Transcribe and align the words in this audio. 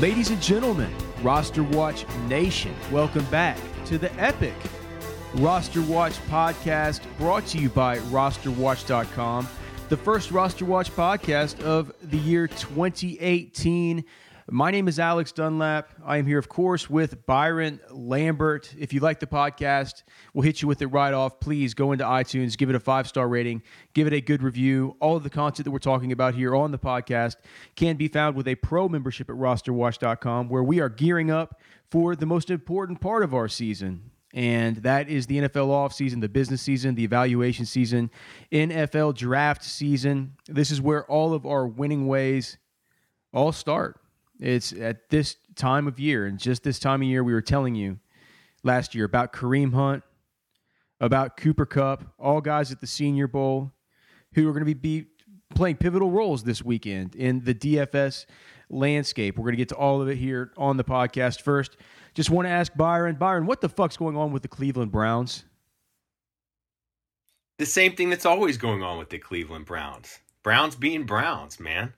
Ladies 0.00 0.30
and 0.30 0.40
gentlemen, 0.40 0.94
Roster 1.22 1.64
Watch 1.64 2.06
Nation, 2.28 2.72
welcome 2.92 3.24
back 3.26 3.58
to 3.86 3.98
the 3.98 4.14
epic 4.14 4.54
Roster 5.34 5.82
Watch 5.82 6.12
podcast 6.28 7.00
brought 7.18 7.44
to 7.46 7.58
you 7.58 7.68
by 7.68 7.98
rosterwatch.com, 7.98 9.48
the 9.88 9.96
first 9.96 10.30
Roster 10.30 10.64
Watch 10.64 10.92
podcast 10.92 11.60
of 11.64 11.92
the 12.00 12.16
year 12.16 12.46
2018. 12.46 14.04
My 14.50 14.70
name 14.70 14.88
is 14.88 14.98
Alex 14.98 15.30
Dunlap. 15.30 15.90
I 16.02 16.16
am 16.16 16.26
here, 16.26 16.38
of 16.38 16.48
course, 16.48 16.88
with 16.88 17.26
Byron 17.26 17.80
Lambert. 17.90 18.74
If 18.78 18.94
you 18.94 19.00
like 19.00 19.20
the 19.20 19.26
podcast, 19.26 20.04
we'll 20.32 20.42
hit 20.42 20.62
you 20.62 20.68
with 20.68 20.80
it 20.80 20.86
right 20.86 21.12
off. 21.12 21.38
Please 21.38 21.74
go 21.74 21.92
into 21.92 22.04
iTunes, 22.04 22.56
give 22.56 22.70
it 22.70 22.74
a 22.74 22.80
five 22.80 23.06
star 23.06 23.28
rating, 23.28 23.62
give 23.92 24.06
it 24.06 24.14
a 24.14 24.22
good 24.22 24.42
review. 24.42 24.96
All 25.00 25.18
of 25.18 25.22
the 25.22 25.28
content 25.28 25.66
that 25.66 25.70
we're 25.70 25.78
talking 25.80 26.12
about 26.12 26.34
here 26.34 26.56
on 26.56 26.70
the 26.70 26.78
podcast 26.78 27.36
can 27.76 27.96
be 27.96 28.08
found 28.08 28.36
with 28.36 28.48
a 28.48 28.54
pro 28.54 28.88
membership 28.88 29.28
at 29.28 29.36
rosterwatch.com, 29.36 30.48
where 30.48 30.64
we 30.64 30.80
are 30.80 30.88
gearing 30.88 31.30
up 31.30 31.60
for 31.90 32.16
the 32.16 32.24
most 32.24 32.48
important 32.48 33.02
part 33.02 33.22
of 33.22 33.34
our 33.34 33.48
season. 33.48 34.10
And 34.32 34.76
that 34.76 35.10
is 35.10 35.26
the 35.26 35.40
NFL 35.40 35.68
offseason, 35.68 36.22
the 36.22 36.28
business 36.28 36.62
season, 36.62 36.94
the 36.94 37.04
evaluation 37.04 37.66
season, 37.66 38.10
NFL 38.50 39.14
draft 39.14 39.62
season. 39.62 40.36
This 40.46 40.70
is 40.70 40.80
where 40.80 41.04
all 41.04 41.34
of 41.34 41.44
our 41.44 41.66
winning 41.66 42.06
ways 42.06 42.56
all 43.34 43.52
start. 43.52 44.00
It's 44.38 44.72
at 44.72 45.10
this 45.10 45.36
time 45.56 45.86
of 45.86 45.98
year, 45.98 46.26
and 46.26 46.38
just 46.38 46.62
this 46.62 46.78
time 46.78 47.02
of 47.02 47.08
year, 47.08 47.24
we 47.24 47.32
were 47.32 47.42
telling 47.42 47.74
you 47.74 47.98
last 48.62 48.94
year 48.94 49.04
about 49.04 49.32
Kareem 49.32 49.74
Hunt, 49.74 50.04
about 51.00 51.36
Cooper 51.36 51.66
Kupp, 51.66 52.04
all 52.18 52.40
guys 52.40 52.70
at 52.72 52.80
the 52.80 52.86
Senior 52.86 53.26
Bowl 53.26 53.72
who 54.34 54.48
are 54.48 54.52
going 54.52 54.64
to 54.64 54.74
be 54.74 55.06
playing 55.54 55.76
pivotal 55.76 56.10
roles 56.10 56.44
this 56.44 56.62
weekend 56.62 57.14
in 57.14 57.42
the 57.44 57.54
DFS 57.54 58.26
landscape. 58.70 59.38
We're 59.38 59.44
going 59.44 59.54
to 59.54 59.58
get 59.58 59.70
to 59.70 59.76
all 59.76 60.02
of 60.02 60.08
it 60.08 60.16
here 60.16 60.52
on 60.56 60.76
the 60.76 60.84
podcast. 60.84 61.42
First, 61.42 61.76
just 62.14 62.30
want 62.30 62.46
to 62.46 62.50
ask 62.50 62.72
Byron, 62.76 63.16
Byron, 63.16 63.46
what 63.46 63.60
the 63.60 63.68
fuck's 63.68 63.96
going 63.96 64.16
on 64.16 64.32
with 64.32 64.42
the 64.42 64.48
Cleveland 64.48 64.92
Browns? 64.92 65.44
The 67.58 67.66
same 67.66 67.96
thing 67.96 68.10
that's 68.10 68.26
always 68.26 68.56
going 68.56 68.82
on 68.82 68.98
with 68.98 69.10
the 69.10 69.18
Cleveland 69.18 69.66
Browns. 69.66 70.20
Browns 70.42 70.76
being 70.76 71.04
Browns, 71.04 71.58
man. 71.58 71.92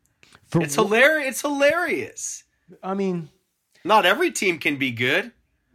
For 0.51 0.63
It's 0.63 0.75
hilarious. 0.75 1.29
It's 1.29 1.41
hilarious. 1.43 2.45
I 2.83 2.95
mean, 2.95 3.29
Not 3.85 4.07
every 4.07 4.31
team 4.31 4.59
can 4.59 4.77
be 4.77 4.91
good, 4.91 5.33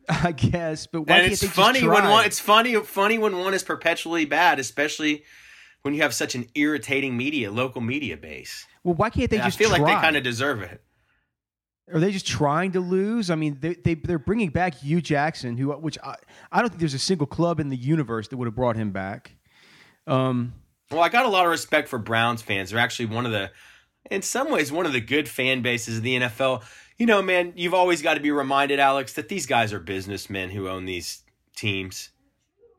I 0.07 0.31
guess, 0.31 0.87
but 0.87 1.01
why 1.01 1.15
and 1.15 1.21
can't 1.21 1.31
it's 1.33 1.41
they 1.41 1.47
just 1.47 1.55
funny 1.57 1.87
when 1.87 2.09
one. 2.09 2.25
It's 2.25 2.39
funny 2.39 2.75
funny 2.75 3.17
when 3.17 3.37
one 3.37 3.53
is 3.53 3.63
perpetually 3.63 4.25
bad, 4.25 4.59
especially 4.59 5.23
when 5.81 5.93
you 5.93 6.01
have 6.01 6.13
such 6.13 6.35
an 6.35 6.47
irritating 6.55 7.15
media, 7.17 7.51
local 7.51 7.81
media 7.81 8.17
base. 8.17 8.65
well, 8.83 8.95
why 8.95 9.09
can't 9.09 9.29
they 9.29 9.37
And 9.37 9.43
I 9.43 9.47
just 9.47 9.57
feel 9.57 9.69
like 9.69 9.85
they 9.85 9.93
kind 9.93 10.15
of 10.15 10.23
deserve 10.23 10.61
it. 10.61 10.81
Are 11.93 11.99
they 11.99 12.11
just 12.11 12.25
trying 12.25 12.71
to 12.71 12.79
lose? 12.79 13.29
I 13.29 13.35
mean, 13.35 13.57
they, 13.61 13.75
they 13.75 13.93
they're 13.93 14.17
bringing 14.17 14.49
back 14.49 14.75
Hue 14.75 15.01
Jackson, 15.01 15.57
who 15.57 15.71
which 15.73 15.97
I, 16.03 16.15
I 16.51 16.61
don't 16.61 16.69
think 16.69 16.79
there's 16.79 16.95
a 16.95 16.99
single 16.99 17.27
club 17.27 17.59
in 17.59 17.69
the 17.69 17.77
universe 17.77 18.27
that 18.29 18.37
would 18.37 18.47
have 18.47 18.55
brought 18.55 18.75
him 18.75 18.91
back. 18.91 19.35
Um, 20.07 20.53
Well, 20.89 21.01
I 21.01 21.09
got 21.09 21.25
a 21.25 21.29
lot 21.29 21.45
of 21.45 21.51
respect 21.51 21.87
for 21.87 21.99
Browns 21.99 22.41
fans. 22.41 22.71
They're 22.71 22.79
actually 22.79 23.07
one 23.07 23.25
of 23.25 23.31
the, 23.31 23.51
in 24.11 24.21
some 24.21 24.51
ways, 24.51 24.71
one 24.71 24.85
of 24.85 24.93
the 24.93 25.01
good 25.01 25.27
fan 25.27 25.61
bases 25.61 25.97
of 25.97 26.03
the 26.03 26.19
NFL. 26.19 26.63
You 26.97 27.05
know, 27.05 27.21
man, 27.21 27.53
you've 27.55 27.73
always 27.73 28.01
got 28.01 28.13
to 28.13 28.19
be 28.19 28.31
reminded, 28.31 28.79
Alex, 28.79 29.13
that 29.13 29.29
these 29.29 29.45
guys 29.45 29.73
are 29.73 29.79
businessmen 29.79 30.51
who 30.51 30.69
own 30.69 30.85
these 30.85 31.23
teams. 31.55 32.09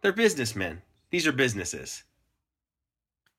They're 0.03 0.13
businessmen. 0.13 0.83
These 1.11 1.27
are 1.27 1.33
businesses. 1.33 2.05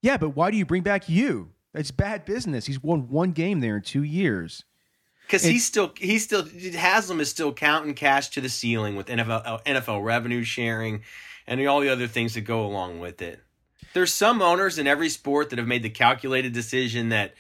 yeah, 0.02 0.18
but 0.18 0.30
why 0.30 0.52
do 0.52 0.58
Hue 0.58 0.66
bring 0.66 0.84
back 0.84 1.10
you? 1.10 1.52
That's 1.74 1.92
bad 1.92 2.26
business. 2.26 2.66
He's 2.66 2.82
won 2.82 3.10
one 3.10 3.32
game 3.32 3.60
there 3.60 3.78
in 3.78 3.84
two 3.84 4.04
years. 4.04 4.64
Because 5.26 5.44
he's 5.44 5.66
still, 5.66 5.94
he's 5.98 6.24
still, 6.24 6.48
Haslam 6.74 7.20
is 7.20 7.30
still 7.30 7.54
counting 7.54 7.94
cash 7.94 8.30
to 8.30 8.42
the 8.42 8.48
ceiling 8.48 8.96
with 8.96 9.08
NFL, 9.08 9.64
NFL 9.66 10.04
revenue 10.04 10.44
sharing 10.44 11.04
and 11.46 11.66
all 11.68 11.82
the 11.82 11.90
other 11.90 12.08
things 12.08 12.34
that 12.36 12.42
go 12.42 12.66
along 12.66 13.00
with 13.00 13.22
it. 13.22 13.42
There's 13.94 14.14
some 14.14 14.42
owners 14.42 14.78
in 14.78 14.88
every 14.88 15.10
sport 15.10 15.50
that 15.50 15.60
have 15.60 15.68
made 15.68 15.84
the 15.84 15.90
calculated 15.90 16.54
decision 16.54 17.10
that 17.10 17.34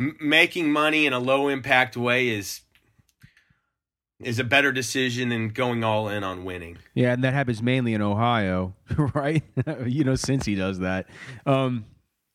m- 0.00 0.16
making 0.20 0.70
money 0.70 1.06
in 1.06 1.12
a 1.12 1.18
low 1.18 1.48
impact 1.48 1.96
way 1.96 2.28
is 2.28 2.60
is 4.18 4.38
a 4.38 4.44
better 4.44 4.72
decision 4.72 5.28
than 5.28 5.48
going 5.50 5.84
all 5.84 6.08
in 6.08 6.24
on 6.24 6.42
winning. 6.44 6.78
Yeah, 6.94 7.12
and 7.12 7.22
that 7.24 7.34
happens 7.34 7.62
mainly 7.62 7.92
in 7.92 8.00
Ohio, 8.00 8.74
right? 9.14 9.42
you 9.86 10.04
know, 10.04 10.14
since 10.14 10.46
he 10.46 10.54
does 10.54 10.78
that. 10.78 11.06
Um, 11.44 11.84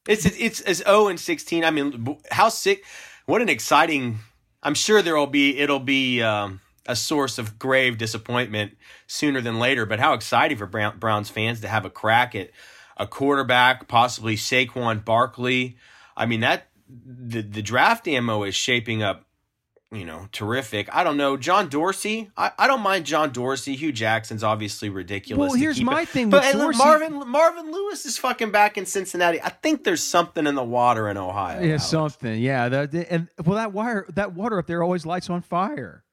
It's 0.08 0.26
it's 0.26 0.62
as 0.62 0.78
0 0.78 1.08
and 1.08 1.20
16. 1.20 1.64
I 1.64 1.72
mean, 1.72 2.18
how 2.30 2.50
sick 2.50 2.84
what 3.26 3.42
an 3.42 3.50
exciting 3.50 4.20
I'm 4.64 4.76
sure 4.76 5.02
there'll 5.02 5.28
be 5.28 5.58
it'll 5.58 5.80
be 5.80 6.22
um, 6.22 6.62
a 6.86 6.96
source 6.96 7.38
of 7.38 7.58
grave 7.58 7.98
disappointment 7.98 8.78
sooner 9.08 9.42
than 9.42 9.60
later, 9.60 9.86
but 9.86 10.00
how 10.00 10.14
exciting 10.14 10.58
for 10.58 10.68
Brown, 10.68 11.00
Browns 11.00 11.30
fans 11.30 11.62
to 11.62 11.68
have 11.68 11.86
a 11.86 11.90
crack 11.90 12.36
at 12.36 12.52
a 12.98 13.08
quarterback, 13.08 13.88
possibly 13.88 14.36
Saquon 14.36 15.04
Barkley. 15.04 15.78
I 16.16 16.26
mean 16.28 16.42
that 16.42 16.68
the 17.06 17.42
the 17.42 17.62
draft 17.62 18.08
ammo 18.08 18.44
is 18.44 18.56
shaping 18.56 19.02
up 19.04 19.26
you 19.94 20.06
know, 20.06 20.30
terrific. 20.32 20.88
I 20.96 21.04
don't 21.04 21.18
know. 21.18 21.36
John 21.36 21.68
Dorsey, 21.68 22.32
I, 22.38 22.52
I 22.58 22.68
don't 22.68 22.80
mind 22.80 23.06
John 23.06 23.34
Dorsey. 23.34 23.76
Hue 23.76 23.92
Jackson's 23.92 24.42
obviously 24.42 24.88
ridiculous. 24.88 25.50
Well, 25.50 25.60
here's 25.60 25.82
my 25.82 26.04
it. 26.04 26.08
thing 26.08 26.30
But 26.30 26.46
with 26.46 26.54
Dorsey- 26.62 26.78
Marvin 26.78 27.28
Marvin 27.28 27.70
Lewis 27.74 28.06
is 28.06 28.18
fucking 28.18 28.52
back 28.52 28.78
in 28.78 28.86
Cincinnati. 28.86 29.42
I 29.42 29.50
think 29.50 29.84
there's 29.84 30.02
something 30.02 30.48
in 30.48 30.56
the 30.56 30.64
water 30.64 31.10
in 31.10 31.18
Ohio. 31.18 31.60
yeah, 31.60 31.72
Alex. 31.72 31.88
something. 31.88 32.40
Yeah, 32.40 32.70
that, 32.70 32.94
and 32.94 33.28
well, 33.44 33.58
that 33.58 33.74
wire, 33.74 34.06
that 34.16 34.32
water 34.34 34.60
up 34.60 34.66
there 34.68 34.82
always 34.82 35.06
lights 35.06 35.30
on 35.30 35.42
fire. 35.42 36.06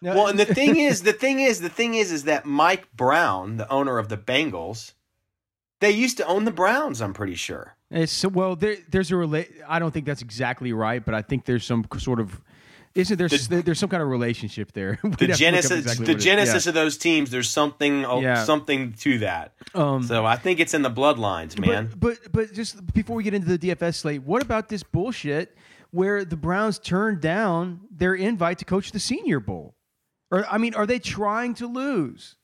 Now- 0.00 0.14
Well, 0.14 0.28
and 0.28 0.38
the 0.40 0.46
thing 0.54 0.78
is, 0.78 1.02
the 1.02 1.12
thing 1.12 1.40
is, 1.40 1.60
the 1.60 1.68
thing 1.68 1.92
is, 1.92 2.10
is 2.12 2.24
that 2.24 2.46
Mike 2.46 2.90
Brown, 2.94 3.58
the 3.58 3.70
owner 3.70 3.98
of 3.98 4.08
the 4.08 4.16
Bengals, 4.16 4.94
they 5.80 5.90
used 5.90 6.16
to 6.16 6.26
own 6.26 6.46
the 6.46 6.50
Browns. 6.52 7.02
I'm 7.02 7.12
pretty 7.12 7.34
sure. 7.34 7.76
It's 7.90 8.24
well. 8.24 8.54
There, 8.56 8.76
there's 8.88 9.10
a 9.10 9.16
relate. 9.16 9.50
I 9.68 9.78
don't 9.78 9.90
think 9.90 10.06
that's 10.06 10.22
exactly 10.22 10.72
right, 10.72 11.04
but 11.04 11.14
I 11.14 11.22
think 11.22 11.44
there's 11.44 11.64
some 11.64 11.86
sort 11.98 12.20
of. 12.20 12.40
Isn't 12.94 13.18
there? 13.18 13.28
The- 13.28 13.62
there's 13.64 13.78
some 13.78 13.88
kind 13.88 14.02
of 14.02 14.08
relationship 14.08 14.72
there. 14.72 14.98
The 15.18 15.28
genesis, 15.28 15.70
exactly 15.82 16.06
the 16.06 16.12
what 16.12 16.16
it 16.16 16.18
is. 16.18 16.24
genesis 16.24 16.66
of 16.66 16.74
those 16.74 16.98
teams. 16.98 17.30
There's 17.30 17.48
something, 17.48 18.04
oh, 18.04 18.20
Yeah. 18.20 18.42
something 18.44 18.94
to 18.94 19.18
that. 19.18 19.52
Um, 19.74 20.02
So 20.02 20.24
I 20.26 20.34
think 20.36 20.58
it's 20.60 20.74
in 20.74 20.82
the 20.82 20.90
bloodlines, 20.90 21.58
man. 21.58 21.90
But, 21.96 22.18
but 22.24 22.32
but 22.32 22.52
just 22.52 22.92
before 22.92 23.14
we 23.16 23.22
get 23.22 23.32
into 23.34 23.56
the 23.56 23.58
DFS 23.58 23.96
slate, 23.96 24.22
what 24.24 24.42
about 24.42 24.68
this 24.68 24.82
bullshit 24.82 25.56
where 25.92 26.24
the 26.24 26.36
Browns 26.36 26.78
turned 26.80 27.20
down 27.20 27.80
their 27.96 28.14
invite 28.14 28.58
to 28.58 28.64
coach 28.64 28.90
the 28.92 29.00
Senior 29.00 29.38
Bowl? 29.40 29.74
Or 30.32 30.44
I 30.46 30.58
mean, 30.58 30.74
are 30.74 30.86
they 30.86 30.98
trying 31.00 31.54
to 31.54 31.66
lose? 31.68 32.36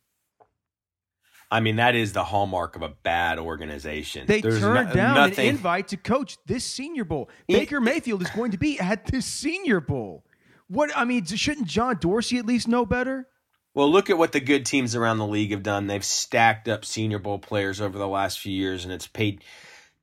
I 1.51 1.61
mean, 1.61 1.77
that 1.77 1.95
is 1.95 2.13
the 2.13 2.25
hallmark 2.25 2.75
of 2.77 2.83
a 2.83 2.89
bad 2.89 3.39
organization. 3.39 4.27
They 4.27 4.41
There's 4.41 4.61
turned 4.61 4.89
no- 4.89 4.95
down 4.95 5.15
nothing. 5.15 5.49
an 5.49 5.55
invite 5.55 5.89
to 5.89 5.97
coach 5.97 6.39
this 6.47 6.65
Senior 6.65 7.05
Bowl. 7.05 7.31
Baker 7.47 7.81
Mayfield 7.81 8.23
is 8.23 8.31
going 8.31 8.51
to 8.51 8.59
be 8.59 8.81
at 8.81 9.07
this 9.07 9.27
Senior 9.27 9.81
Bowl. 9.81 10.25
What 10.69 10.91
I 10.97 11.05
mean, 11.05 11.25
shouldn't 11.25 11.69
John 11.69 11.99
Dorsey 12.01 12.39
at 12.39 12.47
least 12.47 12.67
know 12.67 12.85
better? 12.85 13.29
Well, 13.75 13.91
look 13.93 14.11
at 14.11 14.19
what 14.19 14.33
the 14.33 14.41
good 14.41 14.67
teams 14.67 14.97
around 14.97 15.19
the 15.19 15.27
league 15.27 15.51
have 15.53 15.63
done. 15.63 15.87
They've 15.87 16.05
stacked 16.05 16.67
up 16.67 16.85
Senior 16.85 17.19
Bowl 17.21 17.39
players 17.39 17.81
over 17.81 17.97
the 17.99 18.09
last 18.09 18.41
few 18.41 18.53
years, 18.53 18.85
and 18.85 18.93
it's 18.93 19.07
paid 19.07 19.45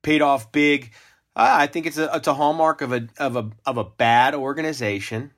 paid 0.04 0.22
off 0.22 0.52
big. 0.52 0.94
Uh, 1.36 1.50
I 1.52 1.68
think 1.68 1.88
it's 1.88 1.98
a 1.98 2.10
it's 2.16 2.28
a 2.28 2.34
hallmark 2.36 2.82
of 2.82 2.94
a 2.94 3.08
of 3.18 3.36
a 3.36 3.50
of 3.66 3.78
a 3.78 3.84
bad 3.84 4.36
organization. 4.36 5.32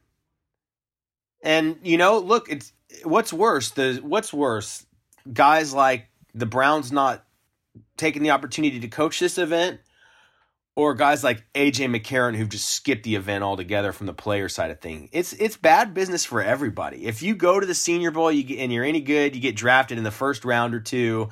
And 1.42 1.78
you 1.84 1.98
know, 1.98 2.20
look, 2.20 2.50
it's 2.50 2.74
what's 3.04 3.32
worse. 3.34 3.72
The 3.72 4.00
what's 4.04 4.34
worse, 4.34 4.86
guys 5.32 5.74
like 5.74 6.08
the 6.34 6.46
Browns 6.46 6.92
not 6.92 7.24
taking 7.98 8.24
the 8.24 8.32
opportunity 8.32 8.80
to 8.80 8.88
coach 8.88 9.20
this 9.20 9.38
event, 9.38 9.80
or 10.76 10.94
guys 10.94 11.24
like 11.24 11.46
AJ 11.54 11.96
McCarron 11.96 12.36
who've 12.36 12.50
just 12.50 12.70
skipped 12.70 13.04
the 13.04 13.16
event 13.16 13.44
altogether 13.44 13.94
from 13.94 14.08
the 14.08 14.14
player 14.14 14.50
side 14.50 14.72
of 14.72 14.82
thing. 14.82 15.10
It's 15.12 15.34
it's 15.34 15.58
bad 15.58 15.94
business 15.94 16.26
for 16.26 16.42
everybody. 16.42 17.06
If 17.06 17.22
you 17.22 17.36
go 17.36 17.60
to 17.60 17.66
the 17.66 17.76
Senior 17.76 18.12
Bowl 18.12 18.32
you 18.32 18.44
get, 18.44 18.60
and 18.60 18.72
you're 18.72 18.84
any 18.84 19.02
good, 19.02 19.36
you 19.36 19.42
get 19.42 19.56
drafted 19.56 19.98
in 19.98 20.04
the 20.04 20.12
first 20.12 20.46
round 20.46 20.76
or 20.76 20.82
two, 20.82 21.30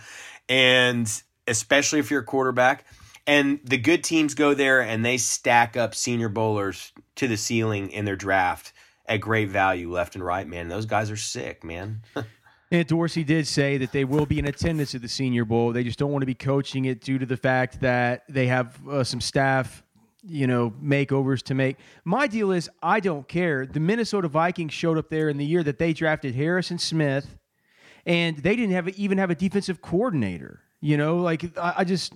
and 0.47 1.09
especially 1.47 1.99
if 1.99 2.09
you're 2.09 2.21
a 2.21 2.25
quarterback, 2.25 2.85
and 3.27 3.59
the 3.63 3.77
good 3.77 4.03
teams 4.03 4.33
go 4.33 4.53
there 4.53 4.81
and 4.81 5.05
they 5.05 5.17
stack 5.17 5.75
up 5.75 5.93
Senior 5.95 6.29
Bowlers 6.29 6.91
to 7.15 7.27
the 7.27 7.37
ceiling 7.37 7.91
in 7.91 8.05
their 8.05 8.15
draft 8.15 8.73
at 9.05 9.17
great 9.17 9.49
value 9.49 9.91
left 9.91 10.15
and 10.15 10.23
right. 10.23 10.47
Man, 10.47 10.69
those 10.69 10.85
guys 10.85 11.11
are 11.11 11.17
sick, 11.17 11.63
man. 11.63 12.01
And 12.73 12.87
Dorsey 12.87 13.23
did 13.23 13.45
say 13.45 13.77
that 13.77 13.91
they 13.91 14.03
will 14.03 14.25
be 14.25 14.39
in 14.39 14.47
attendance 14.47 14.95
at 14.95 15.03
the 15.03 15.07
Senior 15.07 15.45
Bowl. 15.45 15.71
They 15.71 15.83
just 15.83 15.99
don't 15.99 16.11
want 16.11 16.23
to 16.23 16.25
be 16.25 16.33
coaching 16.33 16.85
it 16.85 17.01
due 17.01 17.19
to 17.19 17.25
the 17.27 17.37
fact 17.37 17.81
that 17.81 18.23
they 18.27 18.47
have 18.47 18.79
uh, 18.87 19.03
some 19.03 19.21
staff, 19.21 19.83
you 20.23 20.47
know, 20.47 20.73
makeovers 20.83 21.43
to 21.43 21.53
make. 21.53 21.77
My 22.03 22.25
deal 22.25 22.51
is 22.51 22.71
I 22.81 22.99
don't 22.99 23.27
care. 23.27 23.67
The 23.67 23.79
Minnesota 23.79 24.27
Vikings 24.27 24.73
showed 24.73 24.97
up 24.97 25.11
there 25.11 25.29
in 25.29 25.37
the 25.37 25.45
year 25.45 25.61
that 25.61 25.77
they 25.77 25.93
drafted 25.93 26.33
Harrison 26.33 26.79
Smith, 26.79 27.37
and 28.07 28.39
they 28.39 28.55
didn't 28.55 28.73
have 28.73 28.89
even 28.97 29.19
have 29.19 29.29
a 29.29 29.35
defensive 29.35 29.79
coordinator. 29.79 30.61
You 30.81 30.97
know, 30.97 31.17
like 31.17 31.55
I, 31.55 31.73
I 31.77 31.83
just 31.83 32.11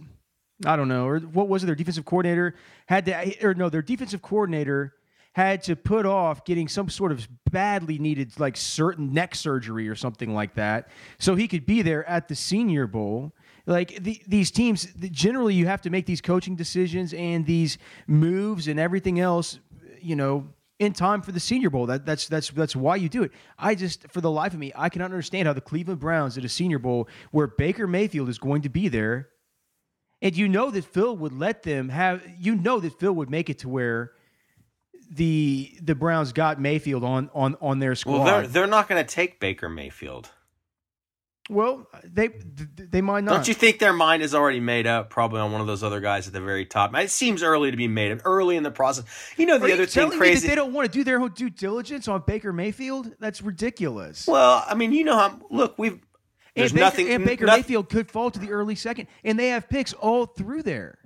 I 0.65 0.75
don't 0.75 0.88
know, 0.88 1.06
or 1.06 1.19
what 1.19 1.50
was 1.50 1.62
it? 1.62 1.68
Their 1.68 1.75
defensive 1.75 2.06
coordinator 2.06 2.56
had 2.88 3.06
to, 3.06 3.45
or 3.45 3.54
no, 3.54 3.69
their 3.69 3.83
defensive 3.83 4.24
coordinator 4.24 4.95
had 5.37 5.61
to 5.61 5.75
put 5.75 6.03
off 6.03 6.43
getting 6.45 6.67
some 6.67 6.89
sort 6.89 7.11
of 7.11 7.27
badly 7.51 7.99
needed 7.99 8.39
like 8.39 8.57
certain 8.57 9.13
neck 9.13 9.35
surgery 9.35 9.87
or 9.87 9.93
something 9.93 10.33
like 10.33 10.55
that 10.55 10.89
so 11.19 11.35
he 11.35 11.47
could 11.47 11.63
be 11.63 11.83
there 11.83 12.03
at 12.09 12.27
the 12.27 12.33
senior 12.33 12.87
bowl. 12.87 13.31
Like 13.67 14.03
the, 14.03 14.19
these 14.27 14.49
teams 14.49 14.87
generally 15.11 15.53
you 15.53 15.67
have 15.67 15.83
to 15.83 15.91
make 15.91 16.07
these 16.07 16.21
coaching 16.21 16.55
decisions 16.55 17.13
and 17.13 17.45
these 17.45 17.77
moves 18.07 18.67
and 18.67 18.79
everything 18.79 19.19
else 19.19 19.59
you 20.01 20.15
know 20.15 20.47
in 20.79 20.93
time 20.93 21.21
for 21.21 21.31
the 21.31 21.39
senior 21.39 21.69
bowl. 21.69 21.85
That, 21.85 22.03
that's 22.03 22.27
that's 22.27 22.49
that's 22.49 22.75
why 22.75 22.95
you 22.95 23.07
do 23.07 23.21
it. 23.21 23.31
I 23.59 23.75
just 23.75 24.09
for 24.09 24.21
the 24.21 24.31
life 24.31 24.53
of 24.53 24.59
me 24.59 24.71
i 24.75 24.89
cannot 24.89 25.11
understand 25.11 25.47
how 25.47 25.53
the 25.53 25.61
cleveland 25.61 25.99
browns 25.99 26.35
at 26.39 26.45
a 26.45 26.49
senior 26.49 26.79
bowl 26.79 27.07
where 27.29 27.45
baker 27.45 27.85
mayfield 27.85 28.27
is 28.27 28.39
going 28.39 28.63
to 28.63 28.69
be 28.69 28.87
there 28.87 29.29
and 30.19 30.35
you 30.35 30.47
know 30.47 30.71
that 30.71 30.83
phil 30.83 31.15
would 31.15 31.33
let 31.33 31.61
them 31.61 31.89
have 31.89 32.23
you 32.39 32.55
know 32.55 32.79
that 32.79 32.99
phil 32.99 33.13
would 33.13 33.29
make 33.29 33.51
it 33.51 33.59
to 33.59 33.69
where 33.69 34.13
the 35.09 35.77
the 35.81 35.95
Browns 35.95 36.33
got 36.33 36.59
Mayfield 36.59 37.04
on 37.04 37.30
on 37.33 37.56
on 37.62 37.80
their 37.80 37.95
squad. 37.95 38.24
Well, 38.24 38.25
they're 38.25 38.48
they're 38.48 38.68
not 38.68 38.88
going 38.88 39.04
to 39.04 39.09
take 39.09 39.39
Baker 39.39 39.69
Mayfield. 39.69 40.30
Well, 41.50 41.88
they 42.04 42.30
they 42.75 43.01
might 43.01 43.24
not. 43.24 43.31
Don't 43.31 43.48
you 43.48 43.54
think 43.54 43.80
their 43.80 43.94
mind 43.94 44.21
is 44.21 44.36
already 44.36 44.59
made 44.59 44.86
up? 44.86 45.09
Probably 45.09 45.39
on 45.39 45.51
one 45.54 45.62
of 45.62 45.68
those 45.68 45.81
other 45.81 46.01
guys 46.01 46.27
at 46.27 46.33
the 46.33 46.42
very 46.42 46.65
top. 46.65 46.94
It 46.95 47.09
seems 47.09 47.42
early 47.42 47.71
to 47.71 47.77
be 47.77 47.88
made 47.88 48.12
up. 48.12 48.19
Early 48.25 48.57
in 48.57 48.63
the 48.63 48.71
process. 48.71 49.06
You 49.38 49.45
know 49.45 49.57
the 49.57 49.69
Are 49.69 49.74
other 49.74 49.86
thing 49.86 50.09
crazy. 50.12 50.33
Me 50.33 50.39
that 50.42 50.48
they 50.48 50.56
don't 50.56 50.74
want 50.74 50.92
to 50.92 50.98
do 50.98 51.06
their 51.06 51.21
own 51.21 51.31
due 51.31 51.50
diligence 51.50 52.09
on 52.09 52.24
Baker 52.27 52.51
Mayfield. 52.51 53.13
That's 53.19 53.42
ridiculous. 53.42 54.27
well, 54.27 54.63
I 54.68 54.75
mean, 54.75 54.92
you 54.92 55.06
know 55.06 55.15
how. 55.15 55.39
Look, 55.50 55.75
we've. 55.77 56.00
There's 56.54 56.71
and 56.71 56.80
Baker, 56.80 56.86
nothing. 56.86 57.09
and 57.12 57.25
Baker 57.25 57.45
Mayfield 57.45 57.89
could 57.89 58.12
fall 58.12 58.31
to 58.31 58.39
the 58.39 58.51
early 58.51 58.75
second, 58.75 59.07
and 59.24 59.39
they 59.39 59.50
have 59.50 59.69
picks 59.69 59.94
all 59.94 60.25
through 60.25 60.63
there. 60.63 60.98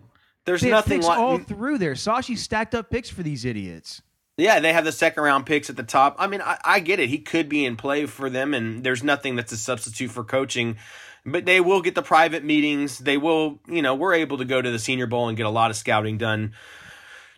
There's 0.46 0.62
They 0.62 0.70
nothing 0.70 1.02
like. 1.02 1.18
all 1.18 1.38
through 1.38 1.78
there. 1.78 1.94
Sashi 1.94 2.38
stacked 2.38 2.74
up 2.74 2.90
picks 2.90 3.10
for 3.10 3.24
these 3.24 3.46
idiots. 3.46 4.02
Yeah, 4.38 4.60
they 4.60 4.74
have 4.74 4.86
the 4.86 4.92
second 4.92 5.24
round 5.24 5.46
picks 5.46 5.70
at 5.70 5.76
the 5.76 5.84
top. 5.84 6.16
I 6.18 6.28
mean, 6.28 6.42
I, 6.42 6.58
I 6.64 6.80
get 6.80 7.00
it. 7.00 7.10
He 7.10 7.20
could 7.20 7.48
be 7.48 7.66
in 7.66 7.76
play 7.76 8.06
for 8.08 8.30
them, 8.30 8.54
and 8.54 8.84
there's 8.84 9.04
nothing 9.04 9.36
that's 9.36 9.52
a 9.52 9.58
substitute 9.58 10.10
for 10.10 10.24
coaching. 10.24 10.78
But 11.26 11.46
they 11.46 11.60
will 11.62 11.82
get 11.82 11.94
the 11.94 12.02
private 12.02 12.44
meetings. 12.44 12.98
They 12.98 13.18
will, 13.18 13.60
you 13.68 13.84
know, 13.84 13.94
we're 13.94 14.14
able 14.16 14.40
to 14.40 14.46
go 14.46 14.60
to 14.60 14.72
the 14.72 14.80
Senior 14.80 15.06
Bowl 15.06 15.28
and 15.28 15.38
get 15.38 15.46
a 15.46 15.52
lot 15.52 15.70
of 15.70 15.78
scouting 15.78 16.18
done 16.18 16.54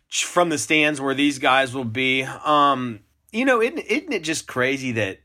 from 0.10 0.50
the 0.50 0.58
stands 0.58 1.02
where 1.02 1.16
these 1.16 1.40
guys 1.40 1.74
will 1.74 1.84
be. 1.84 2.24
Um, 2.24 3.02
you 3.34 3.44
know, 3.44 3.62
isn't, 3.62 3.80
isn't 3.80 4.14
it 4.14 4.24
just 4.24 4.48
crazy 4.48 4.94
that 4.94 5.20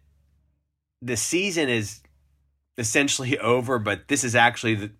the 1.01 1.17
season 1.17 1.69
is 1.69 2.01
essentially 2.77 3.39
over, 3.41 3.79
but 3.79 4.09
this 4.09 4.25
is 4.25 4.35
actually 4.35 4.75
the, 4.75 4.91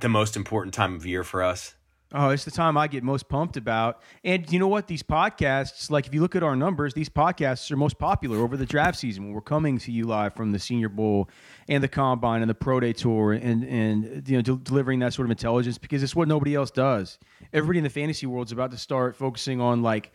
the 0.00 0.08
most 0.08 0.36
important 0.36 0.72
time 0.72 0.94
of 0.94 1.04
year 1.04 1.24
for 1.24 1.42
us? 1.42 1.74
Oh, 2.14 2.28
it's 2.28 2.44
the 2.44 2.50
time 2.50 2.76
I 2.76 2.88
get 2.88 3.02
most 3.02 3.28
pumped 3.28 3.56
about. 3.56 4.02
And 4.22 4.50
you 4.52 4.58
know 4.58 4.68
what? 4.68 4.86
These 4.86 5.02
podcasts, 5.02 5.90
like 5.90 6.06
if 6.06 6.12
you 6.12 6.20
look 6.20 6.36
at 6.36 6.42
our 6.42 6.54
numbers, 6.54 6.92
these 6.92 7.08
podcasts 7.08 7.70
are 7.70 7.76
most 7.76 7.98
popular 7.98 8.38
over 8.38 8.56
the 8.56 8.66
draft 8.66 8.98
season 8.98 9.24
when 9.24 9.32
we're 9.32 9.40
coming 9.40 9.78
to 9.78 9.92
you 9.92 10.04
live 10.04 10.34
from 10.34 10.52
the 10.52 10.58
Senior 10.58 10.90
Bowl 10.90 11.30
and 11.68 11.82
the 11.82 11.88
Combine 11.88 12.42
and 12.42 12.50
the 12.50 12.54
Pro 12.54 12.80
Day 12.80 12.92
Tour 12.92 13.32
and 13.32 13.64
and 13.64 14.28
you 14.28 14.36
know 14.36 14.42
del- 14.42 14.56
delivering 14.56 14.98
that 14.98 15.14
sort 15.14 15.26
of 15.26 15.30
intelligence 15.30 15.78
because 15.78 16.02
it's 16.02 16.14
what 16.14 16.28
nobody 16.28 16.54
else 16.54 16.70
does. 16.70 17.18
Everybody 17.52 17.78
in 17.78 17.84
the 17.84 17.90
fantasy 17.90 18.26
world 18.26 18.48
is 18.48 18.52
about 18.52 18.72
to 18.72 18.78
start 18.78 19.16
focusing 19.16 19.60
on 19.60 19.82
like 19.82 20.12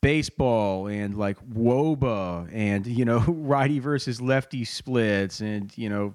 baseball 0.00 0.88
and 0.88 1.16
like 1.16 1.38
WOBA 1.48 2.50
and 2.52 2.86
you 2.86 3.04
know 3.04 3.18
righty 3.28 3.78
versus 3.78 4.20
lefty 4.20 4.64
splits 4.64 5.40
and 5.40 5.76
you 5.78 5.88
know 5.88 6.14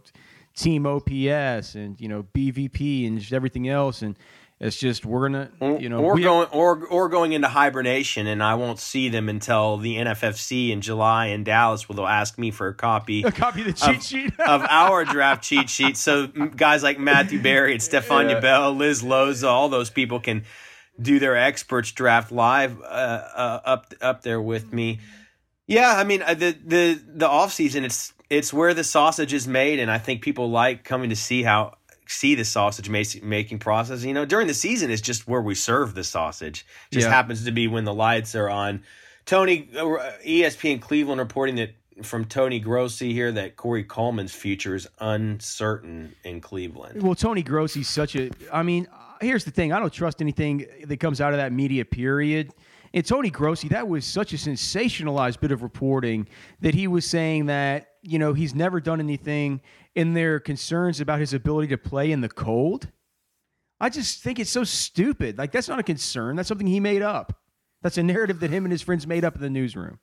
team 0.56 0.86
OPS 0.86 1.76
and 1.76 2.00
you 2.00 2.08
know 2.08 2.24
BVP 2.34 3.08
and 3.08 3.20
just 3.20 3.34
everything 3.34 3.70
else 3.70 4.02
and 4.02 4.18
it's 4.62 4.78
just 4.78 5.08
we're 5.08 5.28
gonna 5.28 5.50
you 5.80 5.90
know 5.90 6.04
or 6.04 6.14
we- 6.14 6.22
going 6.22 6.48
or 6.52 6.86
or 6.86 7.10
going 7.10 7.34
into 7.34 7.48
hibernation, 7.48 8.28
and 8.28 8.44
I 8.44 8.54
won't 8.54 8.78
see 8.78 9.10
them 9.10 9.28
until 9.28 9.78
the 9.78 9.96
NFFC 9.96 10.70
in 10.70 10.82
July 10.82 11.28
in 11.28 11.44
Dallas, 11.44 11.90
where 11.90 11.96
they'll 11.96 12.06
ask 12.06 12.38
me 12.38 12.52
for 12.52 12.68
a 12.68 12.74
copy 12.76 13.24
a 13.24 13.32
copy 13.32 13.62
of 13.62 13.66
the 13.66 13.74
cheat 13.74 13.96
of, 13.98 14.04
sheet. 14.04 14.40
of 14.40 14.62
our 14.70 15.04
draft 15.04 15.44
cheat 15.44 15.68
sheet. 15.68 15.98
So 15.98 16.28
guys 16.28 16.84
like 16.84 17.00
Matthew 17.00 17.42
Berry 17.42 17.72
and 17.72 17.82
Stefania 17.82 18.40
Bell, 18.40 18.72
Liz 18.72 19.02
Loza, 19.02 19.48
all 19.48 19.68
those 19.68 19.90
people 19.90 20.20
can 20.20 20.44
do 21.02 21.18
their 21.18 21.36
experts 21.36 21.92
draft 21.92 22.32
live 22.32 22.80
uh, 22.82 22.84
uh, 22.86 23.62
up 23.66 23.94
up 24.00 24.22
there 24.22 24.40
with 24.40 24.72
me. 24.72 25.00
Yeah, 25.66 25.96
I 25.98 26.04
mean 26.04 26.22
uh, 26.22 26.36
the 26.36 26.56
the 26.64 27.02
the 27.08 27.28
off 27.28 27.52
season 27.52 27.84
it's 27.84 28.14
it's 28.30 28.54
where 28.54 28.76
the 28.76 28.84
sausage 28.84 29.34
is 29.34 29.48
made, 29.48 29.80
and 29.80 29.90
I 29.90 29.98
think 29.98 30.22
people 30.22 30.52
like 30.52 30.84
coming 30.84 31.10
to 31.10 31.16
see 31.16 31.42
how 31.42 31.78
see 32.12 32.36
the 32.36 32.46
sausage 32.46 32.90
making 32.90 33.60
process. 33.60 34.04
You 34.04 34.14
know, 34.14 34.26
during 34.26 34.48
the 34.48 34.54
season 34.54 34.92
is 34.92 35.02
just 35.02 35.28
where 35.28 35.42
we 35.42 35.56
serve 35.56 35.96
the 35.96 36.04
sausage. 36.04 36.66
Just 36.92 37.08
Yeah. 37.08 37.14
happens 37.14 37.46
to 37.46 37.52
be 37.52 37.68
when 37.68 37.86
the 37.86 37.94
lights 37.94 38.36
are 38.36 38.50
on. 38.50 38.84
Tony, 39.26 39.70
uh, 39.78 39.84
ESPN 40.26 40.80
Cleveland 40.80 41.20
reporting 41.20 41.56
that 41.56 41.76
from 42.04 42.26
Tony 42.26 42.60
Grossi 42.60 43.14
here 43.14 43.32
that 43.32 43.56
Corey 43.56 43.84
Coleman's 43.84 44.34
future 44.34 44.76
is 44.76 44.88
uncertain 45.00 46.16
in 46.24 46.42
Cleveland. 46.42 47.02
Well, 47.02 47.16
Tony 47.16 47.44
Grossi's 47.44 47.90
such 47.90 48.16
a. 48.16 48.32
I 48.52 48.64
mean, 48.64 48.88
here's 49.22 49.46
the 49.46 49.52
thing: 49.52 49.72
I 49.72 49.80
don't 49.80 49.94
trust 49.94 50.22
anything 50.22 50.66
that 50.86 51.00
comes 51.00 51.22
out 51.22 51.34
of 51.34 51.38
that 51.38 51.52
media 51.52 51.86
period. 51.86 52.52
And 52.94 53.06
Tony 53.06 53.30
Grossi, 53.30 53.70
that 53.70 53.88
was 53.88 54.06
such 54.06 54.34
a 54.34 54.36
sensationalized 54.36 55.40
bit 55.40 55.52
of 55.52 55.64
reporting 55.64 56.28
that 56.60 56.74
he 56.74 56.88
was 56.88 57.06
saying 57.06 57.46
that 57.46 57.88
you 58.02 58.20
know 58.20 58.34
he's 58.34 58.54
never 58.54 58.82
done 58.82 59.00
anything, 59.00 59.62
in 59.96 60.14
their 60.14 60.40
concerns 60.40 61.02
about 61.02 61.20
his 61.20 61.34
ability 61.34 61.68
to 61.70 61.78
play 61.78 62.12
in 62.12 62.22
the 62.22 62.30
cold. 62.30 62.90
I 63.80 63.90
just 63.90 64.22
think 64.22 64.40
it's 64.40 64.50
so 64.50 64.64
stupid. 64.64 65.38
Like 65.38 65.52
that's 65.52 65.68
not 65.68 65.80
a 65.80 65.84
concern. 65.84 66.36
That's 66.36 66.48
something 66.48 66.68
he 66.68 66.80
made 66.80 67.02
up. 67.02 67.38
That's 67.82 67.98
a 67.98 68.04
narrative 68.04 68.40
that 68.42 68.52
him 68.52 68.64
and 68.64 68.72
his 68.72 68.82
friends 68.82 69.08
made 69.08 69.26
up 69.26 69.36
in 69.36 69.42
the 69.42 69.50
newsroom. 69.50 70.00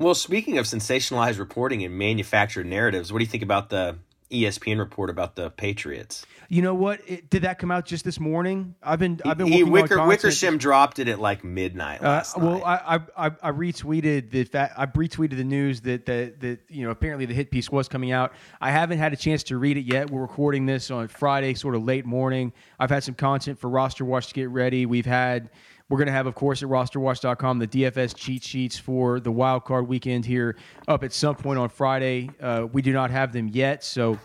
Well, 0.00 0.14
speaking 0.14 0.58
of 0.58 0.64
sensationalized 0.64 1.38
reporting 1.38 1.84
and 1.84 1.98
manufactured 1.98 2.66
narratives, 2.66 3.12
what 3.12 3.18
do 3.18 3.24
you 3.24 3.30
think 3.30 3.42
about 3.42 3.68
the 3.68 3.98
ESPN 4.30 4.78
report 4.78 5.10
about 5.10 5.36
the 5.36 5.50
Patriots? 5.50 6.26
You 6.48 6.62
know 6.62 6.74
what? 6.74 7.00
It, 7.06 7.30
did 7.30 7.42
that 7.42 7.58
come 7.58 7.70
out 7.70 7.86
just 7.86 8.04
this 8.04 8.18
morning? 8.20 8.74
I've 8.82 8.98
been 8.98 9.20
I've 9.24 9.38
been 9.38 9.48
He, 9.48 9.62
working 9.62 9.72
Wicker. 9.72 10.06
Wickersham 10.06 10.58
dropped 10.58 10.98
it 10.98 11.08
at 11.08 11.18
like 11.18 11.44
midnight 11.44 12.02
Uh, 12.02 12.22
well, 12.36 12.64
I 12.64 13.00
I 13.16 13.26
I 13.42 13.50
retweeted 13.52 14.30
the 14.30 14.44
fact 14.44 14.74
I 14.76 14.86
retweeted 14.86 15.36
the 15.36 15.44
news 15.44 15.82
that 15.82 16.06
that 16.06 16.40
that 16.40 16.60
you 16.68 16.84
know 16.84 16.90
apparently 16.90 17.26
the 17.26 17.34
hit 17.34 17.50
piece 17.50 17.70
was 17.70 17.88
coming 17.88 18.12
out. 18.12 18.32
I 18.60 18.70
haven't 18.70 18.98
had 18.98 19.12
a 19.12 19.16
chance 19.16 19.42
to 19.44 19.58
read 19.58 19.76
it 19.76 19.84
yet. 19.84 20.10
We're 20.10 20.22
recording 20.22 20.66
this 20.66 20.90
on 20.90 21.08
Friday, 21.08 21.54
sort 21.54 21.74
of 21.74 21.84
late 21.84 22.06
morning. 22.06 22.52
I've 22.78 22.90
had 22.90 23.04
some 23.04 23.14
content 23.14 23.58
for 23.58 23.68
Roster 23.68 24.04
Watch 24.04 24.28
to 24.28 24.34
get 24.34 24.50
ready. 24.50 24.86
We've 24.86 25.06
had 25.06 25.50
we're 25.88 25.98
going 25.98 26.06
to 26.06 26.12
have, 26.12 26.26
of 26.26 26.34
course, 26.34 26.62
at 26.62 26.68
rosterwatch.com 26.68 27.58
the 27.58 27.66
DFS 27.66 28.14
cheat 28.14 28.44
sheets 28.44 28.78
for 28.78 29.20
the 29.20 29.32
wild 29.32 29.64
card 29.64 29.88
weekend 29.88 30.24
here 30.24 30.56
up 30.86 31.02
at 31.02 31.12
some 31.12 31.34
point 31.34 31.58
on 31.58 31.68
Friday. 31.68 32.30
Uh, 32.40 32.66
we 32.70 32.82
do 32.82 32.92
not 32.92 33.10
have 33.10 33.32
them 33.32 33.48
yet, 33.48 33.82
so 33.82 34.18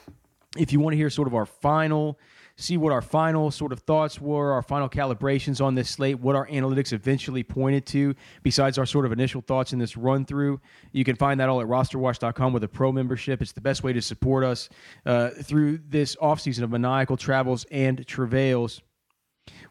if 0.58 0.72
you 0.72 0.80
want 0.80 0.94
to 0.94 0.98
hear 0.98 1.10
sort 1.10 1.28
of 1.28 1.34
our 1.34 1.46
final 1.46 2.20
see 2.56 2.78
what 2.78 2.94
our 2.94 3.02
final 3.02 3.50
sort 3.50 3.72
of 3.72 3.80
thoughts 3.80 4.22
were 4.22 4.52
our 4.52 4.62
final 4.62 4.88
calibrations 4.88 5.64
on 5.64 5.74
this 5.74 5.90
slate 5.90 6.20
what 6.20 6.36
our 6.36 6.48
analytics 6.48 6.94
eventually 6.94 7.42
pointed 7.42 7.84
to 7.84 8.14
besides 8.44 8.78
our 8.78 8.86
sort 8.86 9.08
of 9.08 9.12
initial 9.12 9.42
thoughts 9.42 9.74
in 9.74 9.80
this 9.80 9.98
run 9.98 10.24
through 10.24 10.62
you 10.92 11.04
can 11.04 11.16
find 11.16 11.40
that 11.40 11.50
all 11.50 11.62
at 11.62 11.68
rosterwatch.com 11.68 12.54
with 12.54 12.64
a 12.64 12.68
pro 12.68 12.92
membership 12.92 13.42
it's 13.42 13.54
the 13.54 13.62
best 13.62 13.84
way 13.84 13.92
to 13.92 14.02
support 14.02 14.44
us 14.44 14.70
uh, 15.08 15.30
through 15.30 15.80
this 15.90 16.16
offseason 16.18 16.62
of 16.62 16.70
maniacal 16.70 17.18
travels 17.18 17.66
and 17.72 18.06
travails 18.06 18.84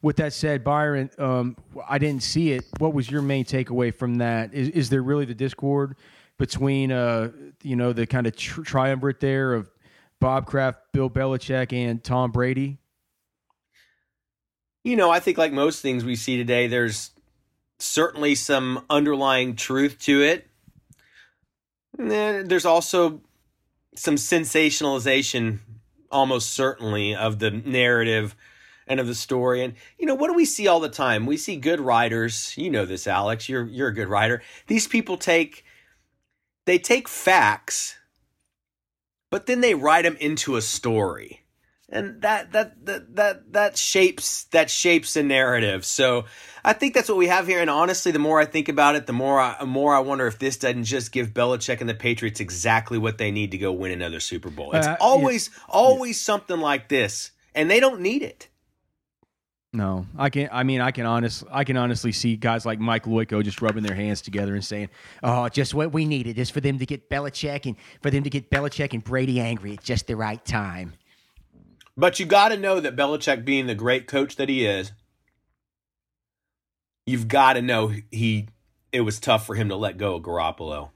with 0.03 0.17
that 0.17 0.33
said, 0.33 0.65
Byron, 0.65 1.11
um, 1.19 1.57
I 1.89 1.99
didn't 1.99 2.23
see 2.23 2.53
it. 2.53 2.65
What 2.79 2.93
was 2.93 3.11
your 3.11 3.23
main 3.23 3.45
takeaway 3.45 3.95
from 3.95 4.17
that? 4.17 4.53
Is, 4.53 4.69
is 4.71 4.91
there 4.91 5.03
really 5.03 5.25
the 5.25 5.35
discord 5.35 5.97
between, 6.39 6.93
uh, 6.93 7.31
you 7.63 7.77
know, 7.77 7.93
the 7.93 8.07
kind 8.07 8.27
of 8.27 8.37
tr- 8.37 8.63
triumvirate 8.63 9.21
there 9.21 9.55
of 9.55 9.71
Bob 10.21 10.47
Kraft, 10.47 10.81
Bill 10.93 11.09
Belichick, 11.09 11.73
and 11.73 12.03
Tom 12.03 12.33
Brady? 12.33 12.79
you 14.85 14.97
know, 14.97 15.11
I 15.11 15.21
think 15.21 15.39
like 15.39 15.53
most 15.53 15.81
things 15.81 16.05
we 16.05 16.17
see 16.17 16.37
today, 16.37 16.67
there's 16.67 17.11
certainly 17.79 18.35
some 18.35 18.85
underlying 18.91 19.57
truth 19.57 19.99
to 20.01 20.23
it. 20.23 20.49
And 21.99 22.11
there's 22.11 22.65
also 22.65 23.21
some 23.95 24.17
sensationalization, 24.17 25.59
almost 26.11 26.53
certainly, 26.53 27.15
of 27.15 27.39
the 27.39 27.51
narrative 27.51 28.35
and 28.93 29.01
of 29.01 29.07
the 29.09 29.15
story. 29.15 29.65
And 29.65 29.75
you 29.99 30.07
know, 30.07 30.15
what 30.15 30.29
do 30.29 30.35
we 30.35 30.45
see 30.45 30.69
all 30.69 30.81
the 30.81 30.89
time? 30.89 31.27
We 31.27 31.37
see 31.37 31.57
good 31.57 31.81
writers. 31.81 32.57
You 32.57 32.71
know 32.71 32.85
this, 32.87 33.07
Alex. 33.07 33.49
You're 33.49 33.67
you're 33.67 33.89
a 33.89 33.95
good 33.95 34.09
writer. 34.09 34.43
These 34.69 34.87
people 34.87 35.17
take 35.17 35.65
they 36.65 36.79
take 36.79 37.09
facts, 37.09 37.97
but 39.31 39.47
then 39.47 39.61
they 39.61 39.75
write 39.75 40.03
them 40.03 40.17
into 40.21 40.57
a 40.57 40.63
story 40.63 41.43
and 41.93 42.23
that 42.23 42.53
that 42.53 42.85
that 42.87 43.15
that 43.15 43.53
that 43.53 43.77
shapes 43.77 44.45
that 44.45 44.71
shapes 44.71 45.15
a 45.15 45.23
narrative. 45.23 45.85
So 45.85 46.25
I 46.65 46.73
think 46.73 46.95
that's 46.95 47.09
what 47.09 47.19
we 47.19 47.27
have 47.27 47.47
here. 47.47 47.61
And 47.61 47.69
honestly, 47.69 48.11
the 48.13 48.19
more 48.19 48.41
I 48.41 48.47
think 48.47 48.69
about 48.69 48.97
it, 48.97 49.07
the 49.07 49.13
more 49.13 49.39
I, 49.39 49.63
more 49.65 49.95
I 49.95 50.01
wonder 50.01 50.27
if 50.27 50.39
this 50.39 50.57
doesn't 50.57 50.85
just 50.85 51.13
give 51.13 51.35
Belichick 51.35 51.81
and 51.81 51.89
the 51.89 51.95
Patriots 51.95 52.41
exactly 52.41 52.99
what 52.99 53.19
they 53.19 53.31
need 53.31 53.51
to 53.51 53.59
go 53.59 53.73
win 53.73 53.93
another 53.93 54.21
Super 54.21 54.51
Bowl. 54.51 54.73
It's 54.73 54.87
uh, 54.87 54.97
always 55.01 55.51
yeah. 55.53 55.65
always 55.69 56.19
yeah. 56.19 56.25
something 56.25 56.59
like 56.59 56.89
this, 56.89 57.31
and 57.55 57.71
they 57.71 57.79
don't 57.79 58.01
need 58.01 58.23
it. 58.23 58.49
No, 59.75 60.07
I 60.19 60.29
can. 60.29 60.51
I 60.53 60.65
mean, 60.65 60.83
I 60.83 60.91
can 60.91 61.07
honestly, 61.07 61.49
I 61.51 61.65
can 61.65 61.79
honestly 61.79 62.13
see 62.13 62.37
guys 62.37 62.67
like 62.67 62.79
Mike 62.79 63.05
Loico 63.05 63.43
just 63.43 63.63
rubbing 63.63 63.83
their 63.83 63.97
hands 63.97 64.21
together 64.21 64.55
and 64.55 64.63
saying, 64.63 64.91
"Oh, 65.23 65.49
just 65.49 65.73
what 65.73 65.93
we 65.93 66.05
needed 66.05 66.39
is 66.39 66.51
for 66.51 66.61
them 66.61 66.79
to 66.79 66.85
get 66.85 67.09
Belichick 67.09 67.65
and 67.65 67.77
for 68.03 68.11
them 68.11 68.23
to 68.25 68.31
get 68.31 68.51
Belichick 68.51 68.93
and 68.93 69.03
Brady 69.03 69.41
angry 69.41 69.75
at 69.75 69.83
just 69.83 70.09
the 70.09 70.17
right 70.17 70.45
time." 70.45 70.93
But 71.97 72.21
you 72.21 72.27
got 72.27 72.51
to 72.51 72.59
know 72.59 72.81
that 72.81 72.97
Belichick, 72.97 73.47
being 73.47 73.67
the 73.67 73.75
great 73.75 74.07
coach 74.07 74.37
that 74.37 74.51
he 74.51 74.67
is, 74.67 74.93
you've 77.07 77.29
got 77.29 77.55
to 77.55 77.63
know 77.63 77.95
he 78.11 78.49
it 78.93 79.01
was 79.01 79.19
tough 79.19 79.47
for 79.47 79.55
him 79.55 79.71
to 79.71 79.77
let 79.77 79.97
go 79.97 80.17
of 80.17 80.23
Garoppolo. 80.23 80.91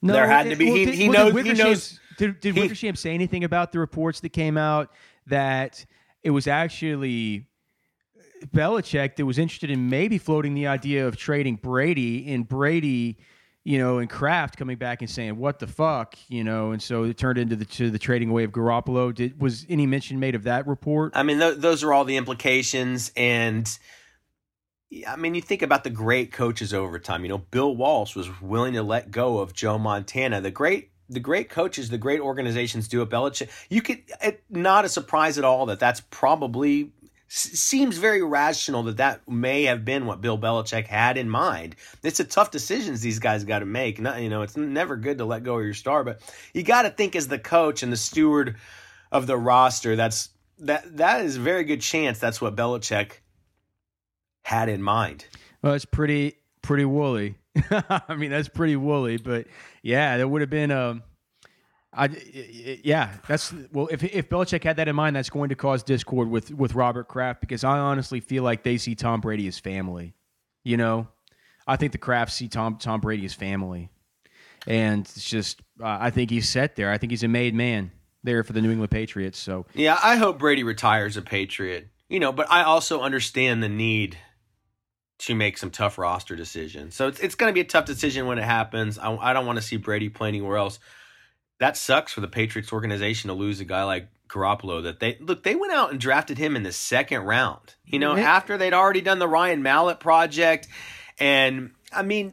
No, 0.00 0.12
there 0.14 0.26
had 0.26 0.48
to 0.48 0.56
be. 0.56 0.66
Well, 0.66 0.74
he, 0.74 0.84
did, 0.86 0.94
he, 0.94 1.08
well, 1.10 1.32
knows, 1.32 1.44
he 1.44 1.52
knows. 1.52 2.00
Did, 2.16 2.40
did 2.40 2.54
he, 2.54 2.60
Wickersham 2.62 2.96
say 2.96 3.12
anything 3.12 3.44
about 3.44 3.72
the 3.72 3.78
reports 3.78 4.20
that 4.20 4.30
came 4.30 4.56
out 4.56 4.90
that 5.26 5.84
it 6.22 6.30
was 6.30 6.46
actually 6.46 7.46
Belichick 8.46 9.16
that 9.16 9.26
was 9.26 9.38
interested 9.38 9.70
in 9.70 9.88
maybe 9.88 10.18
floating 10.18 10.54
the 10.54 10.66
idea 10.66 11.06
of 11.06 11.16
trading 11.16 11.56
Brady, 11.56 12.32
and 12.32 12.48
Brady 12.48 13.18
you 13.64 13.78
know, 13.78 13.98
and 13.98 14.08
Kraft 14.08 14.56
coming 14.56 14.78
back 14.78 15.02
and 15.02 15.10
saying, 15.10 15.36
"What 15.36 15.58
the 15.58 15.66
fuck," 15.66 16.16
you 16.28 16.42
know, 16.42 16.72
and 16.72 16.82
so 16.82 17.04
it 17.04 17.18
turned 17.18 17.38
into 17.38 17.56
the 17.56 17.64
to 17.66 17.90
the 17.90 17.98
trading 17.98 18.30
away 18.30 18.44
of 18.44 18.52
Garoppolo. 18.52 19.14
Did 19.14 19.40
was 19.40 19.66
any 19.68 19.86
mention 19.86 20.18
made 20.18 20.34
of 20.34 20.44
that 20.44 20.66
report? 20.66 21.12
I 21.14 21.22
mean, 21.22 21.38
th- 21.38 21.58
those 21.58 21.82
are 21.82 21.92
all 21.92 22.04
the 22.04 22.16
implications, 22.16 23.12
and 23.16 23.70
I 25.06 25.16
mean, 25.16 25.34
you 25.34 25.42
think 25.42 25.62
about 25.62 25.84
the 25.84 25.90
great 25.90 26.32
coaches 26.32 26.72
over 26.72 26.98
time. 26.98 27.22
You 27.22 27.28
know, 27.28 27.38
Bill 27.38 27.76
Walsh 27.76 28.16
was 28.16 28.40
willing 28.40 28.72
to 28.74 28.82
let 28.82 29.10
go 29.10 29.38
of 29.38 29.52
Joe 29.52 29.78
Montana. 29.78 30.40
The 30.40 30.50
great 30.50 30.90
the 31.10 31.20
great 31.20 31.50
coaches, 31.50 31.90
the 31.90 31.98
great 31.98 32.20
organizations 32.20 32.88
do 32.88 33.02
it. 33.02 33.10
Belichick, 33.10 33.50
you 33.68 33.82
could 33.82 34.02
it, 34.22 34.42
not 34.48 34.86
a 34.86 34.88
surprise 34.88 35.36
at 35.36 35.44
all 35.44 35.66
that 35.66 35.78
that's 35.78 36.00
probably 36.00 36.92
seems 37.32 37.96
very 37.96 38.22
rational 38.22 38.82
that 38.82 38.96
that 38.96 39.28
may 39.28 39.62
have 39.62 39.84
been 39.84 40.04
what 40.04 40.20
Bill 40.20 40.36
Belichick 40.36 40.88
had 40.88 41.16
in 41.16 41.30
mind. 41.30 41.76
It's 42.02 42.18
a 42.18 42.24
tough 42.24 42.50
decisions 42.50 43.00
these 43.00 43.20
guys 43.20 43.44
got 43.44 43.60
to 43.60 43.66
make. 43.66 44.00
Not, 44.00 44.20
you 44.20 44.28
know, 44.28 44.42
it's 44.42 44.56
never 44.56 44.96
good 44.96 45.18
to 45.18 45.24
let 45.24 45.44
go 45.44 45.58
of 45.58 45.64
your 45.64 45.72
star, 45.72 46.02
but 46.02 46.20
you 46.52 46.64
got 46.64 46.82
to 46.82 46.90
think 46.90 47.14
as 47.14 47.28
the 47.28 47.38
coach 47.38 47.84
and 47.84 47.92
the 47.92 47.96
steward 47.96 48.56
of 49.12 49.28
the 49.28 49.36
roster. 49.36 49.94
That's 49.94 50.30
that 50.58 50.96
that 50.96 51.24
is 51.24 51.36
very 51.36 51.62
good 51.62 51.80
chance 51.80 52.18
that's 52.18 52.40
what 52.40 52.56
Belichick 52.56 53.12
had 54.42 54.68
in 54.68 54.82
mind. 54.82 55.24
Well, 55.62 55.74
it's 55.74 55.84
pretty 55.84 56.34
pretty 56.62 56.84
woolly. 56.84 57.36
I 57.70 58.16
mean, 58.16 58.30
that's 58.30 58.48
pretty 58.48 58.74
woolly, 58.74 59.18
but 59.18 59.46
yeah, 59.82 60.16
there 60.16 60.26
would 60.26 60.40
have 60.40 60.50
been 60.50 60.72
um 60.72 61.04
I, 61.92 62.08
yeah, 62.84 63.16
that's 63.26 63.52
well. 63.72 63.88
If 63.90 64.04
if 64.04 64.28
Belichick 64.28 64.62
had 64.62 64.76
that 64.76 64.86
in 64.86 64.94
mind, 64.94 65.16
that's 65.16 65.30
going 65.30 65.48
to 65.48 65.56
cause 65.56 65.82
discord 65.82 66.30
with 66.30 66.52
with 66.54 66.74
Robert 66.74 67.08
Kraft 67.08 67.40
because 67.40 67.64
I 67.64 67.78
honestly 67.78 68.20
feel 68.20 68.44
like 68.44 68.62
they 68.62 68.76
see 68.76 68.94
Tom 68.94 69.20
Brady 69.20 69.48
as 69.48 69.58
family. 69.58 70.14
You 70.62 70.76
know, 70.76 71.08
I 71.66 71.76
think 71.76 71.90
the 71.90 71.98
Krafts 71.98 72.30
see 72.30 72.46
Tom 72.46 72.76
Tom 72.76 73.00
Brady 73.00 73.24
as 73.24 73.34
family, 73.34 73.90
and 74.68 75.00
it's 75.00 75.28
just 75.28 75.62
uh, 75.82 75.98
I 76.00 76.10
think 76.10 76.30
he's 76.30 76.48
set 76.48 76.76
there. 76.76 76.92
I 76.92 76.98
think 76.98 77.10
he's 77.10 77.24
a 77.24 77.28
made 77.28 77.54
man 77.54 77.90
there 78.22 78.44
for 78.44 78.52
the 78.52 78.60
New 78.60 78.70
England 78.70 78.92
Patriots. 78.92 79.38
So 79.38 79.66
yeah, 79.74 79.98
I 80.00 80.14
hope 80.14 80.38
Brady 80.38 80.62
retires 80.62 81.16
a 81.16 81.22
Patriot. 81.22 81.88
You 82.08 82.20
know, 82.20 82.30
but 82.30 82.50
I 82.50 82.62
also 82.62 83.00
understand 83.00 83.64
the 83.64 83.68
need 83.68 84.16
to 85.18 85.34
make 85.34 85.58
some 85.58 85.70
tough 85.70 85.98
roster 85.98 86.36
decisions. 86.36 86.94
So 86.94 87.08
it's 87.08 87.18
it's 87.18 87.34
going 87.34 87.50
to 87.50 87.54
be 87.54 87.62
a 87.62 87.64
tough 87.64 87.84
decision 87.84 88.26
when 88.26 88.38
it 88.38 88.44
happens. 88.44 88.96
I, 88.96 89.12
I 89.16 89.32
don't 89.32 89.44
want 89.44 89.56
to 89.56 89.62
see 89.62 89.76
Brady 89.76 90.08
play 90.08 90.28
anywhere 90.28 90.56
else 90.56 90.78
that 91.60 91.76
sucks 91.76 92.12
for 92.12 92.20
the 92.20 92.28
Patriots 92.28 92.72
organization 92.72 93.28
to 93.28 93.34
lose 93.34 93.60
a 93.60 93.64
guy 93.64 93.84
like 93.84 94.08
Garoppolo. 94.28 94.82
That 94.82 94.98
they 94.98 95.16
look, 95.20 95.44
they 95.44 95.54
went 95.54 95.72
out 95.72 95.90
and 95.92 96.00
drafted 96.00 96.38
him 96.38 96.56
in 96.56 96.64
the 96.64 96.72
second 96.72 97.22
round. 97.22 97.74
You 97.84 97.98
know, 97.98 98.16
after 98.16 98.58
they'd 98.58 98.74
already 98.74 99.02
done 99.02 99.18
the 99.18 99.28
Ryan 99.28 99.62
Mallett 99.62 100.00
project, 100.00 100.68
and 101.18 101.70
I 101.92 102.02
mean, 102.02 102.32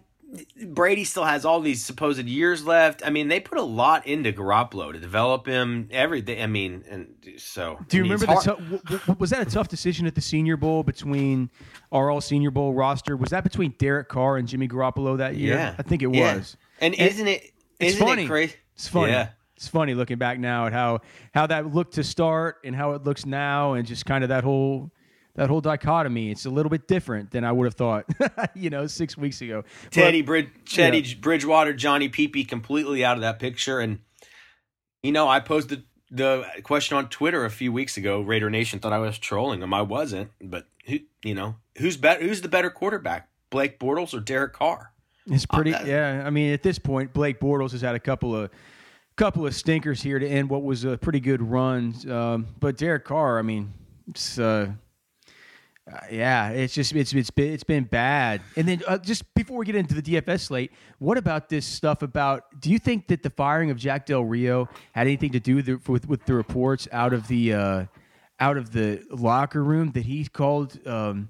Brady 0.65 1.03
still 1.03 1.25
has 1.25 1.43
all 1.43 1.59
these 1.59 1.83
supposed 1.83 2.25
years 2.25 2.65
left. 2.65 3.05
I 3.05 3.09
mean, 3.09 3.27
they 3.27 3.41
put 3.41 3.57
a 3.57 3.63
lot 3.63 4.07
into 4.07 4.31
Garoppolo 4.31 4.93
to 4.93 4.99
develop 4.99 5.45
him. 5.45 5.89
Everything. 5.91 6.41
I 6.41 6.47
mean, 6.47 6.85
and 6.89 7.13
so. 7.37 7.79
Do 7.89 7.97
you 7.97 8.03
I 8.03 8.07
mean, 8.07 8.17
remember 8.19 8.41
the? 8.41 8.99
T- 9.05 9.13
was 9.19 9.31
that 9.31 9.45
a 9.45 9.49
tough 9.49 9.67
decision 9.67 10.07
at 10.07 10.15
the 10.15 10.21
Senior 10.21 10.55
Bowl 10.55 10.83
between 10.83 11.49
our 11.91 12.09
All 12.09 12.21
Senior 12.21 12.51
Bowl 12.51 12.73
roster? 12.73 13.17
Was 13.17 13.31
that 13.31 13.43
between 13.43 13.71
Derek 13.77 14.07
Carr 14.07 14.37
and 14.37 14.47
Jimmy 14.47 14.69
Garoppolo 14.69 15.17
that 15.17 15.35
year? 15.35 15.55
Yeah, 15.55 15.75
I 15.77 15.83
think 15.83 16.01
it 16.01 16.13
yeah. 16.13 16.35
was. 16.35 16.55
And, 16.79 16.93
and 16.95 17.11
isn't 17.11 17.27
it? 17.27 17.43
it? 17.43 17.87
Isn't 17.87 18.07
funny. 18.07 18.23
it 18.23 18.27
crazy? 18.27 18.55
It's 18.77 18.87
funny. 18.87 19.11
Yeah. 19.11 19.29
It's 19.55 19.67
funny 19.67 19.95
looking 19.95 20.19
back 20.19 20.37
now 20.37 20.67
at 20.67 20.73
how 20.73 20.99
how 21.33 21.47
that 21.47 21.73
looked 21.73 21.95
to 21.95 22.03
start 22.03 22.57
and 22.63 22.75
how 22.75 22.91
it 22.91 23.03
looks 23.03 23.25
now, 23.25 23.73
and 23.73 23.87
just 23.87 24.05
kind 24.05 24.23
of 24.23 24.29
that 24.29 24.43
whole 24.43 24.91
that 25.37 25.49
whole 25.49 25.61
dichotomy. 25.61 26.29
It's 26.29 26.45
a 26.45 26.49
little 26.49 26.69
bit 26.69 26.87
different 26.87 27.31
than 27.31 27.43
I 27.43 27.51
would 27.51 27.65
have 27.65 27.75
thought, 27.75 28.05
you 28.55 28.69
know, 28.69 28.87
six 28.87 29.15
weeks 29.17 29.41
ago. 29.41 29.63
Teddy, 29.91 30.21
but, 30.21 30.27
Brid- 30.27 30.65
Teddy 30.65 30.99
yeah. 30.99 31.15
Bridgewater, 31.21 31.73
Johnny 31.73 32.09
Peepee 32.09 32.47
completely 32.47 33.05
out 33.05 33.15
of 33.15 33.21
that 33.21 33.39
picture. 33.39 33.79
And, 33.79 33.99
you 35.03 35.11
know, 35.11 35.27
I 35.27 35.39
posted 35.39 35.83
the 36.11 36.45
question 36.63 36.97
on 36.97 37.09
Twitter 37.09 37.45
a 37.45 37.51
few 37.51 37.71
weeks 37.71 37.97
ago. 37.97 38.21
Raider 38.21 38.49
Nation 38.49 38.79
thought 38.79 38.93
I 38.93 38.99
was 38.99 39.17
trolling 39.17 39.59
them. 39.59 39.73
I 39.73 39.83
wasn't. 39.83 40.31
But, 40.41 40.67
who, 40.85 40.99
you 41.23 41.35
know, 41.35 41.55
who's, 41.77 41.97
better? 41.97 42.23
who's 42.23 42.41
the 42.41 42.49
better 42.49 42.71
quarterback, 42.71 43.29
Blake 43.51 43.79
Bortles 43.79 44.15
or 44.15 44.19
Derek 44.19 44.53
Carr? 44.53 44.91
It's 45.29 45.45
pretty. 45.45 45.73
Uh, 45.73 45.85
yeah, 45.85 46.23
I 46.25 46.29
mean, 46.29 46.53
at 46.53 46.63
this 46.63 46.79
point, 46.79 47.13
Blake 47.13 47.39
Bortles 47.39 47.71
has 47.71 47.81
had 47.81 47.95
a 47.95 47.99
couple 47.99 48.35
of 48.35 48.49
couple 49.15 49.45
of 49.47 49.55
stinkers 49.55 50.01
here 50.01 50.19
to 50.19 50.27
end 50.27 50.49
what 50.49 50.63
was 50.63 50.83
a 50.85 50.97
pretty 50.97 51.19
good 51.19 51.41
run. 51.41 51.93
Um, 52.09 52.47
but 52.59 52.77
Derek 52.77 53.05
Carr, 53.05 53.39
I 53.39 53.41
mean, 53.41 53.73
it's. 54.09 54.39
Uh, 54.39 54.71
uh, 55.91 55.99
yeah, 56.11 56.49
it's 56.49 56.73
just 56.73 56.93
it's 56.93 57.13
it's 57.13 57.31
been 57.31 57.53
it's 57.53 57.63
been 57.63 57.85
bad. 57.85 58.41
And 58.57 58.67
then 58.67 58.81
uh, 58.85 58.97
just 58.97 59.33
before 59.35 59.57
we 59.57 59.65
get 59.65 59.75
into 59.75 59.95
the 59.95 60.01
DFS 60.01 60.41
slate, 60.41 60.71
what 60.99 61.17
about 61.17 61.47
this 61.47 61.65
stuff 61.65 62.01
about? 62.01 62.43
Do 62.59 62.69
you 62.69 62.77
think 62.77 63.07
that 63.07 63.23
the 63.23 63.29
firing 63.29 63.71
of 63.71 63.77
Jack 63.77 64.05
Del 64.05 64.23
Rio 64.23 64.67
had 64.91 65.07
anything 65.07 65.31
to 65.31 65.39
do 65.39 65.55
with 65.55 65.65
the, 65.65 65.79
with, 65.89 66.07
with 66.09 66.25
the 66.25 66.33
reports 66.33 66.89
out 66.91 67.13
of 67.13 67.29
the 67.29 67.53
uh, 67.53 67.85
out 68.39 68.57
of 68.57 68.73
the 68.73 69.01
locker 69.11 69.63
room 69.63 69.91
that 69.91 70.05
he 70.05 70.25
called? 70.25 70.77
Um, 70.85 71.29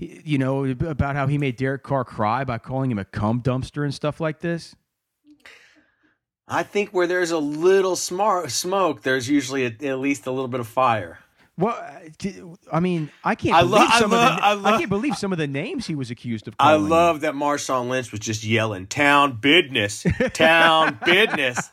you 0.00 0.38
know, 0.38 0.64
about 0.64 1.16
how 1.16 1.26
he 1.26 1.38
made 1.38 1.56
Derek 1.56 1.82
Carr 1.82 2.04
cry 2.04 2.44
by 2.44 2.58
calling 2.58 2.90
him 2.90 2.98
a 2.98 3.04
cum 3.04 3.42
dumpster 3.42 3.84
and 3.84 3.94
stuff 3.94 4.20
like 4.20 4.40
this? 4.40 4.74
I 6.48 6.64
think 6.64 6.90
where 6.90 7.06
there's 7.06 7.30
a 7.30 7.38
little 7.38 7.94
smart 7.94 8.50
smoke, 8.50 9.02
there's 9.02 9.28
usually 9.28 9.66
a, 9.66 9.88
at 9.88 10.00
least 10.00 10.26
a 10.26 10.30
little 10.32 10.48
bit 10.48 10.58
of 10.58 10.66
fire. 10.66 11.20
Well, 11.56 11.78
I 12.72 12.80
mean, 12.80 13.10
I 13.22 13.34
can't 13.34 13.54
I 13.54 13.60
believe 13.60 13.92
some 13.92 14.12
I 14.14 14.16
of 14.16 14.62
the, 14.62 14.68
I, 14.68 14.74
I, 14.74 14.78
can't 14.78 14.88
believe 14.88 15.16
some 15.16 15.30
of 15.30 15.38
the 15.38 15.46
names 15.46 15.86
he 15.86 15.94
was 15.94 16.10
accused 16.10 16.48
of. 16.48 16.54
I 16.58 16.74
love 16.76 17.16
him. 17.16 17.22
that 17.22 17.34
Marshawn 17.34 17.88
Lynch 17.88 18.10
was 18.10 18.20
just 18.20 18.42
yelling 18.44 18.86
"Town 18.86 19.38
business, 19.40 20.06
town 20.32 20.98
business." 21.04 21.70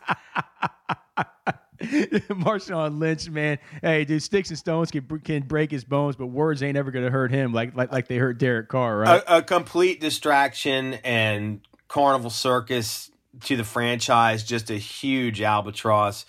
Marshawn 1.82 3.00
Lynch, 3.00 3.30
man. 3.30 3.60
Hey, 3.82 4.06
dude, 4.06 4.24
sticks 4.24 4.50
and 4.50 4.58
stones 4.58 4.90
can 4.90 5.04
can 5.20 5.44
break 5.44 5.70
his 5.70 5.84
bones, 5.84 6.16
but 6.16 6.28
words 6.28 6.64
ain't 6.64 6.78
ever 6.78 6.92
gonna 6.92 7.12
hurt 7.12 7.32
him 7.32 7.54
like 7.54 7.76
like 7.76 7.92
like 7.92 8.08
they 8.08 8.18
hurt 8.18 8.40
Derek 8.40 8.68
Carr, 8.68 9.00
right? 9.00 9.22
A, 9.28 9.38
a 9.38 9.42
complete 9.44 10.02
distraction 10.02 10.96
and 11.04 11.62
carnival 11.88 12.30
circus 12.30 13.12
to 13.42 13.56
the 13.56 13.64
franchise, 13.64 14.44
just 14.44 14.70
a 14.70 14.78
huge 14.78 15.42
albatross. 15.42 16.26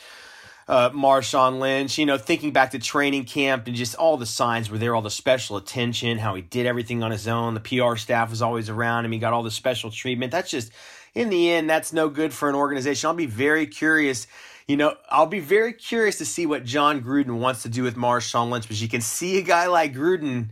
Uh, 0.67 0.90
Marshawn 0.90 1.61
Lynch, 1.61 1.97
you 1.97 2.05
know, 2.05 2.19
thinking 2.19 2.52
back 2.52 2.73
to 2.73 2.78
training 2.78 3.25
camp 3.25 3.67
and 3.67 3.75
just 3.75 3.95
all 3.95 4.19
the 4.19 4.26
signs 4.26 4.69
were 4.69 4.76
there, 4.76 4.95
all 4.95 5.00
the 5.00 5.09
special 5.09 5.57
attention, 5.57 6.19
how 6.19 6.35
he 6.35 6.43
did 6.43 6.67
everything 6.67 7.02
on 7.02 7.11
his 7.11 7.26
own. 7.26 7.55
The 7.55 7.61
PR 7.61 7.97
staff 7.97 8.28
was 8.28 8.43
always 8.43 8.69
around 8.69 9.07
him. 9.07 9.12
He 9.12 9.19
got 9.19 9.33
all 9.33 9.43
the 9.43 9.50
special 9.50 9.90
treatment. 9.90 10.31
That's 10.31 10.50
just, 10.50 10.71
in 11.14 11.31
the 11.31 11.50
end, 11.50 11.71
that's 11.71 11.95
no 11.95 12.11
good 12.11 12.35
for 12.35 12.50
an 12.50 12.55
organization. 12.55 13.09
I'll 13.09 13.14
be 13.14 13.25
very 13.25 13.67
curious 13.67 14.26
you 14.69 14.77
know, 14.77 14.95
I'll 15.09 15.27
be 15.27 15.41
very 15.41 15.73
curious 15.73 16.19
to 16.19 16.27
see 16.27 16.45
what 16.45 16.63
Jon 16.63 17.03
Gruden 17.03 17.39
wants 17.39 17.63
to 17.63 17.71
do 17.71 17.83
with 17.83 17.97
Marshawn 17.97 18.51
Lynch 18.51 18.65
because 18.65 18.83
you 18.83 18.89
can 18.89 19.01
see 19.01 19.39
a 19.39 19.43
guy 19.43 19.67
like 19.67 19.95
Gruden, 19.95 20.51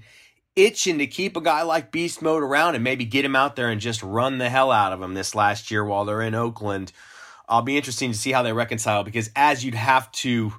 itching 0.57 0.99
to 0.99 1.07
keep 1.07 1.37
a 1.37 1.41
guy 1.43 1.63
like 1.63 1.93
Beast 1.93 2.23
Mode 2.23 2.43
around 2.43 2.75
and 2.75 2.83
maybe 2.83 3.05
get 3.05 3.27
him 3.27 3.37
out 3.37 3.57
there 3.57 3.69
and 3.69 3.79
just 3.79 4.03
run 4.03 4.39
the 4.39 4.49
hell 4.49 4.73
out 4.73 4.95
of 4.95 5.03
him 5.03 5.13
this 5.13 5.35
last 5.35 5.71
year 5.71 5.85
while 5.85 6.07
they're 6.07 6.23
in 6.23 6.35
Oakland. 6.35 6.93
I'll 7.47 7.63
be 7.63 7.77
interesting 7.77 8.11
to 8.11 8.19
see 8.19 8.33
how 8.33 8.43
they 8.43 8.55
reconcile 8.55 9.05
because 9.05 9.31
as 9.37 9.63
you'd 9.63 9.75
have 9.75 10.11
to 10.13 10.51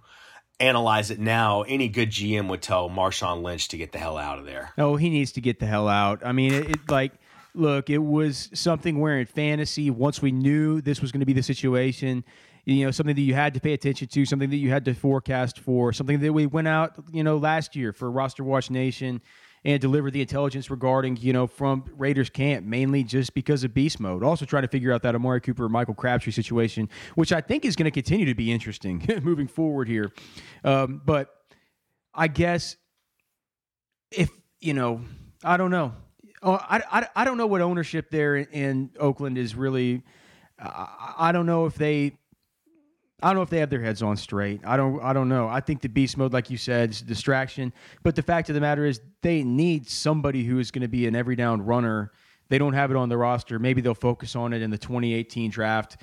analyze 0.59 1.09
it 1.09 1.19
now, 1.19 1.63
any 1.63 1.89
good 1.89 2.11
GM 2.11 2.49
would 2.49 2.61
tell 2.61 2.91
Marshawn 2.91 3.41
Lynch 3.41 3.69
to 3.69 3.77
get 3.77 3.91
the 3.91 3.97
hell 3.97 4.17
out 4.17 4.37
of 4.37 4.45
there. 4.45 4.71
No, 4.77 4.97
he 4.97 5.09
needs 5.09 5.31
to 5.31 5.41
get 5.41 5.59
the 5.59 5.65
hell 5.65 5.87
out. 5.87 6.23
I 6.23 6.31
mean, 6.31 6.53
it, 6.53 6.69
it 6.69 6.89
like 6.89 7.13
look, 7.55 7.89
it 7.89 7.97
was 7.97 8.49
something 8.53 8.99
where 8.99 9.19
in 9.19 9.25
fantasy, 9.25 9.89
once 9.89 10.21
we 10.21 10.31
knew 10.31 10.79
this 10.79 11.01
was 11.01 11.11
going 11.11 11.21
to 11.21 11.25
be 11.25 11.33
the 11.33 11.41
situation, 11.41 12.23
you 12.73 12.83
know, 12.83 12.91
something 12.91 13.15
that 13.15 13.21
you 13.21 13.33
had 13.33 13.53
to 13.53 13.61
pay 13.61 13.71
attention 13.71 14.09
to, 14.09 14.25
something 14.25 14.49
that 14.49 14.57
you 14.57 14.69
had 14.69 14.83
to 14.85 14.93
forecast 14.93 15.59
for, 15.59 15.93
something 15.93 16.19
that 16.19 16.33
we 16.33 16.45
went 16.45 16.67
out, 16.67 16.95
you 17.13 17.23
know, 17.23 17.37
last 17.37 17.77
year 17.77 17.93
for 17.93 18.11
Roster 18.11 18.43
Watch 18.43 18.69
Nation 18.69 19.21
and 19.63 19.79
delivered 19.79 20.11
the 20.11 20.19
intelligence 20.19 20.69
regarding, 20.69 21.15
you 21.15 21.31
know, 21.31 21.47
from 21.47 21.85
Raiders 21.95 22.29
camp, 22.29 22.65
mainly 22.65 23.05
just 23.05 23.33
because 23.33 23.63
of 23.63 23.73
beast 23.73 24.01
mode. 24.01 24.21
Also 24.21 24.43
trying 24.43 24.63
to 24.63 24.67
figure 24.67 24.91
out 24.91 25.01
that 25.03 25.15
Amari 25.15 25.39
Cooper 25.39 25.69
Michael 25.69 25.93
Crabtree 25.93 26.33
situation, 26.33 26.89
which 27.15 27.31
I 27.31 27.39
think 27.39 27.63
is 27.63 27.77
going 27.77 27.85
to 27.85 27.91
continue 27.91 28.25
to 28.25 28.35
be 28.35 28.51
interesting 28.51 29.01
moving 29.23 29.47
forward 29.47 29.87
here. 29.87 30.11
Um, 30.65 31.01
but 31.05 31.29
I 32.13 32.27
guess 32.27 32.75
if, 34.11 34.29
you 34.59 34.73
know, 34.73 35.01
I 35.41 35.55
don't 35.55 35.71
know. 35.71 35.93
Oh, 36.43 36.53
I, 36.53 36.81
I, 36.91 37.07
I 37.15 37.25
don't 37.25 37.37
know 37.37 37.47
what 37.47 37.61
ownership 37.61 38.11
there 38.11 38.35
in, 38.35 38.47
in 38.51 38.89
Oakland 38.99 39.37
is 39.37 39.55
really. 39.55 40.03
I, 40.59 41.13
I 41.17 41.31
don't 41.31 41.45
know 41.45 41.65
if 41.65 41.75
they 41.75 42.17
I 43.21 43.29
don't 43.29 43.37
know 43.37 43.41
if 43.41 43.49
they 43.49 43.59
have 43.59 43.71
their 43.71 43.81
heads 43.81 44.03
on 44.03 44.15
straight. 44.15 44.61
I 44.63 44.77
don't. 44.77 45.01
I 45.01 45.11
don't 45.11 45.27
know. 45.27 45.47
I 45.47 45.59
think 45.59 45.81
the 45.81 45.89
beast 45.89 46.17
mode, 46.17 46.33
like 46.33 46.51
you 46.51 46.57
said, 46.57 46.91
is 46.91 47.01
a 47.01 47.05
distraction. 47.05 47.73
But 48.03 48.15
the 48.15 48.21
fact 48.21 48.49
of 48.49 48.55
the 48.55 48.61
matter 48.61 48.85
is, 48.85 49.01
they 49.23 49.43
need 49.43 49.89
somebody 49.89 50.43
who 50.43 50.59
is 50.59 50.69
going 50.69 50.83
to 50.83 50.87
be 50.87 51.07
an 51.07 51.15
every 51.15 51.35
down 51.35 51.63
runner. 51.63 52.11
They 52.49 52.59
don't 52.59 52.73
have 52.73 52.91
it 52.91 52.97
on 52.97 53.09
the 53.09 53.17
roster. 53.17 53.57
Maybe 53.57 53.81
they'll 53.81 53.95
focus 53.95 54.35
on 54.35 54.53
it 54.53 54.61
in 54.61 54.69
the 54.69 54.77
2018 54.77 55.49
draft 55.49 55.97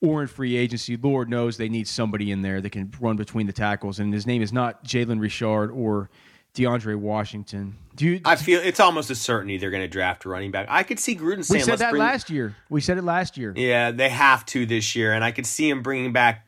or 0.00 0.22
in 0.22 0.28
free 0.28 0.56
agency. 0.56 0.96
Lord 0.96 1.28
knows 1.28 1.56
they 1.56 1.68
need 1.68 1.88
somebody 1.88 2.30
in 2.30 2.42
there 2.42 2.60
that 2.60 2.70
can 2.70 2.92
run 3.00 3.16
between 3.16 3.46
the 3.46 3.52
tackles. 3.52 3.98
And 3.98 4.12
his 4.12 4.26
name 4.26 4.40
is 4.40 4.52
not 4.52 4.84
Jalen 4.84 5.20
Richard 5.20 5.70
or 5.70 6.08
DeAndre 6.54 6.96
Washington. 6.96 7.76
Do 7.96 8.06
you, 8.06 8.20
I 8.24 8.36
feel 8.36 8.60
it's 8.60 8.80
almost 8.80 9.10
a 9.10 9.14
certainty 9.14 9.58
they're 9.58 9.70
going 9.70 9.82
to 9.82 9.88
draft 9.88 10.24
a 10.24 10.28
running 10.28 10.50
back. 10.50 10.66
I 10.68 10.82
could 10.82 10.98
see 10.98 11.16
Gruden 11.16 11.44
saying, 11.44 11.60
"We 11.60 11.64
said 11.64 11.78
that 11.78 11.90
bring... 11.90 12.00
last 12.00 12.30
year. 12.30 12.56
We 12.68 12.80
said 12.80 12.98
it 12.98 13.02
last 13.02 13.36
year." 13.36 13.52
Yeah, 13.56 13.90
they 13.90 14.08
have 14.08 14.44
to 14.46 14.66
this 14.66 14.96
year, 14.96 15.12
and 15.12 15.22
I 15.24 15.30
could 15.30 15.46
see 15.46 15.68
him 15.68 15.82
bringing 15.82 16.12
back. 16.12 16.46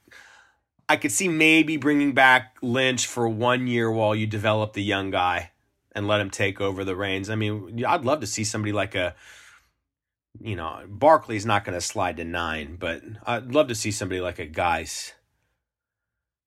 I 0.89 0.97
could 0.97 1.13
see 1.13 1.29
maybe 1.29 1.77
bringing 1.77 2.13
back 2.15 2.57
Lynch 2.63 3.07
for 3.07 3.29
one 3.29 3.67
year 3.67 3.91
while 3.91 4.15
you 4.15 4.27
develop 4.27 4.73
the 4.73 4.83
young 4.83 5.11
guy 5.11 5.51
and 5.93 6.07
let 6.07 6.21
him 6.21 6.31
take 6.31 6.61
over 6.61 6.85
the 6.85 6.95
reins. 6.95 7.31
I 7.31 7.35
mean, 7.35 7.85
I'd 7.85 8.05
love 8.05 8.21
to 8.21 8.27
see 8.27 8.45
somebody 8.45 8.73
like 8.73 8.95
a, 8.95 9.17
you 10.41 10.55
know, 10.55 10.83
Barkley's 10.87 11.47
not 11.47 11.65
going 11.65 11.75
to 11.77 11.81
slide 11.81 12.19
to 12.19 12.25
nine, 12.25 12.77
but 12.79 13.03
I'd 13.25 13.53
love 13.53 13.69
to 13.69 13.75
see 13.75 13.91
somebody 13.91 14.21
like 14.21 14.39
a 14.39 14.47
Guice, 14.47 15.13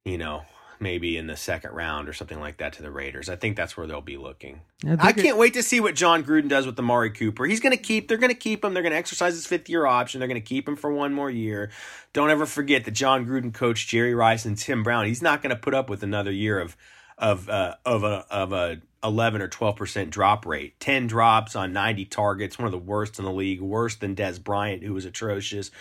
you 0.06 0.18
know, 0.18 0.44
maybe 0.80 1.18
in 1.18 1.28
the 1.28 1.36
second 1.38 1.72
round 1.72 2.08
or 2.10 2.14
something 2.14 2.40
like 2.40 2.58
that 2.58 2.74
to 2.74 2.82
the 2.82 2.92
Raiders. 2.92 3.30
I 3.30 3.36
think 3.36 3.56
that's 3.56 3.76
where 3.76 3.88
they'll 3.88 4.02
be 4.02 4.18
looking. 4.18 4.62
Yeah, 4.84 4.96
I 5.00 5.12
can't 5.12 5.38
wait 5.38 5.54
to 5.56 5.64
see 5.64 5.80
what 5.80 5.96
Jon 5.96 6.24
Gruden 6.24 6.50
does 6.50 6.66
with 6.66 6.80
Amari 6.80 7.12
Cooper. 7.12 7.46
He's 7.46 7.60
going 7.60 7.76
to 7.76 7.82
keep. 7.82 8.08
They're 8.08 8.18
going 8.18 8.32
to 8.32 8.38
keep 8.38 8.64
him. 8.64 8.74
They're 8.74 8.84
going 8.84 8.94
to 8.94 8.98
exercise 8.98 9.34
his 9.34 9.46
fifth 9.46 9.70
year 9.70 9.86
option. 9.86 10.20
They're 10.20 10.28
going 10.28 10.42
to 10.42 10.48
keep 10.48 10.68
him 10.68 10.76
for 10.76 10.92
one 10.92 11.14
more 11.14 11.30
year. 11.30 11.72
Don't 12.14 12.30
ever 12.30 12.46
forget 12.46 12.86
that 12.86 12.92
Jon 12.92 13.26
Gruden 13.26 13.54
coached 13.54 13.90
Jerry 13.90 14.16
Rice 14.16 14.46
and 14.46 14.58
Tim 14.58 14.84
Brown. 14.84 15.06
He's 15.06 15.22
not 15.22 15.42
going 15.42 15.52
to 15.52 15.62
put 15.62 15.74
up 15.74 15.90
with 15.90 16.04
another 16.04 16.32
year 16.32 16.60
of 16.60 16.76
of 17.18 17.50
uh, 17.50 17.76
of 17.86 18.04
a 18.04 18.26
of 18.32 18.54
a 18.54 18.82
11 19.04 19.42
or 19.42 19.48
12 19.48 19.76
percent 19.76 20.10
drop 20.10 20.46
rate. 20.46 20.80
10 20.80 21.08
drops 21.08 21.56
on 21.56 21.74
90 21.74 22.06
targets, 22.06 22.58
one 22.58 22.66
of 22.66 22.72
the 22.72 22.78
worst 22.78 23.20
in 23.20 23.26
the 23.26 23.32
league, 23.32 23.62
worse 23.62 23.96
than 23.96 24.16
Dez 24.16 24.44
Bryant, 24.44 24.84
who 24.84 24.94
was 24.94 25.06
atrocious. 25.06 25.72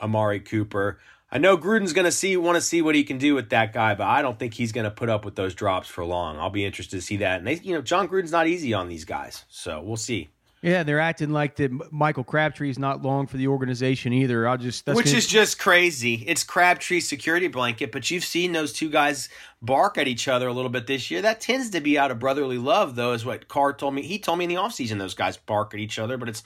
Amari 0.00 0.40
Cooper. 0.40 0.98
I 1.32 1.38
know 1.38 1.56
Gruden's 1.56 1.92
going 1.92 2.06
to 2.06 2.12
see 2.12 2.36
want 2.36 2.56
to 2.56 2.60
see 2.60 2.82
what 2.82 2.94
he 2.94 3.04
can 3.04 3.18
do 3.18 3.34
with 3.34 3.50
that 3.50 3.72
guy, 3.72 3.94
but 3.94 4.06
I 4.06 4.20
don't 4.20 4.38
think 4.38 4.54
he's 4.54 4.72
going 4.72 4.84
to 4.84 4.90
put 4.90 5.08
up 5.08 5.24
with 5.24 5.36
those 5.36 5.54
drops 5.54 5.88
for 5.88 6.04
long. 6.04 6.38
I'll 6.38 6.50
be 6.50 6.64
interested 6.64 6.96
to 6.96 7.02
see 7.02 7.18
that. 7.18 7.38
And 7.38 7.46
they, 7.46 7.54
you 7.54 7.74
know, 7.74 7.82
Jon 7.82 8.08
Gruden's 8.08 8.32
not 8.32 8.48
easy 8.48 8.74
on 8.74 8.88
these 8.88 9.04
guys, 9.04 9.44
so 9.48 9.80
we'll 9.80 9.96
see. 9.96 10.30
Yeah, 10.62 10.82
they're 10.82 11.00
acting 11.00 11.30
like 11.30 11.56
the 11.56 11.70
Michael 11.90 12.24
Crabtree's 12.24 12.78
not 12.78 13.00
long 13.00 13.26
for 13.26 13.38
the 13.38 13.46
organization 13.46 14.12
either. 14.12 14.46
I'll 14.46 14.58
just 14.58 14.86
which 14.86 15.06
gonna... 15.06 15.16
is 15.16 15.26
just 15.26 15.58
crazy. 15.58 16.22
It's 16.26 16.44
Crabtree's 16.44 17.08
security 17.08 17.48
blanket, 17.48 17.92
but 17.92 18.10
you've 18.10 18.24
seen 18.24 18.52
those 18.52 18.74
two 18.74 18.90
guys 18.90 19.30
bark 19.62 19.96
at 19.96 20.06
each 20.06 20.28
other 20.28 20.48
a 20.48 20.52
little 20.52 20.70
bit 20.70 20.86
this 20.86 21.10
year. 21.10 21.22
That 21.22 21.40
tends 21.40 21.70
to 21.70 21.80
be 21.80 21.96
out 21.96 22.10
of 22.10 22.18
brotherly 22.18 22.58
love, 22.58 22.94
though, 22.94 23.12
is 23.12 23.24
what 23.24 23.48
Carr 23.48 23.72
told 23.72 23.94
me. 23.94 24.02
He 24.02 24.18
told 24.18 24.38
me 24.38 24.44
in 24.44 24.50
the 24.50 24.56
offseason 24.56 24.98
those 24.98 25.14
guys 25.14 25.38
bark 25.38 25.72
at 25.72 25.80
each 25.80 25.98
other, 25.98 26.18
but 26.18 26.28
it's 26.28 26.42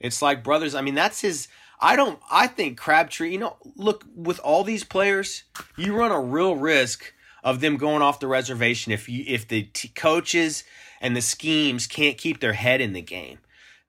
it's 0.00 0.20
like 0.20 0.42
brothers. 0.42 0.74
I 0.74 0.80
mean, 0.80 0.96
that's 0.96 1.20
his 1.20 1.46
I 1.82 1.96
don't. 1.96 2.18
I 2.30 2.46
think 2.46 2.78
Crabtree. 2.78 3.32
You 3.32 3.38
know, 3.38 3.56
look 3.76 4.04
with 4.14 4.38
all 4.38 4.62
these 4.62 4.84
players, 4.84 5.42
you 5.76 5.94
run 5.94 6.12
a 6.12 6.20
real 6.20 6.56
risk 6.56 7.12
of 7.42 7.60
them 7.60 7.76
going 7.76 8.02
off 8.02 8.20
the 8.20 8.28
reservation 8.28 8.92
if 8.92 9.08
you 9.08 9.24
if 9.26 9.48
the 9.48 9.64
t- 9.64 9.88
coaches 9.88 10.62
and 11.00 11.16
the 11.16 11.20
schemes 11.20 11.88
can't 11.88 12.16
keep 12.16 12.40
their 12.40 12.52
head 12.52 12.80
in 12.80 12.92
the 12.92 13.02
game. 13.02 13.38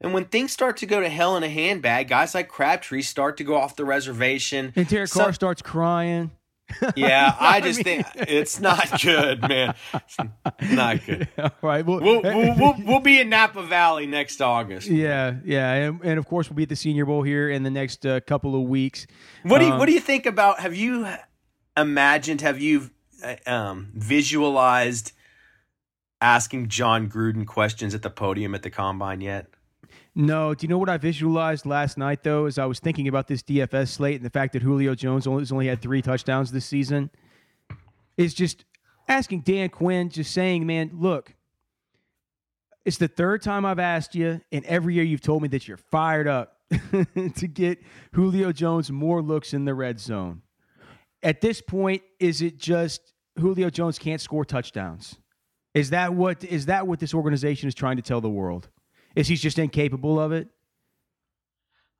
And 0.01 0.13
when 0.13 0.25
things 0.25 0.51
start 0.51 0.75
to 0.77 0.86
go 0.86 0.99
to 0.99 1.08
hell 1.08 1.38
in 1.38 1.43
a 1.43 1.49
handbag, 1.49 2.10
guys 2.10 2.34
like 2.36 2.49
Crabtree 2.49 3.03
start 3.03 3.38
to 3.38 3.43
go 3.43 3.56
off 3.56 3.77
the 3.77 3.86
reservation. 3.86 4.73
And 4.75 4.88
Derek 4.88 5.12
Carr 5.12 5.32
starts 5.32 5.62
crying 5.62 6.32
yeah, 6.95 7.36
I 7.39 7.62
just 7.62 7.80
I 7.80 7.84
mean, 7.84 8.04
think 8.04 8.08
it's 8.30 8.60
not 8.60 9.02
good, 9.02 9.41
man. 9.41 9.76
It's 9.93 10.17
not 10.71 11.06
good. 11.06 11.28
All 11.38 11.52
right, 11.62 11.86
well, 11.86 11.99
we'll, 11.99 12.21
we'll, 12.21 12.56
we'll, 12.56 12.76
we'll, 12.86 12.99
be 12.99 13.19
in 13.19 13.30
Napa 13.30 13.63
Valley 13.63 14.06
next 14.06 14.41
August. 14.41 14.88
Yeah, 14.88 15.36
yeah, 15.43 15.73
and, 15.73 16.02
and 16.04 16.19
of 16.19 16.26
course 16.26 16.49
we'll 16.49 16.58
be 16.58 16.63
at 16.63 16.69
the 16.69 16.76
Senior 16.76 17.06
Bowl 17.06 17.23
here 17.23 17.49
in 17.49 17.63
the 17.63 17.71
next 17.71 18.06
uh, 18.06 18.19
couple 18.21 18.56
of 18.56 18.67
weeks. 18.67 19.08
What 19.43 19.60
do 19.60 19.65
you 19.65 19.73
um, 19.73 19.80
What 19.80 19.88
do 19.88 19.93
you 19.93 19.99
think 19.99 20.26
about? 20.26 20.60
Have 20.60 20.76
you 20.76 21.08
imagined? 21.78 22.41
Have 22.41 22.60
you 22.60 22.89
uh, 23.23 23.36
um, 23.45 23.91
visualized 23.93 25.12
asking 26.21 26.69
Jon 26.69 27.10
Gruden 27.10 27.45
questions 27.45 27.93
at 27.93 28.02
the 28.02 28.10
podium 28.10 28.56
at 28.56 28.63
the 28.63 28.69
combine 28.69 29.21
yet? 29.21 29.47
No. 30.15 30.54
Do 30.54 30.63
you 30.63 30.69
know 30.69 30.78
what 30.78 30.89
I 30.89 30.97
visualized 30.97 31.65
last 31.65 31.97
night, 31.97 32.23
though, 32.23 32.45
as 32.45 32.60
I 32.60 32.65
was 32.65 32.80
thinking 32.80 33.08
about 33.08 33.28
this 33.28 33.41
DFS 33.41 33.89
slate 33.89 34.15
and 34.15 34.26
the 34.26 34.30
fact 34.30 34.54
that 34.54 34.62
Julio 34.62 34.95
Jones 34.95 35.26
only, 35.26 35.41
has 35.41 35.52
only 35.52 35.67
had 35.67 35.82
three 35.82 36.02
touchdowns 36.02 36.52
this 36.52 36.65
season? 36.65 37.10
Is 38.15 38.34
just 38.34 38.65
asking 39.08 39.41
Dan 39.41 39.69
Quinn, 39.69 40.10
just 40.10 40.32
saying, 40.32 40.65
man, 40.67 40.91
look, 40.93 41.34
it's 42.86 42.97
the 42.97 43.08
third 43.08 43.41
time 43.41 43.65
I've 43.65 43.80
asked 43.80 44.13
you, 44.13 44.41
and 44.52 44.65
every 44.65 44.93
year 44.93 45.04
you've 45.04 45.21
told 45.21 45.41
me 45.41 45.47
that 45.49 45.67
you're 45.67 45.78
fired 45.78 46.28
up 46.28 46.58
to 47.36 47.47
get 47.47 47.80
Julio 48.13 48.52
Jones 48.52 48.91
more 48.91 49.21
looks 49.21 49.54
in 49.54 49.65
the 49.65 49.73
red 49.73 49.99
zone. 49.99 50.41
At 51.21 51.41
this 51.41 51.62
point, 51.62 52.04
is 52.19 52.41
it 52.41 52.58
just 52.58 53.13
Julio 53.39 53.69
Jones 53.69 53.97
can't 53.97 54.19
score 54.19 54.43
touchdowns? 54.43 55.15
Is 55.73 55.89
that 55.89 56.13
what 56.13 56.43
is 56.43 56.67
that 56.67 56.86
what 56.86 56.99
this 56.99 57.13
organization 57.13 57.67
is 57.67 57.73
trying 57.73 57.95
to 57.95 58.04
tell 58.04 58.21
the 58.21 58.30
world? 58.30 58.69
Is 59.15 59.28
he 59.28 59.36
just 59.36 59.60
incapable 59.60 60.19
of 60.19 60.32
it? 60.32 60.49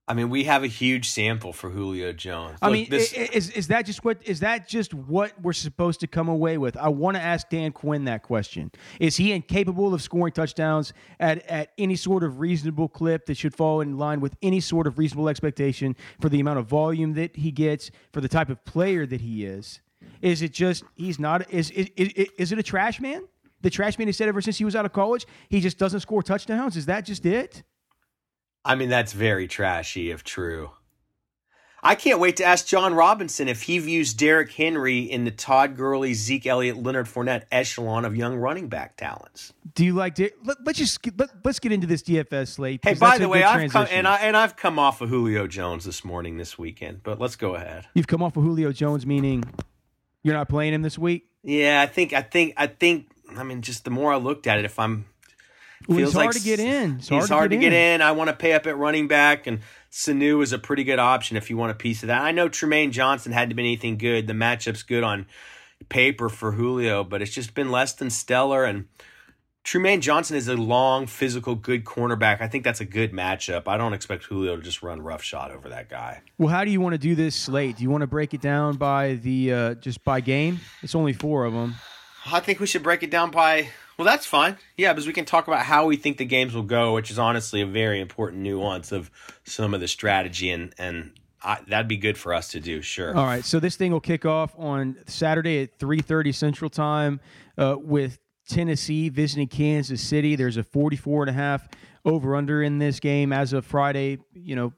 I 0.06 0.14
mean, 0.14 0.30
we 0.30 0.44
have 0.44 0.64
a 0.64 0.68
huge 0.68 1.10
sample 1.10 1.54
for 1.54 1.70
Julio 1.70 2.12
Jones. 2.12 2.60
I 2.62 2.70
mean, 2.70 2.90
this... 2.90 3.14
is 3.14 3.50
is 3.52 3.68
that 3.70 3.86
just 3.86 4.04
what 4.04 4.18
is 4.26 4.42
that 4.42 4.68
just 4.68 4.94
what 4.94 5.32
we're 5.42 5.54
supposed 5.54 6.02
to 6.02 6.08
come 6.08 6.28
away 6.28 6.58
with? 6.58 6.76
I 6.76 6.90
want 6.90 7.16
to 7.16 7.24
ask 7.24 7.48
Dan 7.48 7.72
Quinn 7.72 8.04
that 8.04 8.22
question. 8.22 8.70
Is 9.00 9.16
he 9.16 9.32
incapable 9.32 9.94
of 9.94 10.02
scoring 10.02 10.34
touchdowns 10.34 10.92
at 11.22 11.46
at 11.50 11.72
any 11.78 11.96
sort 11.96 12.26
of 12.26 12.42
reasonable 12.42 12.90
clip 12.90 13.28
that 13.28 13.38
should 13.38 13.56
fall 13.56 13.80
in 13.80 13.98
line 13.98 14.20
with 14.20 14.36
any 14.42 14.60
sort 14.60 14.88
of 14.88 15.00
reasonable 15.00 15.30
expectation 15.30 15.96
for 16.20 16.28
the 16.28 16.42
amount 16.42 16.60
of 16.60 16.66
volume 16.66 17.14
that 17.14 17.38
he 17.38 17.52
gets, 17.52 17.90
for 18.12 18.20
the 18.20 18.28
type 18.30 18.50
of 18.50 18.64
player 18.66 19.06
that 19.06 19.22
he 19.22 19.46
is? 19.46 19.80
Is 20.22 20.42
it 20.42 20.52
just 20.52 20.84
he's 20.96 21.18
not 21.18 21.50
is 21.50 21.72
is, 21.72 21.90
is, 21.96 22.30
is 22.38 22.52
it 22.52 22.60
a 22.60 22.64
trash 22.64 23.00
man? 23.00 23.24
The 23.64 23.70
trash 23.70 23.98
man 23.98 24.08
he 24.08 24.14
said 24.14 24.28
ever 24.28 24.42
since 24.42 24.58
he 24.58 24.66
was 24.66 24.76
out 24.76 24.86
of 24.86 24.94
college, 24.94 25.26
he 25.50 25.60
just 25.60 25.78
doesn't 25.78 26.02
score 26.02 26.22
touchdowns? 26.22 26.78
Is 26.78 26.86
that 26.86 27.06
just 27.06 27.26
it? 27.26 27.64
I 28.66 28.76
mean, 28.76 28.90
that's 28.90 29.14
very 29.14 29.48
trashy 29.48 30.12
if 30.12 30.24
true. 30.24 30.72
I 31.86 31.96
can't 31.96 32.20
wait 32.20 32.38
to 32.38 32.46
ask 32.46 32.66
Jon 32.66 32.94
Robinson 32.94 33.50
if 33.50 33.64
he 33.64 33.78
views 33.78 34.14
Derrick 34.14 34.54
Henry 34.54 35.00
in 35.00 35.26
the 35.26 35.32
Todd 35.32 35.76
Gurley, 35.76 36.14
Zeke 36.14 36.46
Elliott, 36.46 36.78
Leonard 36.78 37.08
Fournette 37.08 37.44
echelon 37.52 38.06
of 38.06 38.16
young 38.16 38.38
running 38.38 38.70
back 38.70 38.96
talents. 38.96 39.52
Do 39.76 39.84
you 39.84 39.94
like? 39.94 40.16
To 40.16 40.30
let, 40.46 40.66
us 40.66 40.78
just 40.78 41.06
let, 41.18 41.30
us 41.46 41.60
get 41.60 41.74
into 41.74 41.86
this 41.86 42.02
DFS 42.04 42.50
slate. 42.50 42.80
Hey, 42.84 42.94
by 42.94 43.18
the 43.18 43.28
way, 43.28 43.44
I've 43.44 43.70
come 43.70 43.88
and 43.92 44.08
I 44.08 44.16
and 44.18 44.38
I've 44.38 44.56
come 44.56 44.80
off 44.80 45.02
of 45.02 45.10
Julio 45.10 45.46
Jones 45.46 45.84
this 45.84 46.06
morning, 46.06 46.38
this 46.38 46.58
weekend. 46.58 47.04
But 47.04 47.20
let's 47.20 47.36
go 47.36 47.56
ahead. 47.56 47.86
You've 47.94 48.08
come 48.08 48.24
off 48.24 48.38
of 48.38 48.44
Julio 48.44 48.72
Jones, 48.72 49.06
meaning 49.06 49.44
you're 50.22 50.36
not 50.36 50.48
playing 50.48 50.74
him 50.74 50.84
this 50.84 50.98
week. 50.98 51.28
Yeah, 51.44 51.82
I 51.82 51.88
think 51.88 52.14
I 52.14 52.22
think 52.22 52.54
I 52.56 52.68
think 52.68 53.10
I 53.38 53.44
mean, 53.44 53.62
just 53.62 53.86
the 53.86 53.92
more 53.92 54.14
I 54.14 54.18
looked 54.18 54.48
at 54.48 54.60
it, 54.60 54.66
if 54.66 54.80
I'm 54.80 55.06
feels 55.86 56.14
hard 56.14 56.28
like 56.28 56.36
to 56.36 56.42
get 56.42 56.60
in. 56.60 56.98
It's 56.98 57.10
hard, 57.10 57.30
hard 57.30 57.52
to, 57.52 57.58
get, 57.58 57.70
to 57.70 57.70
get 57.72 57.94
in. 57.96 58.02
I 58.02 58.12
want 58.12 58.30
to 58.30 58.36
pay 58.36 58.54
up 58.54 58.68
at 58.68 58.78
running 58.78 59.08
back, 59.08 59.48
and 59.48 59.60
Sanu 59.92 60.42
is 60.42 60.54
a 60.54 60.60
pretty 60.60 60.84
good 60.84 61.00
option 61.00 61.38
if 61.38 61.50
you 61.50 61.58
want 61.58 61.72
a 61.72 61.76
piece 61.76 62.04
of 62.04 62.08
that. 62.08 62.22
I 62.22 62.32
know 62.32 62.50
Trumaine 62.50 62.92
Johnson 62.92 63.32
hadn't 63.32 63.56
been 63.56 63.66
anything 63.66 63.98
good. 63.98 64.28
The 64.28 64.34
matchup's 64.34 64.84
good 64.84 65.04
on 65.04 65.26
paper 65.90 66.30
for 66.30 66.54
Julio, 66.54 67.04
but 67.04 67.22
it's 67.22 67.34
just 67.34 67.54
been 67.54 67.72
less 67.72 67.94
than 67.94 68.10
stellar. 68.10 68.64
And 68.64 68.86
Trumaine 69.64 70.02
Johnson 70.02 70.36
is 70.38 70.48
a 70.48 70.56
long, 70.56 71.08
physical, 71.08 71.56
good 71.56 71.84
cornerback. 71.84 72.42
I 72.42 72.48
think 72.48 72.64
that's 72.64 72.82
a 72.82 72.86
good 72.86 73.12
matchup. 73.12 73.68
I 73.68 73.78
don't 73.78 73.94
expect 73.94 74.26
Julio 74.26 74.56
to 74.56 74.62
just 74.62 74.84
run 74.84 75.02
roughshod 75.02 75.52
over 75.52 75.70
that 75.70 75.90
guy. 75.90 76.22
Well, 76.38 76.50
how 76.50 76.64
do 76.64 76.72
you 76.72 76.82
want 76.82 76.94
to 76.94 77.00
do 77.00 77.16
this 77.16 77.36
slate? 77.36 77.78
Do 77.78 77.84
you 77.84 77.90
want 77.90 78.02
to 78.02 78.08
break 78.08 78.34
it 78.34 78.42
down 78.42 78.78
by 78.78 79.16
the 79.16 79.54
uh, 79.54 79.74
just 79.76 80.04
by 80.04 80.22
game? 80.22 80.60
It's 80.82 80.96
only 80.96 81.14
four 81.14 81.46
of 81.46 81.54
them. 81.54 81.76
I 82.26 82.40
think 82.40 82.60
we 82.60 82.68
should 82.68 82.84
break 82.84 83.04
it 83.04 83.10
down 83.10 83.32
by. 83.32 83.70
Well, 83.98 84.06
that's 84.06 84.26
fine. 84.26 84.58
Yeah, 84.78 84.94
because 84.94 85.06
we 85.06 85.14
can 85.14 85.26
talk 85.26 85.48
about 85.48 85.62
how 85.62 85.86
we 85.86 85.98
think 85.98 86.18
the 86.18 86.26
games 86.26 86.56
will 86.56 86.64
go, 86.64 86.94
which 86.94 87.12
is 87.12 87.20
honestly 87.20 87.62
a 87.62 87.66
very 87.66 88.02
important 88.02 88.42
nuance 88.42 88.92
of 88.92 89.12
some 89.44 89.74
of 89.74 89.82
the 89.82 89.88
strategy, 89.88 90.50
and 90.50 90.74
and 90.78 91.12
I, 91.44 91.60
that'd 91.68 91.88
be 91.88 91.98
good 91.98 92.18
for 92.18 92.34
us 92.34 92.50
to 92.50 92.60
do. 92.60 92.82
Sure. 92.82 93.16
All 93.16 93.26
right. 93.26 93.46
So 93.46 93.60
this 93.60 93.76
thing 93.76 93.92
will 93.92 94.00
kick 94.00 94.26
off 94.26 94.54
on 94.58 94.98
Saturday 95.06 95.62
at 95.62 95.78
three 95.78 96.02
thirty 96.02 96.32
Central 96.32 96.70
Time 96.70 97.20
uh, 97.58 97.76
with 97.80 98.20
Tennessee 98.48 99.10
visiting 99.10 99.48
Kansas 99.48 100.02
City. 100.02 100.36
There's 100.36 100.58
a 100.58 100.64
44 100.64 101.24
and 101.24 101.30
a 101.30 101.34
half 101.34 101.68
over 102.06 102.36
under 102.36 102.62
in 102.62 102.80
this 102.80 103.00
game 103.00 103.32
as 103.32 103.54
of 103.54 103.66
Friday, 103.66 104.20
you 104.34 104.56
know, 104.56 104.74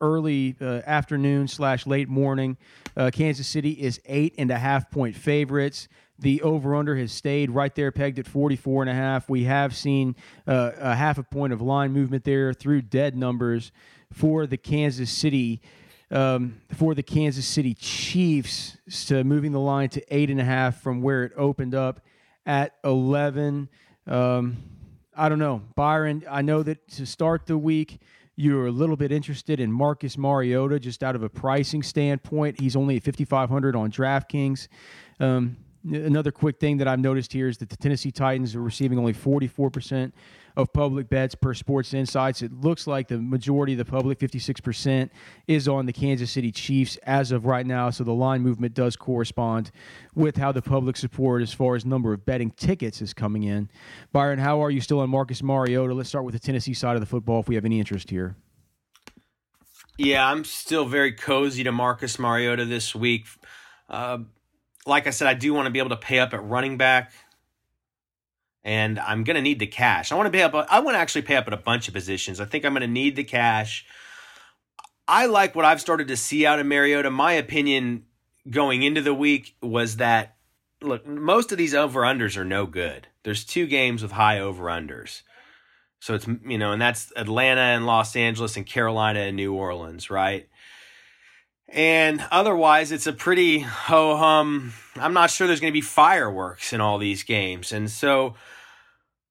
early 0.00 0.56
uh, 0.60 0.80
afternoon 0.86 1.48
slash 1.48 1.86
late 1.86 2.08
morning. 2.08 2.56
Uh, 2.96 3.10
Kansas 3.12 3.46
City 3.46 3.72
is 3.72 4.00
eight 4.06 4.34
and 4.38 4.50
a 4.50 4.58
half 4.58 4.90
point 4.90 5.16
favorites. 5.16 5.88
The 6.24 6.40
over 6.40 6.74
under 6.74 6.96
has 6.96 7.12
stayed 7.12 7.50
right 7.50 7.74
there, 7.74 7.92
pegged 7.92 8.18
at 8.18 8.26
44 8.26 8.84
and 8.84 8.90
a 8.90 8.94
half. 8.94 9.28
We 9.28 9.44
have 9.44 9.76
seen 9.76 10.16
uh, 10.46 10.70
a 10.78 10.94
half 10.94 11.18
a 11.18 11.22
point 11.22 11.52
of 11.52 11.60
line 11.60 11.92
movement 11.92 12.24
there 12.24 12.54
through 12.54 12.80
dead 12.80 13.14
numbers 13.14 13.72
for 14.10 14.46
the 14.46 14.56
Kansas 14.56 15.10
City. 15.10 15.60
Um, 16.10 16.62
for 16.72 16.94
the 16.94 17.02
Kansas 17.02 17.44
City 17.44 17.74
Chiefs, 17.74 18.78
to 19.08 19.22
moving 19.22 19.52
the 19.52 19.60
line 19.60 19.90
to 19.90 20.14
eight 20.14 20.30
and 20.30 20.40
a 20.40 20.44
half 20.44 20.80
from 20.80 21.02
where 21.02 21.24
it 21.24 21.32
opened 21.36 21.74
up 21.74 22.00
at 22.46 22.74
11. 22.84 23.68
Um, 24.06 24.56
I 25.14 25.28
don't 25.28 25.38
know. 25.38 25.60
Byron, 25.74 26.24
I 26.30 26.40
know 26.40 26.62
that 26.62 26.88
to 26.92 27.04
start 27.04 27.46
the 27.46 27.58
week, 27.58 28.00
you're 28.36 28.66
a 28.66 28.72
little 28.72 28.96
bit 28.96 29.12
interested 29.12 29.60
in 29.60 29.70
Marcus 29.70 30.16
Mariota 30.16 30.78
just 30.78 31.02
out 31.02 31.16
of 31.16 31.22
a 31.22 31.28
pricing 31.28 31.82
standpoint. 31.82 32.60
He's 32.60 32.76
only 32.76 32.96
at 32.96 33.02
5,500 33.02 33.76
on 33.76 33.90
DraftKings. 33.90 34.68
Um, 35.20 35.56
another 35.84 36.32
quick 36.32 36.58
thing 36.58 36.78
that 36.78 36.88
I've 36.88 37.00
noticed 37.00 37.32
here 37.32 37.48
is 37.48 37.58
that 37.58 37.68
the 37.68 37.76
Tennessee 37.76 38.10
Titans 38.10 38.54
are 38.54 38.62
receiving 38.62 38.98
only 38.98 39.12
44% 39.12 40.12
of 40.56 40.72
public 40.72 41.08
bets 41.08 41.34
per 41.34 41.52
Sports 41.52 41.92
Insights. 41.94 42.40
It 42.40 42.52
looks 42.52 42.86
like 42.86 43.08
the 43.08 43.18
majority 43.18 43.72
of 43.72 43.78
the 43.78 43.84
public, 43.84 44.18
56%, 44.18 45.10
is 45.48 45.66
on 45.66 45.86
the 45.86 45.92
Kansas 45.92 46.30
City 46.30 46.52
Chiefs 46.52 46.96
as 47.02 47.32
of 47.32 47.44
right 47.44 47.66
now. 47.66 47.90
So 47.90 48.04
the 48.04 48.14
line 48.14 48.40
movement 48.40 48.74
does 48.74 48.96
correspond 48.96 49.70
with 50.14 50.36
how 50.36 50.52
the 50.52 50.62
public 50.62 50.96
support 50.96 51.42
as 51.42 51.52
far 51.52 51.74
as 51.74 51.84
number 51.84 52.12
of 52.12 52.24
betting 52.24 52.50
tickets 52.52 53.02
is 53.02 53.12
coming 53.12 53.42
in. 53.42 53.68
Byron, 54.12 54.38
how 54.38 54.62
are 54.62 54.70
you 54.70 54.80
still 54.80 55.00
on 55.00 55.10
Marcus 55.10 55.42
Mariota? 55.42 55.92
Let's 55.92 56.08
start 56.08 56.24
with 56.24 56.34
the 56.34 56.40
Tennessee 56.40 56.74
side 56.74 56.94
of 56.94 57.00
the 57.00 57.06
football 57.06 57.40
if 57.40 57.48
we 57.48 57.56
have 57.56 57.64
any 57.64 57.78
interest 57.78 58.10
here. 58.10 58.36
Yeah, 59.96 60.26
I'm 60.26 60.44
still 60.44 60.86
very 60.86 61.12
cozy 61.12 61.62
to 61.64 61.72
Marcus 61.72 62.18
Mariota 62.18 62.64
this 62.64 62.94
week. 62.94 63.26
Uh, 63.88 64.18
like 64.86 65.06
I 65.06 65.10
said, 65.10 65.28
I 65.28 65.34
do 65.34 65.54
want 65.54 65.66
to 65.66 65.70
be 65.70 65.78
able 65.78 65.90
to 65.90 65.96
pay 65.96 66.18
up 66.18 66.34
at 66.34 66.44
running 66.44 66.76
back 66.76 67.12
and 68.64 68.98
I'm 68.98 69.24
going 69.24 69.36
to 69.36 69.42
need 69.42 69.58
the 69.58 69.66
cash. 69.66 70.10
I 70.10 70.14
want 70.14 70.26
to 70.26 70.30
pay 70.30 70.42
up. 70.42 70.54
I 70.54 70.80
want 70.80 70.94
to 70.94 70.98
actually 70.98 71.22
pay 71.22 71.36
up 71.36 71.46
at 71.46 71.52
a 71.52 71.58
bunch 71.58 71.86
of 71.86 71.94
positions. 71.94 72.40
I 72.40 72.46
think 72.46 72.64
I'm 72.64 72.72
going 72.72 72.80
to 72.80 72.86
need 72.86 73.14
the 73.14 73.24
cash. 73.24 73.84
I 75.06 75.26
like 75.26 75.54
what 75.54 75.66
I've 75.66 75.82
started 75.82 76.08
to 76.08 76.16
see 76.16 76.46
out 76.46 76.58
of 76.58 76.66
Mariota. 76.66 77.10
My 77.10 77.34
opinion 77.34 78.04
going 78.48 78.82
into 78.82 79.02
the 79.02 79.14
week 79.14 79.54
was 79.60 79.96
that 79.96 80.36
look, 80.80 81.06
most 81.06 81.52
of 81.52 81.58
these 81.58 81.74
over 81.74 82.00
unders 82.00 82.36
are 82.36 82.44
no 82.44 82.66
good. 82.66 83.08
There's 83.22 83.44
two 83.44 83.66
games 83.66 84.02
with 84.02 84.12
high 84.12 84.40
over 84.40 84.64
unders. 84.64 85.22
So 86.00 86.14
it's 86.14 86.26
you 86.26 86.58
know, 86.58 86.72
and 86.72 86.80
that's 86.80 87.12
Atlanta 87.16 87.60
and 87.60 87.86
Los 87.86 88.16
Angeles 88.16 88.56
and 88.56 88.66
Carolina 88.66 89.20
and 89.20 89.36
New 89.36 89.54
Orleans, 89.54 90.10
right? 90.10 90.48
And 91.74 92.24
otherwise, 92.30 92.92
it's 92.92 93.08
a 93.08 93.12
pretty 93.12 93.58
ho 93.58 94.16
hum. 94.16 94.72
I'm 94.94 95.12
not 95.12 95.30
sure 95.30 95.48
there's 95.48 95.58
going 95.58 95.72
to 95.72 95.76
be 95.76 95.80
fireworks 95.80 96.72
in 96.72 96.80
all 96.80 96.98
these 96.98 97.24
games. 97.24 97.72
And 97.72 97.90
so 97.90 98.36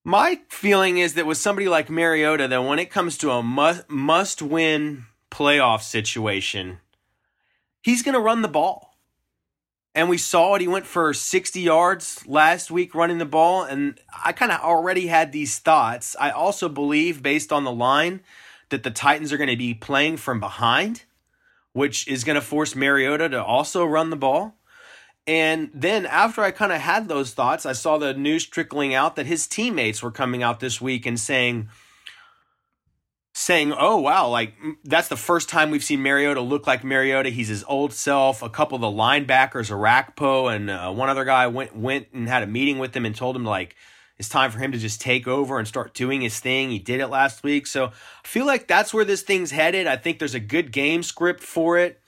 my 0.04 0.42
feeling 0.50 0.98
is 0.98 1.14
that 1.14 1.26
with 1.26 1.38
somebody 1.38 1.70
like 1.70 1.90
Mariota, 1.90 2.50
that 2.50 2.64
when 2.66 2.80
it 2.80 2.92
comes 2.92 3.18
to 3.20 3.32
a 3.32 3.42
must, 3.42 3.90
must 3.90 4.42
win 4.42 5.06
playoff 5.32 5.84
situation, 5.84 6.80
he's 7.82 8.04
going 8.04 8.14
to 8.14 8.20
run 8.20 8.42
the 8.42 8.50
ball. 8.50 8.98
And 9.96 10.10
we 10.10 10.18
saw 10.18 10.56
it. 10.56 10.62
He 10.62 10.68
went 10.68 10.86
for 10.86 11.14
60 11.14 11.62
yards 11.62 12.28
last 12.28 12.70
week 12.70 12.94
running 12.94 13.20
the 13.20 13.26
ball. 13.26 13.64
And 13.64 13.98
I 14.26 14.34
kind 14.34 14.52
of 14.52 14.60
already 14.60 15.08
had 15.08 15.32
these 15.32 15.60
thoughts. 15.60 16.14
I 16.20 16.32
also 16.32 16.68
believe, 16.68 17.24
based 17.24 17.54
on 17.54 17.64
the 17.64 17.72
line, 17.72 18.20
that 18.70 18.84
the 18.84 18.92
Titans 18.92 19.32
are 19.32 19.38
going 19.38 19.50
to 19.50 19.56
be 19.56 19.74
playing 19.74 20.18
from 20.18 20.42
behind, 20.42 21.04
which 21.74 22.08
is 22.08 22.24
going 22.24 22.36
to 22.36 22.42
force 22.42 22.76
Mariota 22.76 23.30
to 23.30 23.44
also 23.44 23.86
run 23.86 24.10
the 24.10 24.16
ball. 24.16 24.56
And 25.26 25.70
then 25.74 26.06
after 26.06 26.42
I 26.42 26.52
kind 26.52 26.72
of 26.72 26.82
had 26.82 27.08
those 27.08 27.34
thoughts, 27.34 27.66
I 27.66 27.74
saw 27.74 27.98
the 27.98 28.14
news 28.14 28.46
trickling 28.46 28.94
out 28.94 29.16
that 29.16 29.26
his 29.26 29.48
teammates 29.48 30.04
were 30.04 30.12
coming 30.12 30.44
out 30.44 30.60
this 30.60 30.82
week 30.82 31.06
and 31.06 31.20
saying, 31.20 31.70
saying, 33.34 33.74
"Oh 33.78 33.98
wow, 33.98 34.28
like 34.28 34.54
that's 34.84 35.08
the 35.08 35.18
first 35.18 35.50
time 35.50 35.72
we've 35.72 35.84
seen 35.84 36.04
Mariota 36.04 36.42
look 36.42 36.68
like 36.68 36.84
Mariota. 36.84 37.30
He's 37.30 37.48
his 37.48 37.64
old 37.66 37.94
self." 37.94 38.42
A 38.42 38.50
couple 38.50 38.76
of 38.76 38.82
the 38.82 38.88
linebackers, 38.88 39.72
Orakpo 39.72 40.54
and 40.54 40.70
uh, 40.70 40.92
one 40.92 41.10
other 41.10 41.26
guy 41.26 41.48
went 41.48 41.76
went 41.76 42.08
and 42.14 42.28
had 42.28 42.44
a 42.44 42.48
meeting 42.48 42.78
with 42.78 42.96
him 42.96 43.06
and 43.06 43.16
told 43.16 43.36
him 43.36 43.46
like 43.46 43.76
it's 44.18 44.30
time 44.30 44.52
for 44.52 44.60
him 44.60 44.72
to 44.72 44.78
just 44.78 45.02
take 45.02 45.28
over 45.28 45.58
and 45.60 45.68
start 45.68 45.94
doing 45.94 46.22
his 46.22 46.40
thing. 46.40 46.70
He 46.70 46.80
did 46.80 47.00
it 47.00 47.08
last 47.08 47.44
week, 47.44 47.68
so 47.68 47.88
I 47.88 48.28
feel 48.28 48.46
like 48.46 48.68
that's 48.68 48.94
where 48.94 49.06
this 49.06 49.22
thing's 49.22 49.52
headed. 49.52 49.88
I 49.88 49.98
think 49.98 50.20
there's 50.20 50.36
a 50.36 50.40
good 50.40 50.72
game 50.72 51.04
script 51.04 51.42
for 51.42 51.78
it 51.78 52.00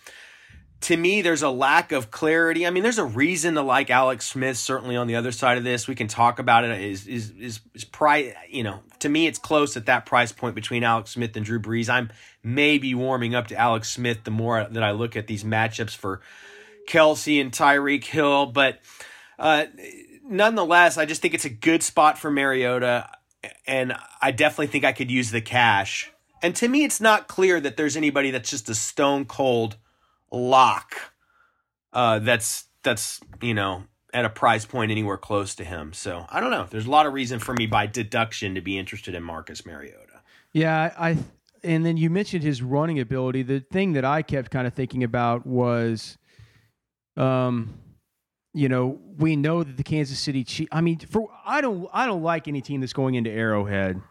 to 0.86 0.98
me, 0.98 1.24
there's 1.24 1.42
a 1.42 1.50
lack 1.50 1.92
of 1.92 2.12
clarity. 2.12 2.68
I 2.68 2.70
mean, 2.70 2.84
there's 2.84 3.00
a 3.00 3.06
reason 3.06 3.56
to 3.56 3.64
like 3.64 3.90
Alex 3.90 4.28
Smith. 4.28 4.56
Certainly, 4.56 4.96
on 4.96 5.08
the 5.08 5.16
other 5.16 5.32
side 5.32 5.58
of 5.58 5.64
this, 5.64 5.88
we 5.88 5.96
can 5.96 6.08
talk 6.08 6.38
about 6.38 6.64
it. 6.64 6.80
Is 6.80 7.08
is 7.08 7.32
is, 7.32 7.60
is 7.74 7.84
price? 7.86 8.34
You 8.50 8.64
know, 8.64 8.82
to 9.00 9.10
me, 9.10 9.26
it's 9.26 9.40
close 9.40 9.78
at 9.78 9.88
that 9.88 10.06
price 10.06 10.32
point 10.32 10.54
between 10.54 10.84
Alex 10.84 11.12
Smith 11.12 11.36
and 11.36 11.44
Drew 11.44 11.60
Brees. 11.60 11.90
I'm 11.90 12.12
maybe 12.44 12.94
warming 12.94 13.34
up 13.34 13.48
to 13.48 13.56
Alex 13.56 13.90
Smith 13.90 14.26
the 14.26 14.32
more 14.32 14.68
that 14.70 14.84
I 14.84 14.92
look 14.92 15.16
at 15.16 15.26
these 15.26 15.44
matchups 15.44 15.96
for 15.96 16.22
Kelce 16.88 17.42
and 17.42 17.52
Tyreek 17.52 18.04
Hill. 18.04 18.46
But 18.46 18.80
uh, 19.40 19.66
nonetheless, 20.30 20.98
I 20.98 21.06
just 21.06 21.22
think 21.22 21.34
it's 21.34 21.46
a 21.46 21.50
good 21.50 21.84
spot 21.84 22.18
for 22.18 22.32
Mariota, 22.32 23.10
and 23.68 23.96
I 24.22 24.32
definitely 24.32 24.68
think 24.68 24.86
I 24.86 24.94
could 24.94 25.12
use 25.12 25.32
the 25.32 25.42
cash. 25.42 26.12
And 26.42 26.56
to 26.58 26.68
me, 26.68 26.84
it's 26.84 27.02
not 27.02 27.28
clear 27.28 27.60
that 27.60 27.78
there's 27.78 27.98
anybody 27.98 28.32
that's 28.32 28.50
just 28.50 28.70
a 28.70 28.76
stone 28.76 29.26
cold 29.26 29.78
lock 30.32 30.96
uh, 31.94 32.20
that's 32.20 32.66
that's 32.84 33.20
you 33.42 33.54
know 33.54 33.84
at 34.14 34.26
a 34.26 34.30
price 34.30 34.66
point 34.66 34.92
anywhere 34.92 35.18
close 35.18 35.56
to 35.56 35.64
him. 35.64 35.94
So 35.94 36.26
I 36.30 36.40
don't 36.40 36.52
know. 36.52 36.68
There's 36.70 36.86
a 36.86 36.92
lot 36.92 37.06
of 37.06 37.14
reason 37.14 37.40
for 37.40 37.54
me 37.54 37.66
by 37.66 37.88
deduction 37.88 38.56
to 38.56 38.62
be 38.62 38.78
interested 38.78 39.16
in 39.16 39.24
Marcus 39.24 39.66
Mariota. 39.66 40.22
Yeah, 40.52 40.94
I 40.98 41.18
and 41.64 41.86
then 41.86 41.98
you 41.98 42.10
mentioned 42.10 42.44
his 42.44 42.62
running 42.62 43.00
ability. 43.00 43.44
The 43.44 43.60
thing 43.60 43.94
that 43.94 44.06
I 44.06 44.22
kept 44.22 44.52
kind 44.52 44.68
of 44.68 44.74
thinking 44.74 45.04
about 45.04 45.48
was, 45.48 46.18
um, 47.18 47.74
you 48.56 48.70
know, 48.70 48.98
we 49.18 49.36
know 49.36 49.64
that 49.64 49.76
the 49.76 49.84
Kansas 49.84 50.18
City 50.18 50.46
Chiefs. 50.46 50.70
I 50.72 50.80
mean, 50.80 51.00
for 51.00 51.30
I 51.46 51.60
don't 51.60 51.90
I 51.92 52.06
don't 52.06 52.24
like 52.24 52.48
any 52.48 52.62
team 52.62 52.80
that's 52.80 52.94
going 52.94 53.16
into 53.16 53.30
Arrowhead. 53.30 54.02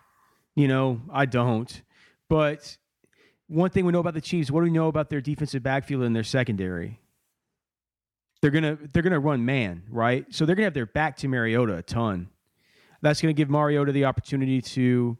You 0.54 0.68
know, 0.68 1.00
I 1.10 1.24
don't. 1.24 1.82
But 2.28 2.76
one 3.46 3.70
thing 3.70 3.86
we 3.86 3.92
know 3.92 4.00
about 4.00 4.12
the 4.12 4.20
Chiefs, 4.20 4.50
what 4.50 4.60
do 4.60 4.64
we 4.64 4.70
know 4.70 4.88
about 4.88 5.08
their 5.08 5.22
defensive 5.22 5.62
backfield 5.62 6.02
and 6.02 6.14
their 6.14 6.24
secondary? 6.24 7.00
They're 8.42 8.50
gonna 8.50 8.76
they're 8.92 9.02
gonna 9.02 9.18
run 9.18 9.46
man, 9.46 9.84
right? 9.88 10.26
So 10.28 10.44
they're 10.44 10.54
gonna 10.54 10.66
have 10.66 10.74
their 10.74 10.84
back 10.84 11.16
to 11.18 11.28
Mariota 11.28 11.76
a 11.78 11.82
ton. 11.82 12.28
That's 13.00 13.22
gonna 13.22 13.32
give 13.32 13.48
Mariota 13.48 13.92
the 13.92 14.04
opportunity 14.04 14.60
to, 14.60 15.16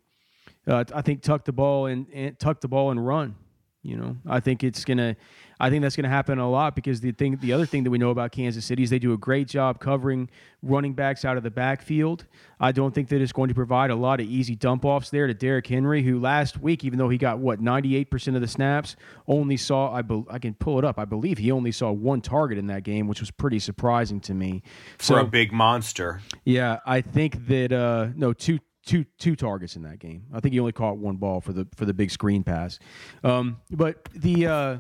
uh, 0.67 0.85
I 0.95 1.01
think, 1.01 1.23
tuck 1.23 1.47
the 1.47 1.53
ball 1.53 1.87
and, 1.87 2.07
and 2.13 2.39
tuck 2.39 2.61
the 2.61 2.69
ball 2.69 2.91
and 2.91 3.05
run. 3.05 3.37
You 3.83 3.97
know, 3.97 4.17
I 4.27 4.41
think 4.41 4.63
it's 4.63 4.85
gonna 4.85 5.17
I 5.61 5.71
think 5.71 5.83
that's 5.83 5.97
going 5.97 6.05
to 6.05 6.11
happen 6.11 6.39
a 6.39 6.51
lot 6.51 6.75
because 6.75 7.01
the 7.01 7.13
thing, 7.13 7.37
the 7.41 7.53
other 7.53 7.67
thing 7.67 7.85
that 7.85 7.91
we 7.91 7.99
know 7.99 8.11
about 8.11 8.33
Kansas 8.33 8.65
City 8.65 8.83
is 8.83 8.91
they 8.91 8.99
do 8.99 9.13
a 9.13 9.19
great 9.19 9.49
job 9.49 9.81
covering 9.81 10.29
running 10.63 10.95
backs 10.95 11.25
out 11.25 11.37
of 11.37 11.43
the 11.43 11.51
backfield. 11.51 12.27
I 12.59 12.73
don't 12.73 12.95
think 12.95 13.09
that 13.09 13.21
it's 13.21 13.33
going 13.33 13.49
to 13.49 13.55
provide 13.55 13.91
a 13.91 13.95
lot 13.95 14.21
of 14.21 14.27
easy 14.27 14.57
dump 14.57 14.85
offs 14.85 15.11
there 15.11 15.27
to 15.27 15.35
Derrick 15.35 15.67
Henry, 15.67 16.03
who 16.03 16.19
last 16.19 16.59
week, 16.59 16.85
even 16.85 16.99
though 16.99 17.09
he 17.09 17.19
got 17.19 17.39
what 17.39 17.61
ninety 17.61 17.97
eight 17.97 18.11
percent 18.11 18.37
of 18.37 18.41
the 18.41 18.49
snaps, 18.49 18.97
only 19.27 19.57
saw 19.57 19.93
I 19.93 20.03
be, 20.03 20.25
I 20.31 20.39
can 20.39 20.55
pull 20.55 20.79
it 20.79 20.85
up. 20.85 20.99
I 20.99 21.05
believe 21.05 21.39
he 21.39 21.51
only 21.51 21.73
saw 21.73 21.93
one 21.93 22.21
target 22.21 22.59
in 22.59 22.67
that 22.69 22.83
game, 22.83 23.07
which 23.07 23.21
was 23.21 23.31
pretty 23.31 23.59
surprising 23.59 24.21
to 24.21 24.35
me. 24.35 24.63
For 24.99 25.05
so, 25.05 25.17
a 25.17 25.25
big 25.25 25.53
monster. 25.53 26.21
Yeah, 26.45 26.79
I 26.87 27.01
think 27.01 27.47
that 27.49 27.73
uh, 27.73 28.09
no 28.17 28.33
two 28.33 28.59
two 28.87 29.05
two 29.19 29.37
targets 29.37 29.77
in 29.77 29.83
that 29.83 29.99
game. 29.99 30.25
I 30.33 30.41
think 30.41 30.53
he 30.53 30.61
only 30.61 30.73
caught 30.73 30.99
one 30.99 31.17
ball 31.17 31.41
for 31.41 31.53
the 31.53 31.67
for 31.77 31.85
the 31.85 31.95
big 31.95 32.11
screen 32.11 32.45
pass. 32.45 32.79
Um, 33.23 33.59
but 33.71 34.09
the 34.15 34.47
uh, 34.47 34.77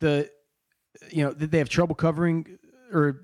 the 0.00 0.30
you 1.10 1.24
know 1.24 1.32
that 1.32 1.50
they 1.50 1.58
have 1.58 1.68
trouble 1.68 1.94
covering 1.94 2.58
or 2.92 3.22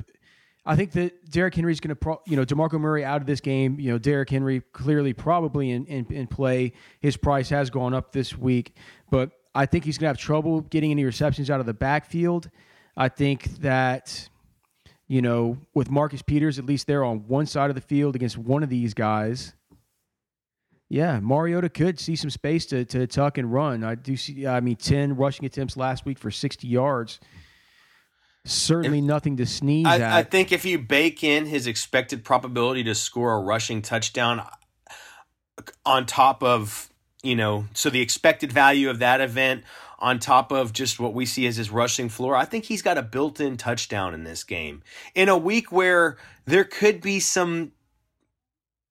I 0.67 0.75
think 0.75 0.93
that 0.93 1.31
Derrick 1.31 1.55
Henry's 1.55 1.79
going 1.79 1.91
to, 1.91 1.97
pro- 1.97 2.21
you 2.27 2.37
know, 2.37 2.45
Demarco 2.45 2.81
Murray 2.81 3.05
out 3.05 3.21
of 3.21 3.27
this 3.27 3.41
game. 3.41 3.79
You 3.79 3.93
know, 3.93 3.99
Derrick 3.99 4.29
Henry 4.29 4.63
clearly 4.73 5.13
probably 5.13 5.71
in, 5.71 5.87
in, 5.87 6.07
in 6.13 6.27
play. 6.27 6.73
His 7.01 7.17
price 7.17 7.49
has 7.51 7.71
gone 7.71 7.95
up 7.95 8.11
this 8.11 8.37
week, 8.37 8.77
but 9.09 9.31
I 9.55 9.67
think 9.67 9.85
he's 9.85 9.97
going 9.97 10.07
to 10.07 10.09
have 10.09 10.19
trouble 10.19 10.63
getting 10.63 10.91
any 10.91 11.05
receptions 11.05 11.51
out 11.51 11.61
of 11.61 11.67
the 11.67 11.75
backfield. 11.75 12.51
I 12.97 13.09
think 13.09 13.59
that, 13.59 14.29
you 15.07 15.23
know, 15.23 15.57
with 15.73 15.89
Marcus 15.89 16.21
Peters, 16.21 16.59
at 16.59 16.67
least 16.67 16.89
they're 16.89 17.05
on 17.05 17.29
one 17.29 17.47
side 17.47 17.71
of 17.71 17.77
the 17.77 17.81
field 17.81 18.17
against 18.17 18.37
one 18.37 18.65
of 18.65 18.69
these 18.69 18.93
guys. 18.93 19.55
Yeah, 20.89 21.19
Mariota 21.21 21.69
could 21.69 21.99
see 21.99 22.15
some 22.15 22.31
space 22.31 22.67
to, 22.67 22.85
to 22.85 23.07
tuck 23.07 23.39
and 23.39 23.53
run. 23.53 23.83
I 23.83 23.97
do 23.97 24.17
see, 24.17 24.47
I 24.47 24.61
mean, 24.61 24.77
10 24.77 25.17
rushing 25.17 25.45
attempts 25.45 25.77
last 25.77 26.05
week 26.05 26.19
for 26.19 26.31
60 26.31 26.69
yards 26.69 27.19
certainly 28.47 29.01
nothing 29.01 29.37
to 29.37 29.47
sneeze 29.47 29.87
I, 29.87 29.97
at. 29.97 30.13
I 30.13 30.23
think 30.23 30.53
if 30.53 30.65
you 30.65 30.79
bake 30.79 31.23
in 31.23 31.47
his 31.47 31.67
expected 31.67 32.25
probability 32.25 32.85
to 32.85 32.95
score 32.95 33.35
a 33.35 33.41
rushing 33.41 33.83
touchdown 33.83 34.41
uh, 34.41 35.63
on 35.85 36.07
top 36.07 36.43
of, 36.43 36.89
you 37.23 37.37
know, 37.37 37.67
so 37.75 37.91
the 37.91 38.01
expected 38.01 38.53
value 38.53 38.89
of 38.89 38.99
that 39.01 39.21
event 39.21 39.65
on 39.99 40.19
top 40.19 40.53
of 40.53 40.73
just 40.73 41.01
what 41.01 41.15
we 41.15 41.25
see 41.25 41.47
as 41.47 41.57
his 41.57 41.71
rushing 41.71 42.09
floor, 42.09 42.37
I 42.37 42.45
think 42.45 42.65
he's 42.65 42.83
got 42.83 42.99
a 42.99 43.03
built 43.03 43.41
in 43.41 43.57
touchdown 43.57 44.15
in 44.15 44.25
this 44.25 44.45
game. 44.45 44.83
In 45.15 45.29
a 45.29 45.39
week 45.39 45.73
where 45.73 46.19
there 46.45 46.65
could 46.65 47.01
be 47.01 47.19
some 47.19 47.73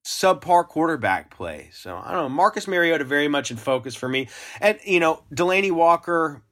subpar 0.06 0.68
quarterback 0.68 1.36
play. 1.36 1.70
So 1.74 1.96
I 1.98 2.12
don't 2.12 2.24
know. 2.24 2.30
Marcus 2.30 2.68
Mariota 2.68 3.04
very 3.04 3.28
much 3.28 3.50
in 3.50 3.58
focus 3.58 3.96
for 3.96 4.08
me. 4.08 4.30
And, 4.62 4.80
you 4.86 5.00
know, 5.00 5.24
Delanie 5.34 5.72
Walker, 5.72 6.44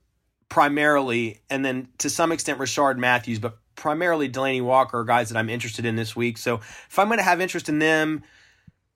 primarily, 0.50 1.42
and 1.50 1.64
then 1.64 1.88
to 2.00 2.10
some 2.10 2.32
extent 2.32 2.60
Rishard 2.60 2.98
Matthews, 2.98 3.40
but 3.40 3.58
primarily 3.76 4.28
Delanie 4.28 4.64
Walker 4.64 5.00
are 5.00 5.04
guys 5.06 5.30
that 5.30 5.38
I'm 5.38 5.50
interested 5.50 5.86
in 5.86 5.96
this 5.96 6.16
week. 6.16 6.40
So 6.40 6.56
if 6.56 6.98
I'm 6.98 7.08
going 7.08 7.20
to 7.20 7.24
have 7.24 7.42
interest 7.42 7.70
in 7.70 7.80
them 7.80 8.24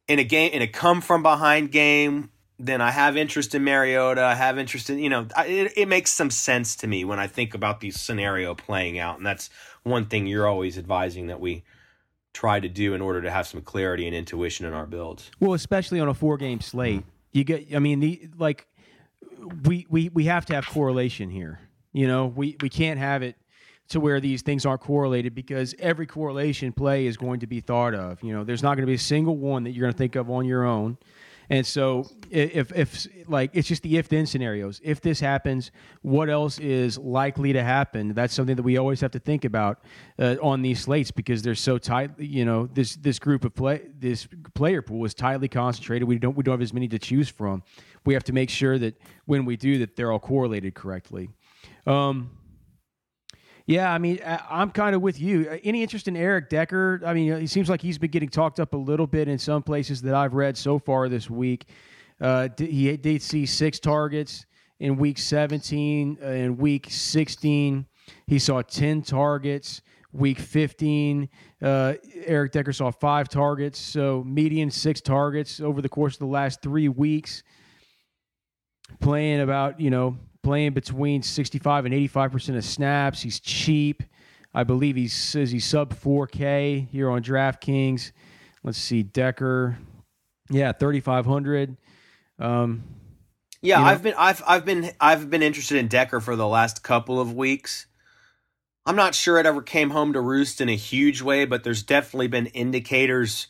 in 0.07 0.17
a 0.17 0.23
game, 0.23 0.51
in 0.51 0.63
a 0.63 0.67
come 0.67 1.01
from 1.01 1.21
behind 1.21 1.71
game, 1.71 2.31
then 2.59 2.81
I 2.81 2.89
have 2.89 3.15
interest 3.15 3.53
in 3.53 3.63
Mariota. 3.63 4.23
I 4.23 4.33
have 4.33 4.57
interest 4.57 4.89
in, 4.89 4.97
you 4.97 5.09
know, 5.09 5.27
it, 5.37 5.73
it 5.77 5.87
makes 5.87 6.11
some 6.11 6.31
sense 6.31 6.75
to 6.77 6.87
me 6.87 7.05
when 7.05 7.19
I 7.19 7.27
think 7.27 7.53
about 7.53 7.79
the 7.79 7.91
scenario 7.91 8.55
playing 8.55 8.97
out. 8.97 9.17
And 9.17 9.25
that's 9.25 9.51
one 9.83 10.05
thing 10.05 10.25
you're 10.25 10.47
always 10.47 10.79
advising 10.79 11.27
that 11.27 11.39
we 11.39 11.63
try 12.37 12.59
to 12.59 12.69
do 12.69 12.93
in 12.93 13.01
order 13.01 13.19
to 13.19 13.31
have 13.31 13.47
some 13.47 13.61
clarity 13.63 14.05
and 14.05 14.15
intuition 14.15 14.63
in 14.67 14.71
our 14.71 14.85
builds. 14.85 15.31
Well, 15.39 15.53
especially 15.55 15.99
on 15.99 16.07
a 16.07 16.13
four 16.13 16.37
game 16.37 16.61
slate. 16.61 17.03
You 17.31 17.43
get, 17.43 17.73
I 17.75 17.79
mean, 17.79 17.99
the, 17.99 18.29
like, 18.37 18.67
we, 19.65 19.87
we, 19.89 20.09
we 20.09 20.25
have 20.25 20.45
to 20.45 20.53
have 20.53 20.67
correlation 20.67 21.31
here. 21.31 21.59
You 21.93 22.07
know, 22.07 22.27
we, 22.27 22.55
we 22.61 22.69
can't 22.69 22.99
have 22.99 23.23
it 23.23 23.37
to 23.89 23.99
where 23.99 24.19
these 24.19 24.43
things 24.43 24.67
aren't 24.67 24.81
correlated 24.81 25.33
because 25.33 25.73
every 25.79 26.05
correlation 26.05 26.71
play 26.73 27.07
is 27.07 27.17
going 27.17 27.39
to 27.39 27.47
be 27.47 27.59
thought 27.59 27.95
of. 27.95 28.21
You 28.21 28.33
know, 28.33 28.43
there's 28.43 28.61
not 28.61 28.75
going 28.75 28.83
to 28.83 28.87
be 28.87 28.95
a 28.95 28.99
single 28.99 29.37
one 29.37 29.63
that 29.63 29.71
you're 29.71 29.81
going 29.81 29.93
to 29.93 29.97
think 29.97 30.15
of 30.15 30.29
on 30.29 30.45
your 30.45 30.63
own. 30.63 30.97
And 31.49 31.65
so 31.65 32.09
if 32.29 32.73
if 32.75 33.07
like 33.27 33.51
it's 33.53 33.67
just 33.67 33.83
the 33.83 33.97
if 33.97 34.09
then 34.09 34.25
scenarios. 34.25 34.81
If 34.83 34.99
this 35.01 35.19
happens, 35.19 35.71
what 36.01 36.29
else 36.29 36.59
is 36.59 36.97
likely 36.97 37.53
to 37.53 37.63
happen? 37.63 38.13
That's 38.13 38.33
something 38.33 38.55
that 38.57 38.63
we 38.63 38.77
always 38.77 38.99
have 39.01 39.11
to 39.11 39.19
think 39.19 39.45
about 39.45 39.79
uh, 40.19 40.35
on 40.41 40.61
these 40.61 40.81
slates 40.81 41.11
because 41.11 41.41
they're 41.41 41.55
so 41.55 41.77
tight. 41.77 42.11
You 42.19 42.43
know, 42.43 42.67
this 42.67 42.95
this 42.97 43.17
group 43.17 43.45
of 43.45 43.55
play 43.55 43.87
this 43.97 44.27
player 44.55 44.81
pool 44.81 45.05
is 45.05 45.13
tightly 45.13 45.47
concentrated. 45.47 46.07
We 46.07 46.19
don't 46.19 46.35
we 46.35 46.43
don't 46.43 46.53
have 46.53 46.61
as 46.61 46.73
many 46.73 46.89
to 46.89 46.99
choose 46.99 47.29
from. 47.29 47.63
We 48.05 48.13
have 48.13 48.23
to 48.25 48.33
make 48.33 48.49
sure 48.49 48.77
that 48.79 48.99
when 49.25 49.45
we 49.45 49.55
do 49.55 49.79
that, 49.79 49.95
they're 49.95 50.11
all 50.11 50.19
correlated 50.19 50.75
correctly. 50.75 51.29
Um, 51.85 52.31
yeah, 53.67 53.91
I 53.91 53.97
mean, 53.97 54.19
I'm 54.49 54.71
kind 54.71 54.95
of 54.95 55.01
with 55.01 55.19
you. 55.19 55.49
Uh, 55.51 55.57
any 55.61 55.83
interest 55.83 56.07
in 56.07 56.15
Eric 56.15 56.47
Decker? 56.49 57.01
I 57.05 57.13
mean, 57.13 57.33
it 57.33 57.49
seems 57.49 57.69
like 57.69 57.81
he's 57.81 57.97
been 57.97 58.11
getting 58.11 58.29
talked 58.29 58.61
up 58.61 58.73
a 58.73 58.77
little 58.77 59.07
bit 59.07 59.27
in 59.27 59.37
some 59.37 59.61
places 59.61 60.01
that 60.03 60.15
I've 60.15 60.33
read 60.33 60.57
so 60.57 60.79
far 60.79 61.09
this 61.09 61.29
week. 61.29 61.67
Uh, 62.21 62.47
he 62.57 62.95
did 62.95 63.21
see 63.21 63.45
six 63.45 63.77
targets 63.77 64.45
in 64.79 64.95
week 64.95 65.17
17. 65.17 66.17
Uh, 66.23 66.27
in 66.27 66.55
week 66.55 66.87
16, 66.89 67.85
he 68.25 68.39
saw 68.39 68.61
10 68.61 69.01
targets. 69.01 69.81
Week 70.13 70.39
15, 70.39 71.27
uh, 71.61 71.93
Eric 72.25 72.53
Decker 72.53 72.71
saw 72.71 72.89
five 72.89 73.27
targets. 73.27 73.77
So, 73.77 74.23
median 74.23 74.71
six 74.71 75.01
targets 75.01 75.59
over 75.59 75.81
the 75.81 75.89
course 75.89 76.15
of 76.15 76.19
the 76.19 76.27
last 76.27 76.61
three 76.61 76.87
weeks. 76.87 77.43
Playing 79.01 79.41
about, 79.41 79.81
you 79.81 79.89
know, 79.89 80.17
playing 80.47 80.71
between 80.71 81.21
65 81.21 81.83
and 81.83 81.93
85% 81.93 82.55
of 82.55 82.63
snaps. 82.63 83.21
He's 83.21 83.37
cheap. 83.37 84.01
I 84.53 84.63
believe 84.63 84.95
he 84.95 85.09
says 85.09 85.51
he's 85.51 85.65
sub 85.65 85.93
4K 85.93 86.87
here 86.87 87.09
on 87.09 87.21
DraftKings. 87.21 88.13
Let's 88.63 88.77
see, 88.77 89.03
Decker. 89.03 89.77
Yeah, 90.49 90.71
3,500. 90.71 91.75
Um, 92.39 92.81
yeah, 93.61 93.79
you 93.79 93.83
know, 93.83 93.89
I've 93.89 94.01
been 94.01 94.13
I've 94.17 94.41
I've 94.47 94.63
been 94.63 94.91
I've 95.01 95.29
been 95.29 95.43
interested 95.43 95.79
in 95.79 95.89
Decker 95.89 96.21
for 96.21 96.37
the 96.37 96.47
last 96.47 96.81
couple 96.81 97.19
of 97.19 97.33
weeks. 97.33 97.87
I'm 98.85 98.95
not 98.95 99.15
sure 99.15 99.39
it 99.39 99.45
ever 99.45 99.61
came 99.61 99.89
home 99.89 100.13
to 100.13 100.21
roost 100.21 100.61
in 100.61 100.69
a 100.69 100.77
huge 100.77 101.21
way, 101.21 101.43
but 101.43 101.65
there's 101.65 101.83
definitely 101.83 102.27
been 102.27 102.45
indicators 102.47 103.47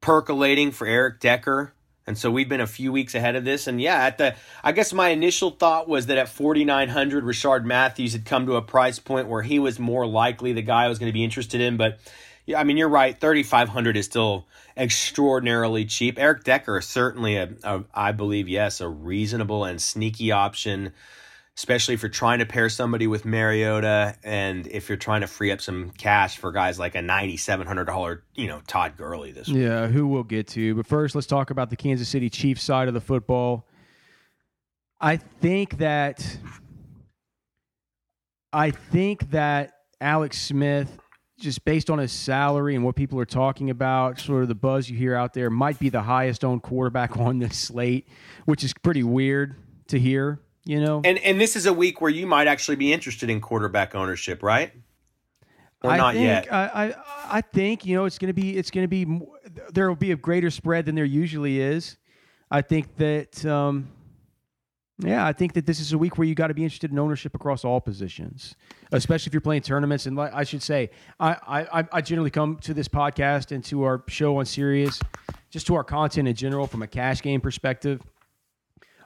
percolating 0.00 0.70
for 0.70 0.86
Eric 0.86 1.18
Decker. 1.18 1.74
And 2.06 2.18
so 2.18 2.30
we've 2.30 2.48
been 2.48 2.60
a 2.60 2.66
few 2.66 2.90
weeks 2.90 3.14
ahead 3.14 3.36
of 3.36 3.44
this. 3.44 3.66
And 3.66 3.80
yeah, 3.80 4.04
at 4.04 4.18
the 4.18 4.34
I 4.64 4.72
guess 4.72 4.92
my 4.92 5.10
initial 5.10 5.50
thought 5.50 5.88
was 5.88 6.06
that 6.06 6.18
at 6.18 6.28
4900 6.28 7.24
Rishard 7.24 7.64
Matthews 7.64 8.12
had 8.12 8.24
come 8.24 8.46
to 8.46 8.56
a 8.56 8.62
price 8.62 8.98
point 8.98 9.28
where 9.28 9.42
he 9.42 9.58
was 9.58 9.78
more 9.78 10.06
likely 10.06 10.52
the 10.52 10.62
guy 10.62 10.84
I 10.84 10.88
was 10.88 10.98
going 10.98 11.10
to 11.10 11.14
be 11.14 11.24
interested 11.24 11.60
in, 11.60 11.76
but 11.76 12.00
yeah, 12.44 12.58
I 12.58 12.64
mean 12.64 12.76
you're 12.76 12.88
right, 12.88 13.18
3500 13.18 13.96
is 13.96 14.06
still 14.06 14.46
extraordinarily 14.76 15.84
cheap. 15.84 16.18
Eric 16.18 16.44
Decker 16.44 16.78
is 16.78 16.86
certainly 16.86 17.36
a, 17.36 17.50
a 17.62 17.84
I 17.94 18.12
believe 18.12 18.48
yes, 18.48 18.80
a 18.80 18.88
reasonable 18.88 19.64
and 19.64 19.80
sneaky 19.80 20.32
option 20.32 20.92
especially 21.56 21.94
if 21.94 22.02
you're 22.02 22.08
trying 22.08 22.38
to 22.38 22.46
pair 22.46 22.68
somebody 22.68 23.06
with 23.06 23.24
Mariota 23.24 24.16
and 24.24 24.66
if 24.66 24.88
you're 24.88 24.96
trying 24.96 25.20
to 25.20 25.26
free 25.26 25.50
up 25.50 25.60
some 25.60 25.90
cash 25.90 26.38
for 26.38 26.50
guys 26.50 26.78
like 26.78 26.94
a 26.94 27.00
$9,700, 27.00 28.22
you 28.34 28.48
know, 28.48 28.60
Todd 28.66 28.96
Gurley 28.96 29.32
this 29.32 29.48
week. 29.48 29.58
Yeah, 29.58 29.86
who 29.86 30.06
we'll 30.06 30.22
get 30.22 30.48
to. 30.48 30.74
But 30.74 30.86
first, 30.86 31.14
let's 31.14 31.26
talk 31.26 31.50
about 31.50 31.68
the 31.70 31.76
Kansas 31.76 32.08
City 32.08 32.30
Chiefs 32.30 32.62
side 32.62 32.88
of 32.88 32.94
the 32.94 33.00
football. 33.00 33.68
I 35.00 35.16
think 35.16 35.78
that 35.78 36.38
I 38.52 38.70
think 38.70 39.30
that 39.32 39.72
Alex 40.00 40.40
Smith 40.40 40.98
just 41.38 41.64
based 41.64 41.90
on 41.90 41.98
his 41.98 42.12
salary 42.12 42.76
and 42.76 42.84
what 42.84 42.94
people 42.94 43.18
are 43.18 43.24
talking 43.24 43.68
about, 43.68 44.20
sort 44.20 44.42
of 44.42 44.48
the 44.48 44.54
buzz 44.54 44.88
you 44.88 44.96
hear 44.96 45.14
out 45.14 45.34
there, 45.34 45.50
might 45.50 45.78
be 45.78 45.88
the 45.88 46.02
highest 46.02 46.44
owned 46.44 46.62
quarterback 46.62 47.16
on 47.18 47.40
this 47.40 47.58
slate, 47.58 48.08
which 48.46 48.64
is 48.64 48.72
pretty 48.72 49.02
weird 49.02 49.56
to 49.88 49.98
hear 49.98 50.40
you 50.64 50.80
know. 50.80 51.00
And 51.04 51.18
and 51.18 51.40
this 51.40 51.56
is 51.56 51.66
a 51.66 51.72
week 51.72 52.00
where 52.00 52.10
you 52.10 52.26
might 52.26 52.46
actually 52.46 52.76
be 52.76 52.92
interested 52.92 53.30
in 53.30 53.40
quarterback 53.40 53.94
ownership, 53.94 54.42
right? 54.42 54.72
Or 55.82 55.90
I 55.90 55.96
not 55.96 56.14
think, 56.14 56.24
yet. 56.24 56.52
I, 56.52 56.64
I 56.86 56.94
I 57.38 57.40
think 57.40 57.84
you 57.84 57.96
know 57.96 58.04
it's 58.04 58.18
going 58.18 58.28
to 58.28 58.40
be 58.40 58.56
it's 58.56 58.70
going 58.70 58.84
to 58.84 58.88
be 58.88 59.20
there 59.72 59.88
will 59.88 59.96
be 59.96 60.12
a 60.12 60.16
greater 60.16 60.50
spread 60.50 60.86
than 60.86 60.94
there 60.94 61.04
usually 61.04 61.60
is. 61.60 61.96
I 62.50 62.62
think 62.62 62.96
that 62.96 63.44
um, 63.44 63.88
yeah, 64.98 65.26
I 65.26 65.32
think 65.32 65.54
that 65.54 65.66
this 65.66 65.80
is 65.80 65.92
a 65.92 65.98
week 65.98 66.18
where 66.18 66.28
you 66.28 66.36
got 66.36 66.48
to 66.48 66.54
be 66.54 66.62
interested 66.62 66.92
in 66.92 66.98
ownership 66.98 67.34
across 67.34 67.64
all 67.64 67.80
positions, 67.80 68.54
especially 68.92 69.30
if 69.30 69.34
you're 69.34 69.40
playing 69.40 69.62
tournaments. 69.62 70.06
And 70.06 70.16
like 70.16 70.32
I 70.32 70.44
should 70.44 70.62
say, 70.62 70.90
I, 71.18 71.64
I 71.72 71.84
I 71.90 72.00
generally 72.00 72.30
come 72.30 72.58
to 72.58 72.72
this 72.74 72.86
podcast 72.86 73.50
and 73.50 73.64
to 73.64 73.82
our 73.82 74.04
show 74.06 74.36
on 74.36 74.44
Sirius, 74.44 75.00
just 75.50 75.66
to 75.66 75.74
our 75.74 75.82
content 75.82 76.28
in 76.28 76.36
general 76.36 76.68
from 76.68 76.82
a 76.82 76.86
cash 76.86 77.22
game 77.22 77.40
perspective 77.40 78.00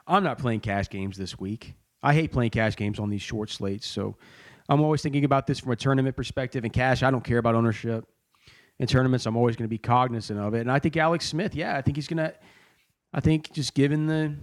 I'm 0.07 0.23
not 0.23 0.37
playing 0.37 0.61
cash 0.61 0.89
games 0.89 1.17
this 1.17 1.37
week. 1.37 1.75
I 2.01 2.13
hate 2.13 2.31
playing 2.31 2.51
cash 2.51 2.75
games 2.75 2.99
on 2.99 3.09
these 3.09 3.21
short 3.21 3.49
slates. 3.49 3.85
So 3.85 4.15
I'm 4.69 4.81
always 4.81 5.01
thinking 5.01 5.25
about 5.25 5.47
this 5.47 5.59
from 5.59 5.71
a 5.71 5.75
tournament 5.75 6.15
perspective. 6.15 6.63
And 6.63 6.71
cash, 6.71 7.03
I 7.03 7.11
don't 7.11 7.23
care 7.23 7.37
about 7.37 7.55
ownership. 7.55 8.05
In 8.79 8.87
tournaments, 8.87 9.25
I'm 9.25 9.35
always 9.35 9.55
going 9.55 9.65
to 9.65 9.69
be 9.69 9.79
cognizant 9.79 10.39
of 10.39 10.53
it. 10.53 10.61
And 10.61 10.71
I 10.71 10.79
think 10.79 10.95
Alex 10.97 11.25
Smith, 11.25 11.55
yeah, 11.55 11.75
I 11.75 11.81
think 11.81 11.97
he's 11.97 12.07
going 12.07 12.17
to. 12.17 12.33
I 13.13 13.19
think 13.19 13.51
just 13.51 13.73
given 13.73 14.05
the 14.05 14.35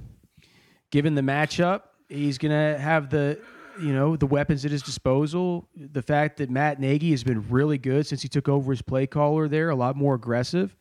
given 0.90 1.14
the 1.14 1.22
matchup, 1.22 1.82
he's 2.08 2.38
going 2.38 2.50
to 2.50 2.80
have 2.80 3.10
the 3.10 3.38
you 3.80 3.92
know 3.92 4.16
the 4.16 4.26
weapons 4.26 4.64
at 4.64 4.72
his 4.72 4.82
disposal. 4.82 5.68
The 5.76 6.02
fact 6.02 6.38
that 6.38 6.50
Matt 6.50 6.80
Nagy 6.80 7.12
has 7.12 7.22
been 7.22 7.48
really 7.48 7.78
good 7.78 8.06
since 8.06 8.22
he 8.22 8.28
took 8.28 8.48
over 8.48 8.72
as 8.72 8.82
play 8.82 9.06
caller 9.06 9.46
there, 9.46 9.70
a 9.70 9.74
lot 9.76 9.96
more 9.96 10.14
aggressive. 10.14 10.74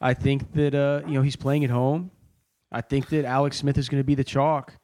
I 0.00 0.14
think 0.14 0.52
that 0.52 0.74
uh, 0.74 1.02
you 1.06 1.14
know 1.14 1.22
he's 1.22 1.36
playing 1.36 1.64
at 1.64 1.70
home. 1.70 2.10
I 2.74 2.80
think 2.80 3.08
that 3.10 3.24
Alex 3.24 3.58
Smith 3.58 3.78
is 3.78 3.88
going 3.88 4.00
to 4.00 4.04
be 4.04 4.14
the 4.14 4.24
chalk. 4.24 4.76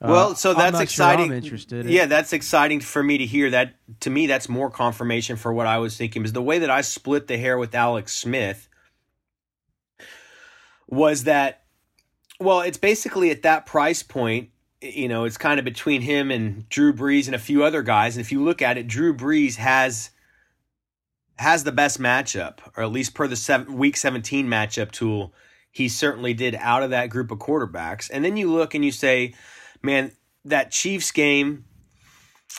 Uh, 0.00 0.08
well, 0.10 0.34
so 0.34 0.52
that's 0.52 0.80
exciting. 0.80 1.26
Sure 1.26 1.36
I'm 1.36 1.42
interested. 1.42 1.86
Yeah, 1.86 2.06
that's 2.06 2.32
exciting 2.32 2.80
for 2.80 3.02
me 3.02 3.18
to 3.18 3.24
hear. 3.24 3.50
That 3.50 3.76
to 4.00 4.10
me, 4.10 4.26
that's 4.26 4.48
more 4.48 4.70
confirmation 4.70 5.36
for 5.36 5.52
what 5.52 5.66
I 5.66 5.78
was 5.78 5.96
thinking. 5.96 6.22
Because 6.22 6.34
the 6.34 6.42
way 6.42 6.58
that 6.58 6.70
I 6.70 6.82
split 6.82 7.28
the 7.28 7.38
hair 7.38 7.56
with 7.56 7.74
Alex 7.74 8.14
Smith 8.14 8.68
was 10.86 11.24
that, 11.24 11.62
well, 12.38 12.60
it's 12.60 12.76
basically 12.76 13.30
at 13.30 13.42
that 13.42 13.64
price 13.64 14.02
point. 14.02 14.50
You 14.82 15.08
know, 15.08 15.24
it's 15.24 15.38
kind 15.38 15.58
of 15.58 15.64
between 15.64 16.02
him 16.02 16.30
and 16.30 16.68
Drew 16.68 16.92
Brees 16.92 17.26
and 17.26 17.34
a 17.34 17.38
few 17.38 17.64
other 17.64 17.82
guys. 17.82 18.16
And 18.16 18.20
if 18.20 18.30
you 18.30 18.44
look 18.44 18.60
at 18.60 18.76
it, 18.76 18.86
Drew 18.86 19.14
Brees 19.14 19.56
has 19.56 20.10
has 21.38 21.64
the 21.64 21.72
best 21.72 22.00
matchup, 22.00 22.58
or 22.76 22.82
at 22.82 22.92
least 22.92 23.14
per 23.14 23.26
the 23.26 23.36
seven, 23.36 23.76
week 23.76 23.96
17 23.96 24.46
matchup 24.46 24.90
tool, 24.90 25.32
he 25.76 25.90
certainly 25.90 26.32
did 26.32 26.54
out 26.54 26.82
of 26.82 26.88
that 26.88 27.10
group 27.10 27.30
of 27.30 27.38
quarterbacks. 27.38 28.08
And 28.10 28.24
then 28.24 28.38
you 28.38 28.50
look 28.50 28.74
and 28.74 28.82
you 28.82 28.90
say, 28.90 29.34
man, 29.82 30.10
that 30.46 30.70
Chiefs 30.70 31.10
game 31.10 31.66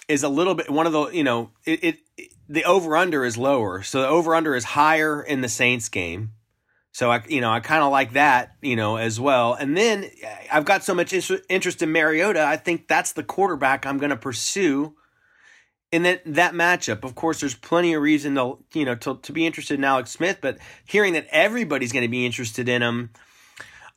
is 0.07 0.21
a 0.21 0.29
little 0.29 0.53
bit 0.53 0.69
one 0.69 0.85
of 0.85 0.93
the, 0.93 1.07
you 1.07 1.23
know, 1.23 1.49
it, 1.65 1.83
it, 1.83 1.97
it 2.15 2.31
the 2.47 2.63
over 2.65 2.95
under 2.95 3.25
is 3.25 3.35
lower. 3.35 3.81
So 3.81 4.01
the 4.01 4.07
over 4.07 4.35
under 4.35 4.55
is 4.55 4.65
higher 4.65 5.19
in 5.19 5.41
the 5.41 5.49
Saints 5.49 5.89
game. 5.89 6.33
So 6.91 7.09
I, 7.11 7.23
you 7.27 7.41
know, 7.41 7.49
I 7.49 7.59
kind 7.59 7.81
of 7.83 7.91
like 7.91 8.13
that, 8.13 8.51
you 8.61 8.75
know, 8.75 8.97
as 8.97 9.19
well. 9.19 9.55
And 9.55 9.75
then 9.75 10.11
I've 10.51 10.65
got 10.65 10.83
so 10.83 10.93
much 10.93 11.11
interest 11.49 11.81
in 11.81 11.91
Mariota. 11.91 12.43
I 12.43 12.57
think 12.57 12.87
that's 12.87 13.13
the 13.13 13.23
quarterback 13.23 13.87
I'm 13.87 13.97
going 13.97 14.11
to 14.11 14.15
pursue 14.15 14.93
in 15.91 16.03
that 16.03 16.21
that 16.25 16.53
matchup. 16.53 17.03
Of 17.03 17.15
course, 17.15 17.39
there's 17.39 17.55
plenty 17.55 17.93
of 17.93 18.01
reason 18.01 18.35
to, 18.35 18.57
you 18.73 18.85
know, 18.85 18.95
to, 18.95 19.17
to 19.21 19.31
be 19.31 19.45
interested 19.45 19.77
in 19.77 19.83
Alex 19.83 20.11
Smith. 20.11 20.39
But 20.41 20.57
hearing 20.85 21.13
that 21.13 21.27
everybody's 21.31 21.91
going 21.91 22.03
to 22.03 22.09
be 22.09 22.25
interested 22.25 22.67
in 22.67 22.81
him, 22.81 23.11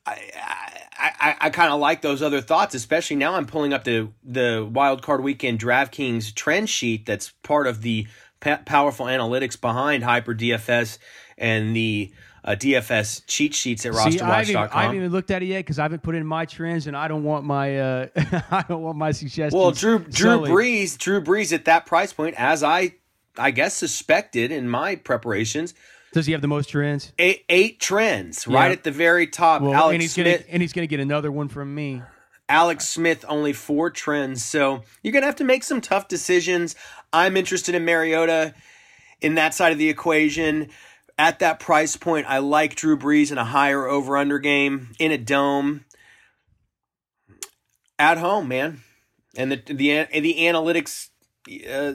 I, 0.05 0.31
I, 0.35 1.11
I, 1.19 1.35
I 1.41 1.49
kind 1.49 1.71
of 1.71 1.79
like 1.79 2.01
those 2.01 2.21
other 2.21 2.41
thoughts. 2.41 2.75
Especially 2.75 3.15
now, 3.15 3.35
I'm 3.35 3.45
pulling 3.45 3.73
up 3.73 3.83
the 3.83 4.09
the 4.23 4.67
Wild 4.71 5.01
Card 5.01 5.21
Weekend 5.21 5.59
DraftKings 5.59 6.33
trend 6.33 6.69
sheet. 6.69 7.05
That's 7.05 7.31
part 7.43 7.67
of 7.67 7.81
the 7.81 8.07
powerful 8.39 9.05
analytics 9.05 9.59
behind 9.59 10.03
Hyper 10.03 10.33
DFS 10.33 10.97
and 11.37 11.75
the 11.75 12.11
uh, 12.43 12.51
DFS 12.51 13.23
cheat 13.27 13.53
sheets 13.53 13.85
at 13.85 13.93
rosterwatch.com. 13.93 14.29
I, 14.29 14.37
haven't, 14.37 14.55
I 14.75 14.81
haven't 14.83 14.97
even 14.97 15.11
looked 15.11 15.31
at 15.31 15.43
it 15.43 15.47
yet 15.47 15.59
because 15.59 15.79
I 15.79 15.83
haven't 15.83 16.03
put 16.03 16.15
in 16.15 16.25
my 16.25 16.45
trends, 16.45 16.87
and 16.87 16.97
I 16.97 17.07
don't 17.07 17.23
want 17.23 17.45
my 17.45 17.79
uh, 17.79 18.07
I 18.51 18.65
don't 18.67 18.81
want 18.81 18.97
my 18.97 19.11
suggestions. 19.11 19.53
Well, 19.53 19.71
Drew 19.71 19.99
Drew 19.99 20.39
Brees 20.39 20.97
Drew 20.97 21.21
Brees 21.21 21.53
at 21.53 21.65
that 21.65 21.85
price 21.85 22.13
point, 22.13 22.35
as 22.37 22.63
I 22.63 22.95
I 23.37 23.51
guess 23.51 23.75
suspected 23.75 24.51
in 24.51 24.69
my 24.69 24.95
preparations. 24.95 25.73
Does 26.13 26.25
he 26.25 26.33
have 26.33 26.41
the 26.41 26.47
most 26.47 26.69
trends? 26.69 27.13
Eight, 27.17 27.45
eight 27.47 27.79
trends, 27.79 28.45
yeah. 28.45 28.57
right 28.57 28.71
at 28.71 28.83
the 28.83 28.91
very 28.91 29.27
top. 29.27 29.61
Well, 29.61 29.73
Alex 29.73 29.93
and 29.93 30.01
he's 30.01 30.13
Smith, 30.13 30.41
gonna 30.41 30.51
and 30.51 30.61
he's 30.61 30.73
gonna 30.73 30.87
get 30.87 30.99
another 30.99 31.31
one 31.31 31.47
from 31.47 31.73
me. 31.73 32.01
Alex 32.49 32.89
Smith 32.89 33.23
only 33.29 33.53
four 33.53 33.89
trends, 33.89 34.43
so 34.43 34.81
you're 35.03 35.13
gonna 35.13 35.25
have 35.25 35.37
to 35.37 35.45
make 35.45 35.63
some 35.63 35.79
tough 35.79 36.07
decisions. 36.07 36.75
I'm 37.13 37.37
interested 37.37 37.75
in 37.75 37.85
Mariota 37.85 38.53
in 39.21 39.35
that 39.35 39.53
side 39.53 39.71
of 39.71 39.77
the 39.77 39.87
equation 39.87 40.69
at 41.21 41.37
that 41.37 41.59
price 41.59 41.95
point, 41.97 42.25
I 42.27 42.39
like 42.39 42.73
Drew 42.73 42.97
Brees 42.97 43.31
in 43.31 43.37
a 43.37 43.45
higher 43.45 43.87
over 43.87 44.17
under 44.17 44.39
game 44.39 44.89
in 44.97 45.11
a 45.11 45.19
dome 45.19 45.85
at 47.99 48.17
home, 48.17 48.47
man. 48.47 48.81
And 49.37 49.51
the 49.51 49.57
the 49.57 50.07
the 50.19 50.33
analytics 50.39 51.09
uh, 51.69 51.93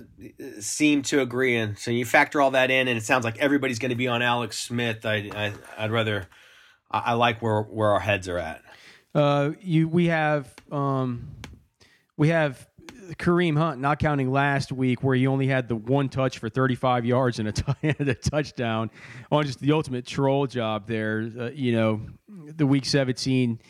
seem 0.60 1.02
to 1.02 1.20
agree, 1.20 1.56
and 1.56 1.76
so 1.76 1.90
you 1.90 2.04
factor 2.04 2.40
all 2.40 2.52
that 2.52 2.70
in, 2.70 2.86
and 2.86 2.96
it 2.96 3.02
sounds 3.02 3.24
like 3.24 3.36
everybody's 3.38 3.80
going 3.80 3.90
to 3.90 3.96
be 3.96 4.06
on 4.06 4.22
Alex 4.22 4.60
Smith. 4.60 5.04
I, 5.04 5.28
I 5.76 5.82
would 5.82 5.90
rather 5.90 6.28
I, 6.88 6.98
I, 6.98 7.12
like 7.14 7.42
where 7.42 7.62
where 7.62 7.90
our 7.90 8.00
heads 8.00 8.28
are 8.28 8.38
at. 8.38 8.62
Uh, 9.12 9.50
you 9.60 9.88
we 9.88 10.06
have 10.06 10.54
um, 10.70 11.32
we 12.16 12.28
have 12.28 12.64
Kareem 13.14 13.56
Hunt, 13.56 13.80
not 13.80 13.98
counting 13.98 14.30
last 14.30 14.72
week 14.72 15.02
where 15.02 15.14
he 15.14 15.26
only 15.26 15.46
had 15.46 15.68
the 15.68 15.76
one 15.76 16.08
touch 16.08 16.38
for 16.38 16.48
35 16.48 17.04
yards 17.04 17.38
and 17.38 17.48
a, 17.48 17.52
t- 17.52 17.64
and 17.82 18.08
a 18.08 18.14
touchdown 18.14 18.90
on 19.30 19.44
just 19.44 19.60
the 19.60 19.72
ultimate 19.72 20.06
troll 20.06 20.46
job 20.46 20.86
there. 20.86 21.30
Uh, 21.38 21.50
you 21.50 21.72
know, 21.72 22.00
the 22.28 22.66
week 22.66 22.84
17, 22.84 23.60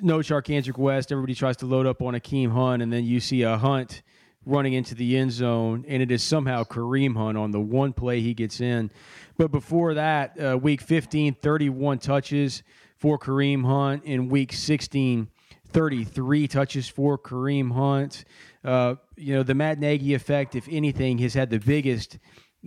no 0.00 0.18
Charcandrick 0.18 0.78
West. 0.78 1.12
Everybody 1.12 1.34
tries 1.34 1.56
to 1.58 1.66
load 1.66 1.86
up 1.86 2.02
on 2.02 2.14
Akeem 2.14 2.50
Hunt, 2.52 2.82
and 2.82 2.92
then 2.92 3.04
you 3.04 3.20
see 3.20 3.42
a 3.42 3.56
Hunt 3.56 4.02
running 4.46 4.72
into 4.72 4.94
the 4.94 5.16
end 5.16 5.32
zone, 5.32 5.84
and 5.86 6.02
it 6.02 6.10
is 6.10 6.22
somehow 6.22 6.64
Kareem 6.64 7.16
Hunt 7.16 7.36
on 7.36 7.50
the 7.50 7.60
one 7.60 7.92
play 7.92 8.20
he 8.20 8.34
gets 8.34 8.60
in. 8.60 8.90
But 9.36 9.50
before 9.50 9.94
that, 9.94 10.38
uh, 10.40 10.58
week 10.58 10.80
15, 10.80 11.34
31 11.34 11.98
touches 11.98 12.62
for 12.96 13.18
Kareem 13.18 13.64
Hunt. 13.64 14.04
In 14.04 14.28
week 14.28 14.52
16, 14.52 15.28
33 15.68 16.48
touches 16.48 16.88
for 16.88 17.18
Kareem 17.18 17.72
Hunt. 17.72 18.24
Uh, 18.64 18.96
you 19.16 19.34
know, 19.34 19.42
the 19.42 19.54
Matt 19.54 19.78
Nagy 19.78 20.14
effect, 20.14 20.54
if 20.54 20.68
anything, 20.70 21.18
has 21.18 21.34
had 21.34 21.50
the 21.50 21.58
biggest. 21.58 22.18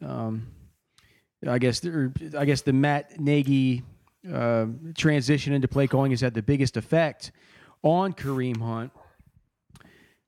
Um, 0.02 0.48
I 1.48 1.60
guess, 1.60 1.86
I 2.38 2.46
guess 2.46 2.62
the 2.62 2.74
Matt 2.74 3.20
Nagy 3.20 3.84
uh, 4.32 4.66
transition 4.98 5.54
into 5.54 5.68
play 5.68 5.88
calling 5.88 6.12
has 6.12 6.22
had 6.22 6.34
the 6.34 6.42
biggest 6.42 6.78
effect 6.78 7.32
on 7.82 8.14
Kareem 8.14 8.62
Hunt. 8.62 8.92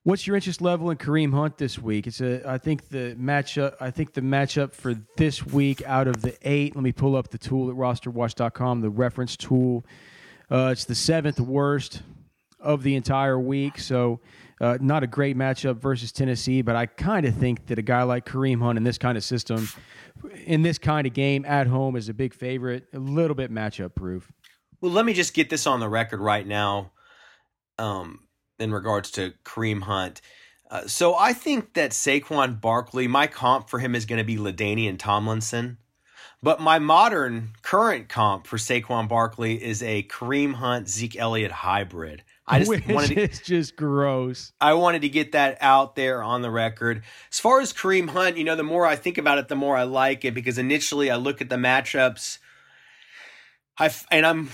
What's 0.02 0.24
your 0.24 0.36
interest 0.36 0.60
level 0.60 0.90
in 0.90 0.98
Kareem 0.98 1.32
Hunt 1.32 1.58
this 1.58 1.80
week? 1.80 2.06
It's 2.06 2.20
a, 2.20 2.48
I 2.48 2.58
think 2.58 2.90
the 2.90 3.16
matchup. 3.18 3.74
I 3.80 3.90
think 3.90 4.12
the 4.12 4.20
matchup 4.20 4.72
for 4.72 4.94
this 5.16 5.44
week 5.44 5.82
out 5.84 6.06
of 6.06 6.22
the 6.22 6.36
eight. 6.42 6.76
Let 6.76 6.84
me 6.84 6.92
pull 6.92 7.16
up 7.16 7.30
the 7.30 7.38
tool 7.38 7.70
at 7.70 7.76
RosterWatch.com, 7.76 8.82
the 8.82 8.90
reference 8.90 9.36
tool. 9.36 9.84
Uh, 10.48 10.68
it's 10.70 10.84
the 10.84 10.94
seventh 10.94 11.40
worst 11.40 12.02
of 12.60 12.84
the 12.84 12.94
entire 12.94 13.40
week. 13.40 13.80
So 13.80 14.20
uh, 14.60 14.78
not 14.80 15.02
a 15.02 15.06
great 15.06 15.36
matchup 15.36 15.76
versus 15.76 16.12
Tennessee, 16.12 16.62
but 16.62 16.76
I 16.76 16.86
kind 16.86 17.26
of 17.26 17.34
think 17.34 17.66
that 17.66 17.78
a 17.78 17.82
guy 17.82 18.02
like 18.02 18.24
Kareem 18.24 18.60
Hunt 18.60 18.78
in 18.78 18.84
this 18.84 18.98
kind 18.98 19.18
of 19.18 19.24
system, 19.24 19.68
in 20.44 20.62
this 20.62 20.78
kind 20.78 21.06
of 21.06 21.12
game 21.12 21.44
at 21.44 21.66
home, 21.66 21.96
is 21.96 22.08
a 22.08 22.14
big 22.14 22.34
favorite. 22.34 22.86
A 22.92 22.98
little 22.98 23.34
bit 23.34 23.52
matchup 23.52 23.94
proof. 23.94 24.32
Well, 24.80 24.92
let 24.92 25.04
me 25.04 25.12
just 25.12 25.34
get 25.34 25.50
this 25.50 25.66
on 25.66 25.80
the 25.80 25.88
record 25.88 26.20
right 26.20 26.46
now. 26.46 26.92
Um, 27.78 28.26
in 28.58 28.72
regards 28.72 29.10
to 29.12 29.34
Kareem 29.44 29.82
Hunt. 29.82 30.20
Uh, 30.70 30.86
so 30.86 31.14
I 31.14 31.32
think 31.32 31.74
that 31.74 31.92
Saquon 31.92 32.60
Barkley, 32.60 33.06
my 33.06 33.26
comp 33.26 33.68
for 33.68 33.78
him 33.78 33.94
is 33.94 34.06
going 34.06 34.18
to 34.18 34.24
be 34.24 34.36
LaDainian 34.36 34.98
Tomlinson. 34.98 35.78
But 36.42 36.60
my 36.60 36.78
modern 36.78 37.50
current 37.62 38.08
comp 38.08 38.46
for 38.46 38.56
Saquon 38.56 39.08
Barkley 39.08 39.62
is 39.62 39.82
a 39.82 40.02
Kareem 40.04 40.54
Hunt 40.54 40.88
Zeke 40.88 41.16
Elliott 41.16 41.52
hybrid. 41.52 42.24
I 42.48 42.60
just 42.60 42.70
Which 42.70 42.86
wanted 42.86 43.14
to, 43.14 43.20
it's 43.20 43.40
just 43.40 43.74
gross. 43.74 44.52
I 44.60 44.74
wanted 44.74 45.02
to 45.02 45.08
get 45.08 45.32
that 45.32 45.58
out 45.60 45.96
there 45.96 46.22
on 46.22 46.42
the 46.42 46.50
record. 46.50 47.02
As 47.32 47.40
far 47.40 47.60
as 47.60 47.72
Kareem 47.72 48.10
Hunt, 48.10 48.36
you 48.36 48.44
know, 48.44 48.54
the 48.54 48.62
more 48.62 48.86
I 48.86 48.94
think 48.94 49.18
about 49.18 49.38
it, 49.38 49.48
the 49.48 49.56
more 49.56 49.76
I 49.76 49.82
like 49.82 50.24
it 50.24 50.32
because 50.32 50.56
initially 50.56 51.10
I 51.10 51.16
look 51.16 51.40
at 51.40 51.48
the 51.48 51.56
matchups. 51.56 52.38
I 53.78 53.90
and 54.10 54.24
I'm 54.24 54.50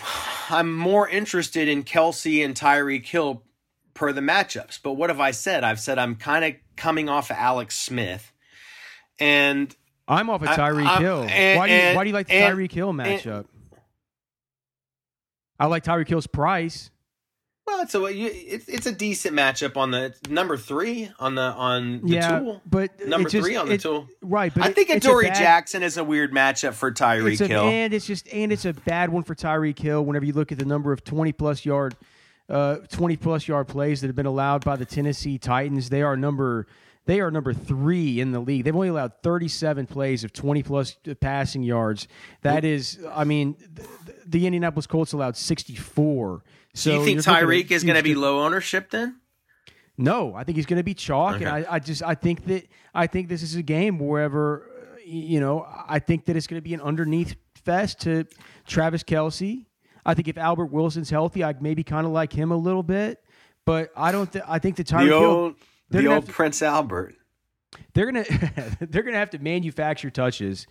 I'm 0.48 0.76
more 0.76 1.06
interested 1.06 1.68
in 1.68 1.84
Kelce 1.84 2.44
and 2.44 2.54
Tyreek 2.54 3.06
Hill 3.06 3.42
per 3.94 4.12
the 4.12 4.22
matchups. 4.22 4.78
But 4.82 4.94
what 4.94 5.10
have 5.10 5.20
I 5.20 5.30
said? 5.32 5.62
I've 5.62 5.78
said 5.78 5.98
I'm 5.98 6.16
kind 6.16 6.44
of 6.44 6.54
coming 6.76 7.10
off 7.10 7.30
of 7.30 7.36
Alex 7.36 7.78
Smith, 7.78 8.32
and 9.20 9.74
I'm 10.08 10.30
off 10.30 10.42
of 10.42 10.48
Tyreek 10.48 10.98
Hill. 10.98 11.26
And, 11.28 11.58
why 11.58 11.66
do 11.66 11.72
you 11.74 11.78
and, 11.78 11.96
Why 11.96 12.04
do 12.04 12.08
you 12.08 12.14
like 12.14 12.28
the 12.28 12.34
Tyreek 12.34 12.72
Hill 12.72 12.92
matchup? 12.92 13.44
I 15.60 15.66
like 15.66 15.84
Tyreek 15.84 16.08
Hill's 16.08 16.26
price. 16.26 16.90
Well, 17.66 17.82
it's 17.82 17.94
a 17.94 18.04
it's, 18.04 18.68
it's 18.68 18.86
a 18.86 18.92
decent 18.92 19.36
matchup 19.36 19.76
on 19.76 19.92
the 19.92 20.14
number 20.28 20.56
three 20.56 21.10
on 21.20 21.36
the 21.36 21.42
on 21.42 22.00
the 22.02 22.14
yeah, 22.14 22.38
tool. 22.40 22.60
But 22.66 23.06
number 23.06 23.28
just, 23.28 23.44
three 23.44 23.54
on 23.54 23.68
the 23.68 23.78
tool, 23.78 24.08
right? 24.20 24.52
But 24.52 24.64
I 24.64 24.72
think 24.72 24.90
Adoree 24.90 25.28
Jackson 25.28 25.82
is 25.84 25.96
a 25.96 26.02
weird 26.02 26.32
matchup 26.32 26.74
for 26.74 26.90
Tyreek 26.90 27.46
Hill, 27.46 27.64
and 27.64 27.94
it's 27.94 28.06
just 28.06 28.26
and 28.32 28.52
it's 28.52 28.64
a 28.64 28.72
bad 28.72 29.10
one 29.10 29.22
for 29.22 29.36
Tyreek 29.36 29.78
Hill. 29.78 30.04
Whenever 30.04 30.24
you 30.24 30.32
look 30.32 30.50
at 30.50 30.58
the 30.58 30.64
number 30.64 30.92
of 30.92 31.04
twenty 31.04 31.32
plus 31.32 31.64
yard, 31.64 31.94
uh, 32.48 32.78
twenty 32.88 33.16
plus 33.16 33.46
yard 33.46 33.68
plays 33.68 34.00
that 34.00 34.08
have 34.08 34.16
been 34.16 34.26
allowed 34.26 34.64
by 34.64 34.74
the 34.74 34.84
Tennessee 34.84 35.38
Titans, 35.38 35.88
they 35.88 36.02
are 36.02 36.16
number 36.16 36.66
they 37.04 37.20
are 37.20 37.30
number 37.30 37.52
three 37.52 38.20
in 38.20 38.32
the 38.32 38.40
league. 38.40 38.64
They've 38.64 38.74
only 38.74 38.88
allowed 38.88 39.22
37 39.22 39.86
plays 39.86 40.22
of 40.24 40.32
20 40.32 40.62
plus 40.62 40.96
passing 41.20 41.62
yards. 41.62 42.06
That 42.42 42.64
is, 42.64 43.04
I 43.12 43.24
mean, 43.24 43.56
the, 43.74 44.14
the 44.24 44.46
Indianapolis 44.46 44.86
Colts 44.86 45.12
allowed 45.12 45.36
64. 45.36 46.44
So 46.74 46.90
Do 46.90 46.98
you 46.98 47.04
think 47.04 47.20
Tyreek 47.20 47.70
is 47.70 47.84
going 47.84 47.96
to 47.96 48.02
be 48.02 48.14
low 48.14 48.44
ownership 48.44 48.90
then? 48.90 49.20
No, 49.98 50.34
I 50.34 50.44
think 50.44 50.56
he's 50.56 50.66
going 50.66 50.78
to 50.78 50.84
be 50.84 50.94
chalk, 50.94 51.36
okay. 51.36 51.44
and 51.44 51.66
I, 51.66 51.74
I, 51.74 51.78
just 51.78 52.02
I 52.02 52.14
think 52.14 52.46
that 52.46 52.66
I 52.94 53.06
think 53.06 53.28
this 53.28 53.42
is 53.42 53.56
a 53.56 53.62
game 53.62 53.98
wherever 53.98 54.68
you 55.04 55.38
know 55.38 55.66
I 55.86 55.98
think 55.98 56.24
that 56.26 56.36
it's 56.36 56.46
going 56.46 56.56
to 56.60 56.64
be 56.64 56.72
an 56.72 56.80
underneath 56.80 57.36
fest 57.64 58.00
to 58.00 58.24
Travis 58.66 59.02
Kelce. 59.02 59.66
I 60.04 60.14
think 60.14 60.28
if 60.28 60.38
Albert 60.38 60.72
Wilson's 60.72 61.10
healthy, 61.10 61.44
I 61.44 61.54
maybe 61.60 61.84
kind 61.84 62.06
of 62.06 62.12
like 62.12 62.32
him 62.32 62.50
a 62.50 62.56
little 62.56 62.82
bit, 62.82 63.22
but 63.66 63.90
I 63.94 64.12
don't. 64.12 64.32
Th- 64.32 64.44
I 64.48 64.58
think 64.58 64.76
the 64.76 64.84
Tyreek 64.84 65.08
the 65.08 65.12
old, 65.12 65.56
Hill, 65.90 66.02
the 66.02 66.06
old 66.06 66.26
to, 66.26 66.32
Prince 66.32 66.62
Albert. 66.62 67.14
They're 67.92 68.06
gonna 68.06 68.24
they're 68.80 69.02
gonna 69.02 69.18
have 69.18 69.30
to 69.30 69.38
manufacture 69.38 70.10
touches 70.10 70.66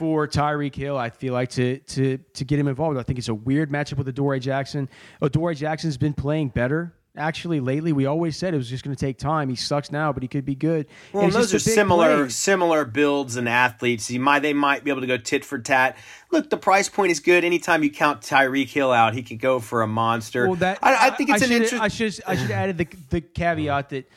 for 0.00 0.26
Tyreek 0.26 0.74
Hill, 0.74 0.96
I 0.96 1.10
feel 1.10 1.34
like 1.34 1.50
to 1.50 1.78
to 1.78 2.16
to 2.16 2.44
get 2.46 2.58
him 2.58 2.68
involved. 2.68 2.98
I 2.98 3.02
think 3.02 3.18
it's 3.18 3.28
a 3.28 3.34
weird 3.34 3.70
matchup 3.70 3.98
with 3.98 4.08
Adoree 4.08 4.40
Jackson. 4.40 4.88
Adoree 5.20 5.54
Jackson's 5.54 5.98
been 5.98 6.14
playing 6.14 6.48
better 6.48 6.94
actually 7.16 7.60
lately. 7.60 7.92
We 7.92 8.06
always 8.06 8.34
said 8.34 8.54
it 8.54 8.56
was 8.56 8.70
just 8.70 8.82
going 8.82 8.96
to 8.96 9.06
take 9.06 9.18
time. 9.18 9.50
He 9.50 9.56
sucks 9.56 9.92
now, 9.92 10.10
but 10.10 10.22
he 10.22 10.28
could 10.28 10.46
be 10.46 10.54
good. 10.54 10.86
Well, 11.12 11.28
those 11.28 11.52
are 11.52 11.58
similar 11.58 12.16
play. 12.16 12.28
similar 12.30 12.86
builds 12.86 13.36
and 13.36 13.46
athletes. 13.46 14.10
You 14.10 14.20
might 14.20 14.40
they 14.40 14.54
might 14.54 14.84
be 14.84 14.90
able 14.90 15.02
to 15.02 15.06
go 15.06 15.18
tit 15.18 15.44
for 15.44 15.58
tat. 15.58 15.98
Look, 16.32 16.48
the 16.48 16.56
price 16.56 16.88
point 16.88 17.12
is 17.12 17.20
good. 17.20 17.44
Anytime 17.44 17.82
you 17.82 17.90
count 17.90 18.22
Tyreek 18.22 18.68
Hill 18.68 18.92
out, 18.92 19.12
he 19.12 19.22
could 19.22 19.38
go 19.38 19.60
for 19.60 19.82
a 19.82 19.86
monster. 19.86 20.46
Well, 20.46 20.56
that 20.56 20.78
I, 20.80 21.08
I 21.08 21.10
think 21.10 21.28
it's 21.28 21.42
I 21.42 21.46
an 21.46 21.52
interesting. 21.52 21.80
I 21.80 21.88
should 21.88 22.18
I 22.26 22.36
should 22.36 22.50
added 22.50 22.78
the 22.78 22.88
the 23.10 23.20
caveat 23.20 23.90
that 23.90 24.10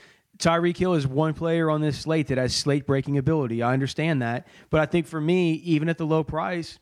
Tyreek 0.43 0.75
Hill 0.75 0.93
is 0.93 1.07
one 1.07 1.33
player 1.33 1.71
on 1.71 1.79
this 1.79 1.99
slate 1.99 2.27
that 2.27 2.37
has 2.37 2.53
slate 2.53 2.85
breaking 2.85 3.17
ability. 3.17 3.63
I 3.63 3.71
understand 3.71 4.21
that. 4.21 4.47
But 4.69 4.81
I 4.81 4.85
think 4.85 5.07
for 5.07 5.21
me, 5.21 5.53
even 5.53 5.87
at 5.87 5.97
the 5.97 6.05
low 6.05 6.23
price, 6.23 6.79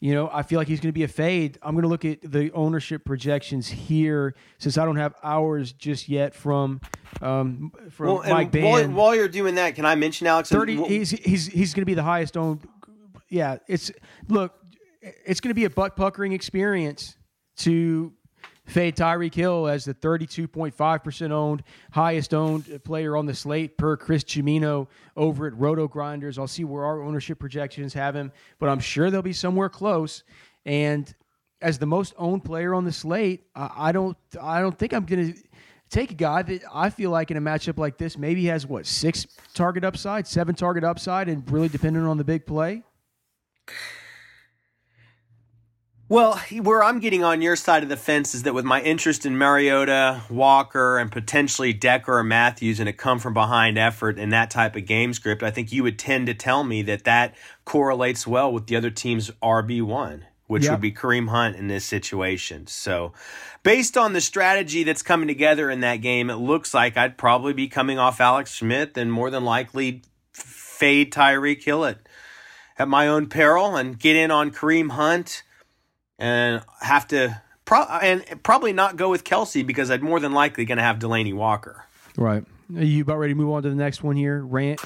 you 0.00 0.14
know, 0.14 0.28
I 0.32 0.42
feel 0.42 0.58
like 0.58 0.68
he's 0.68 0.80
going 0.80 0.90
to 0.90 0.98
be 0.98 1.02
a 1.02 1.08
fade. 1.08 1.58
I'm 1.62 1.74
going 1.74 1.82
to 1.82 1.88
look 1.88 2.04
at 2.04 2.20
the 2.22 2.50
ownership 2.52 3.04
projections 3.04 3.68
here 3.68 4.34
since 4.58 4.76
I 4.76 4.84
don't 4.84 4.96
have 4.96 5.14
hours 5.22 5.72
just 5.72 6.08
yet 6.08 6.34
from 6.34 6.80
um, 7.22 7.72
from 7.90 8.06
Well, 8.06 8.20
and 8.20 8.32
Mike 8.32 8.54
while, 8.54 8.80
Band. 8.80 8.94
while 8.94 9.14
you're 9.14 9.28
doing 9.28 9.54
that, 9.56 9.74
can 9.74 9.84
I 9.84 9.94
mention 9.94 10.26
Alex? 10.26 10.48
Thirty. 10.48 10.76
Well, 10.78 10.88
He's 10.88 11.10
he's 11.10 11.46
he's 11.46 11.74
going 11.74 11.82
to 11.82 11.86
be 11.86 11.94
the 11.94 12.02
highest 12.02 12.36
owned. 12.36 12.66
Yeah, 13.28 13.58
it's 13.66 13.90
look, 14.28 14.54
it's 15.02 15.40
going 15.40 15.50
to 15.50 15.54
be 15.54 15.64
a 15.64 15.70
butt 15.70 15.96
puckering 15.96 16.32
experience 16.32 17.16
to 17.58 18.12
fade 18.70 18.96
Tyreek 18.96 19.34
Hill 19.34 19.68
as 19.68 19.84
the 19.84 19.94
32.5 19.94 21.04
percent 21.04 21.32
owned, 21.32 21.62
highest 21.92 22.32
owned 22.34 22.82
player 22.84 23.16
on 23.16 23.26
the 23.26 23.34
slate 23.34 23.76
per 23.76 23.96
Chris 23.96 24.24
Chimino 24.24 24.86
over 25.16 25.46
at 25.46 25.52
RotoGrinders. 25.54 26.38
I'll 26.38 26.46
see 26.46 26.64
where 26.64 26.84
our 26.84 27.02
ownership 27.02 27.38
projections 27.38 27.94
have 27.94 28.16
him, 28.16 28.32
but 28.58 28.68
I'm 28.68 28.80
sure 28.80 29.10
they'll 29.10 29.22
be 29.22 29.32
somewhere 29.32 29.68
close. 29.68 30.22
And 30.64 31.12
as 31.62 31.78
the 31.78 31.86
most 31.86 32.14
owned 32.16 32.44
player 32.44 32.74
on 32.74 32.84
the 32.84 32.92
slate, 32.92 33.44
I, 33.54 33.70
I 33.76 33.92
don't 33.92 34.16
I 34.40 34.60
don't 34.60 34.78
think 34.78 34.92
I'm 34.92 35.04
going 35.04 35.34
to 35.34 35.40
take 35.90 36.12
a 36.12 36.14
guy 36.14 36.42
that 36.42 36.62
I 36.72 36.90
feel 36.90 37.10
like 37.10 37.30
in 37.30 37.36
a 37.36 37.40
matchup 37.40 37.78
like 37.78 37.98
this 37.98 38.16
maybe 38.16 38.46
has 38.46 38.66
what 38.66 38.86
six 38.86 39.26
target 39.54 39.84
upside, 39.84 40.26
seven 40.26 40.54
target 40.54 40.84
upside, 40.84 41.28
and 41.28 41.48
really 41.50 41.68
dependent 41.68 42.06
on 42.06 42.16
the 42.16 42.24
big 42.24 42.46
play. 42.46 42.82
Well, 46.10 46.38
where 46.62 46.82
I'm 46.82 46.98
getting 46.98 47.22
on 47.22 47.40
your 47.40 47.54
side 47.54 47.84
of 47.84 47.88
the 47.88 47.96
fence 47.96 48.34
is 48.34 48.42
that 48.42 48.52
with 48.52 48.64
my 48.64 48.82
interest 48.82 49.24
in 49.24 49.38
Mariota, 49.38 50.22
Walker, 50.28 50.98
and 50.98 51.08
potentially 51.12 51.72
Decker 51.72 52.18
or 52.18 52.24
Matthews 52.24 52.80
in 52.80 52.88
a 52.88 52.92
come 52.92 53.20
from 53.20 53.32
behind 53.32 53.78
effort 53.78 54.18
in 54.18 54.30
that 54.30 54.50
type 54.50 54.74
of 54.74 54.86
game 54.86 55.14
script, 55.14 55.44
I 55.44 55.52
think 55.52 55.70
you 55.70 55.84
would 55.84 56.00
tend 56.00 56.26
to 56.26 56.34
tell 56.34 56.64
me 56.64 56.82
that 56.82 57.04
that 57.04 57.36
correlates 57.64 58.26
well 58.26 58.52
with 58.52 58.66
the 58.66 58.74
other 58.74 58.90
team's 58.90 59.30
RB1, 59.40 60.22
which 60.48 60.64
Yep. 60.64 60.72
would 60.72 60.80
be 60.80 60.90
Kareem 60.90 61.28
Hunt 61.28 61.54
in 61.54 61.68
this 61.68 61.84
situation. 61.84 62.66
So, 62.66 63.12
based 63.62 63.96
on 63.96 64.12
the 64.12 64.20
strategy 64.20 64.82
that's 64.82 65.02
coming 65.02 65.28
together 65.28 65.70
in 65.70 65.78
that 65.82 65.98
game, 65.98 66.28
it 66.28 66.38
looks 66.38 66.74
like 66.74 66.96
I'd 66.96 67.18
probably 67.18 67.52
be 67.52 67.68
coming 67.68 68.00
off 68.00 68.20
Alex 68.20 68.50
Smith 68.50 68.96
and 68.96 69.12
more 69.12 69.30
than 69.30 69.44
likely 69.44 70.02
fade 70.32 71.12
Tyreek 71.12 71.62
Hill 71.62 71.84
at, 71.84 71.98
at 72.80 72.88
my 72.88 73.06
own 73.06 73.28
peril 73.28 73.76
and 73.76 73.96
get 73.96 74.16
in 74.16 74.32
on 74.32 74.50
Kareem 74.50 74.90
Hunt 74.90 75.44
and 76.20 76.62
have 76.80 77.08
to 77.08 77.42
pro- 77.64 77.82
and 77.82 78.24
probably 78.42 78.72
not 78.72 78.96
go 78.96 79.10
with 79.10 79.24
Kelce 79.24 79.66
because 79.66 79.90
I'm 79.90 80.04
more 80.04 80.20
than 80.20 80.32
likely 80.32 80.64
going 80.64 80.78
to 80.78 80.84
have 80.84 80.98
Delanie 80.98 81.34
Walker. 81.34 81.84
Right. 82.16 82.44
Are 82.76 82.84
you 82.84 83.02
about 83.02 83.18
ready 83.18 83.32
to 83.32 83.38
move 83.38 83.50
on 83.50 83.62
to 83.64 83.70
the 83.70 83.74
next 83.74 84.02
one 84.04 84.14
here? 84.14 84.40
Ram- 84.44 84.76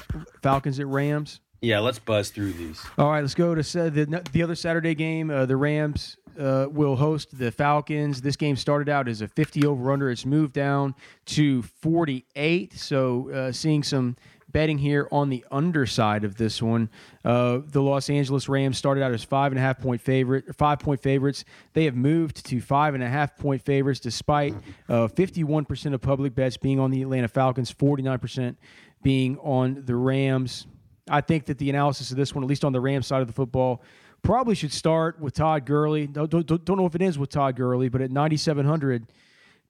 Falcons 0.41 0.79
at 0.79 0.87
Rams. 0.87 1.39
Yeah, 1.61 1.79
let's 1.79 1.99
buzz 1.99 2.29
through 2.29 2.53
these. 2.53 2.83
All 2.97 3.09
right, 3.09 3.21
let's 3.21 3.33
go 3.35 3.53
to 3.55 3.63
sa- 3.63 3.89
the 3.89 4.23
the 4.31 4.43
other 4.43 4.55
Saturday 4.55 4.95
game. 4.95 5.29
Uh, 5.29 5.45
the 5.45 5.57
Rams 5.57 6.17
uh, 6.39 6.67
will 6.69 6.95
host 6.95 7.37
the 7.37 7.51
Falcons. 7.51 8.21
This 8.21 8.35
game 8.35 8.55
started 8.55 8.89
out 8.89 9.07
as 9.07 9.21
a 9.21 9.27
50 9.27 9.65
over 9.65 9.91
under. 9.91 10.11
It's 10.11 10.25
moved 10.25 10.53
down 10.53 10.93
to 11.27 11.61
48. 11.63 12.73
So 12.73 13.29
uh, 13.31 13.51
seeing 13.51 13.83
some 13.83 14.15
betting 14.55 14.77
here 14.77 15.05
on 15.11 15.27
the 15.27 15.43
underside 15.51 16.23
of 16.23 16.37
this 16.37 16.61
one. 16.61 16.89
Uh, 17.25 17.59
the 17.67 17.81
Los 17.81 18.09
Angeles 18.09 18.47
Rams 18.47 18.77
started 18.77 19.03
out 19.03 19.11
as 19.11 19.21
five 19.21 19.51
and 19.51 19.59
a 19.59 19.61
half 19.61 19.81
point 19.81 19.99
favorite, 19.99 20.55
five 20.55 20.79
point 20.79 21.01
favorites. 21.01 21.43
They 21.73 21.83
have 21.83 21.95
moved 21.97 22.45
to 22.45 22.61
five 22.61 22.93
and 22.93 23.03
a 23.03 23.09
half 23.09 23.35
point 23.35 23.61
favorites, 23.61 23.99
despite 23.99 24.53
uh, 24.87 25.09
51% 25.09 25.93
of 25.93 25.99
public 25.99 26.35
bets 26.35 26.55
being 26.55 26.79
on 26.79 26.89
the 26.89 27.01
Atlanta 27.01 27.27
Falcons, 27.27 27.73
49% 27.73 28.55
being 29.03 29.37
on 29.39 29.83
the 29.85 29.95
Rams. 29.97 30.67
I 31.09 31.19
think 31.19 31.47
that 31.47 31.57
the 31.57 31.69
analysis 31.69 32.11
of 32.11 32.15
this 32.15 32.33
one, 32.33 32.41
at 32.41 32.49
least 32.49 32.63
on 32.63 32.71
the 32.71 32.79
Rams 32.79 33.07
side 33.07 33.19
of 33.19 33.27
the 33.27 33.33
football, 33.33 33.83
probably 34.21 34.55
should 34.55 34.71
start 34.71 35.19
with 35.19 35.33
Todd 35.33 35.65
Gurley. 35.65 36.07
Don't, 36.07 36.29
don't, 36.29 36.63
don't 36.63 36.77
know 36.77 36.85
if 36.85 36.95
it 36.95 37.01
is 37.01 37.19
with 37.19 37.29
Todd 37.29 37.57
Gurley, 37.57 37.89
but 37.89 37.99
at 37.99 38.09
9,700, 38.09 39.05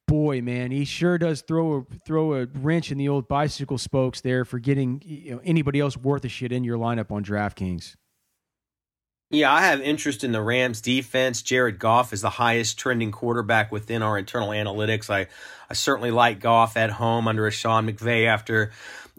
boy, 0.06 0.40
man, 0.40 0.70
he 0.70 0.84
sure 0.84 1.18
does 1.18 1.42
throw 1.42 1.74
a, 1.74 1.94
throw 2.04 2.34
a 2.34 2.46
wrench 2.46 2.90
in 2.90 2.98
the 2.98 3.08
old 3.08 3.28
bicycle 3.28 3.78
spokes 3.78 4.20
there 4.20 4.44
for 4.44 4.58
getting 4.58 5.02
you 5.04 5.32
know, 5.32 5.40
anybody 5.44 5.80
else 5.80 5.96
worth 5.96 6.24
a 6.24 6.28
shit 6.28 6.52
in 6.52 6.64
your 6.64 6.78
lineup 6.78 7.10
on 7.10 7.24
DraftKings. 7.24 7.94
Yeah, 9.30 9.52
I 9.52 9.62
have 9.62 9.80
interest 9.80 10.22
in 10.22 10.30
the 10.30 10.40
Rams 10.40 10.80
defense. 10.80 11.42
Jared 11.42 11.80
Goff 11.80 12.12
is 12.12 12.20
the 12.20 12.30
highest 12.30 12.78
trending 12.78 13.10
quarterback 13.10 13.72
within 13.72 14.00
our 14.00 14.16
internal 14.16 14.50
analytics. 14.50 15.10
I, 15.10 15.26
I 15.68 15.74
certainly 15.74 16.12
like 16.12 16.38
Goff 16.38 16.76
at 16.76 16.90
home 16.90 17.26
under 17.26 17.44
a 17.46 17.50
Sean 17.50 17.90
McVay 17.90 18.28
after, 18.28 18.70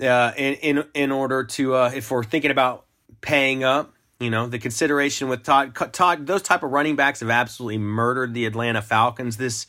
uh, 0.01 0.31
in, 0.37 0.53
in, 0.55 0.85
in 0.93 1.11
order 1.11 1.43
to, 1.43 1.75
uh, 1.75 1.91
if 1.93 2.09
we're 2.09 2.23
thinking 2.23 2.51
about 2.51 2.85
paying 3.19 3.65
up, 3.65 3.93
you 4.21 4.29
know, 4.29 4.47
the 4.47 4.59
consideration 4.59 5.27
with 5.27 5.43
Todd, 5.43 5.75
Todd, 5.91 6.25
those 6.25 6.41
type 6.41 6.63
of 6.63 6.71
running 6.71 6.95
backs 6.95 7.19
have 7.19 7.29
absolutely 7.29 7.77
murdered 7.77 8.33
the 8.33 8.45
Atlanta 8.45 8.81
Falcons 8.81 9.35
this 9.35 9.67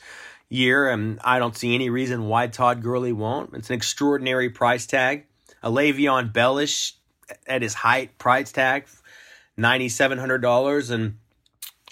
year, 0.49 0.88
and 0.88 1.18
I 1.24 1.38
don't 1.38 1.57
see 1.57 1.74
any 1.74 1.90
reason 1.90 2.28
why 2.28 2.46
Todd 2.46 2.82
Gurley 2.82 3.12
won't. 3.12 3.55
It's 3.55 3.70
an 3.70 3.76
extraordinary 3.76 4.51
price 4.51 4.86
tag. 4.86 5.24
A 5.62 5.70
Le'Veon 5.70 6.32
Bellish 6.32 6.94
at 7.46 7.62
his 7.62 7.74
height 7.74 8.16
price 8.18 8.53
tag, 8.53 8.86
ninety 9.57 9.88
seven 9.88 10.18
hundred 10.18 10.38
dollars, 10.38 10.90
and 10.90 11.18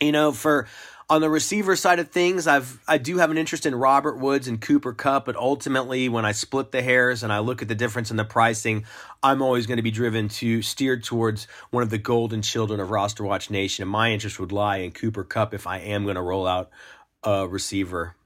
you 0.01 0.13
know 0.13 0.33
for 0.33 0.67
on 1.09 1.21
the 1.21 1.31
receiver 1.31 1.77
side 1.77 1.99
of 1.99 2.11
things, 2.11 2.47
I've 2.47 2.81
I 2.89 2.99
do 2.99 3.19
have 3.19 3.31
an 3.31 3.39
interest 3.39 3.67
in 3.67 3.75
Robert 3.75 4.19
Woods 4.19 4.49
and 4.49 4.61
Cooper 4.61 4.93
Kupp, 4.93 5.27
but 5.27 5.37
ultimately 5.37 6.09
when 6.09 6.25
I 6.25 6.33
split 6.33 6.73
the 6.73 6.83
hairs 6.83 7.23
and 7.23 7.33
I 7.33 7.39
look 7.39 7.63
at 7.63 7.69
the 7.69 7.75
difference 7.75 8.11
in 8.11 8.17
the 8.17 8.25
pricing, 8.25 8.85
I'm 9.23 9.43
always 9.43 9.67
going 9.67 9.77
to 9.77 9.83
be 9.83 9.91
driven 9.91 10.29
to 10.29 10.63
steer 10.63 10.99
towards 10.99 11.47
one 11.71 11.83
of 11.83 11.91
the 11.91 11.99
golden 11.99 12.43
children 12.43 12.81
of 12.81 12.91
Roster 12.91 13.25
Watch 13.25 13.51
Nation, 13.51 13.83
and 13.83 13.91
my 13.91 14.13
interest 14.13 14.41
would 14.41 14.53
lie 14.53 14.79
in 14.79 14.91
Cooper 14.91 15.23
Kupp 15.23 15.55
if 15.55 15.67
I 15.67 15.79
am 15.79 16.05
going 16.05 16.17
to 16.17 16.23
roll 16.23 16.47
out 16.47 16.71
a 17.23 17.47
receiver. 17.47 18.17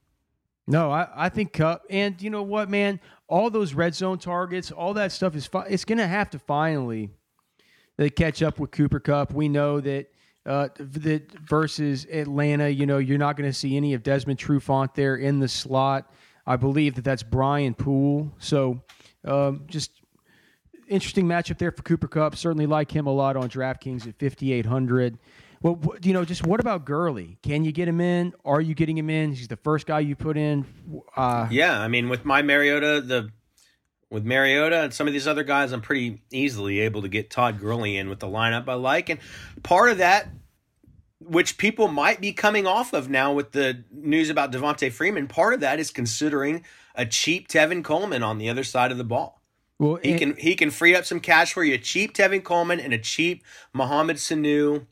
No, 0.71 0.91
I, 0.91 1.09
I 1.15 1.29
think 1.29 1.53
Kupp, 1.53 1.85
and 1.91 2.21
you 2.23 2.31
know 2.31 2.43
what, 2.43 2.71
man, 2.71 3.01
all 3.29 3.51
those 3.51 3.75
red 3.75 3.95
zone 3.95 4.19
targets, 4.19 4.71
all 4.71 4.95
that 4.95 5.13
stuff 5.13 5.35
is 5.35 5.47
fi- 5.47 5.67
it's 5.67 5.85
going 5.85 5.99
to 5.99 6.07
have 6.07 6.31
to 6.31 6.39
finally 6.39 7.11
they 7.97 8.09
catch 8.09 8.43
up 8.43 8.59
with 8.59 8.71
Cooper 8.71 8.99
Kupp. 8.99 9.33
We 9.35 9.49
know 9.49 9.79
that 9.81 10.07
uh, 10.47 10.69
that 10.79 11.31
versus 11.47 12.07
Atlanta, 12.11 12.69
you 12.69 12.87
know, 12.87 12.97
you're 12.97 13.19
not 13.19 13.37
going 13.37 13.49
to 13.49 13.53
see 13.53 13.77
any 13.77 13.93
of 13.93 14.03
Desmond 14.03 14.39
Trufant 14.39 14.95
there 14.95 15.17
in 15.17 15.39
the 15.39 15.49
slot. 15.49 16.11
I 16.47 16.57
believe 16.57 16.95
that 16.95 17.05
that's 17.05 17.23
Brian 17.23 17.75
Poole. 17.75 18.33
So 18.39 18.81
um, 19.27 19.65
just 19.67 20.01
interesting 20.89 21.27
matchup 21.27 21.59
there 21.59 21.71
for 21.71 21.83
Cooper 21.83 22.09
Kupp. 22.09 22.37
Certainly 22.37 22.67
like 22.67 22.91
him 22.91 23.07
a 23.07 23.13
lot 23.13 23.37
on 23.37 23.51
DraftKings 23.51 24.09
at 24.09 24.19
5,800. 24.19 25.19
Well, 25.63 25.79
you 26.03 26.15
know, 26.15 26.25
just 26.25 26.47
what 26.47 26.59
about 26.61 26.87
Gurley? 26.87 27.37
Can 27.43 27.65
you 27.65 27.73
get 27.73 27.87
him 27.87 28.01
in? 28.01 28.33
Are 28.47 28.61
you 28.63 28.75
getting 28.75 28.97
him 28.97 29.11
in? 29.11 29.33
He's 29.33 29.49
the 29.49 29.57
first 29.59 29.87
guy 29.87 30.01
you 30.01 30.17
put 30.17 30.37
in. 30.39 30.65
Uh, 31.15 31.49
Yeah, 31.51 31.79
I 31.79 31.89
mean, 31.89 32.09
with 32.09 32.25
my 32.25 32.41
Mariota, 32.43 33.03
the 33.03 33.31
with 34.11 34.25
Mariota 34.25 34.85
and 34.85 34.95
some 34.95 35.07
of 35.07 35.13
these 35.13 35.29
other 35.29 35.45
guys, 35.45 35.71
I'm 35.73 35.83
pretty 35.83 36.23
easily 36.33 36.81
able 36.81 37.03
to 37.03 37.09
get 37.09 37.31
Todd 37.31 37.61
Gurley 37.61 37.97
in 37.97 38.09
with 38.09 38.19
the 38.21 38.27
lineup 38.27 38.69
I 38.69 38.75
like, 38.75 39.09
and 39.09 39.21
part 39.63 39.91
of 39.91 39.99
that, 39.99 40.29
which 41.21 41.59
people 41.59 41.87
might 41.89 42.21
be 42.21 42.33
coming 42.33 42.67
off 42.67 42.93
of 42.93 43.09
now 43.09 43.33
with 43.33 43.53
the 43.53 43.85
news 43.93 44.29
about 44.31 44.51
Devonta 44.51 44.91
Freeman, 44.91 45.29
part 45.29 45.55
of 45.55 45.61
that 45.61 45.79
is 45.79 45.91
considering 45.93 46.65
a 46.97 47.07
cheap 47.07 47.47
Tevin 47.49 47.85
Coleman 47.85 48.23
on 48.25 48.39
the 48.39 48.49
other 48.49 48.65
side 48.65 48.91
of 48.91 48.99
the 48.99 49.05
ball. 49.05 49.41
well, 49.79 49.97
He 50.03 50.11
and- 50.13 50.19
can 50.19 50.37
he 50.39 50.55
can 50.57 50.71
free 50.71 50.97
up 50.97 51.05
some 51.05 51.21
cash 51.21 51.53
for 51.53 51.63
you. 51.63 51.75
A 51.75 51.79
cheap 51.79 52.15
Tevin 52.15 52.43
Coleman 52.43 52.81
and 52.81 52.93
a 52.95 52.99
cheap 52.99 53.45
Mohamed 53.73 54.17
Sanu 54.17 54.87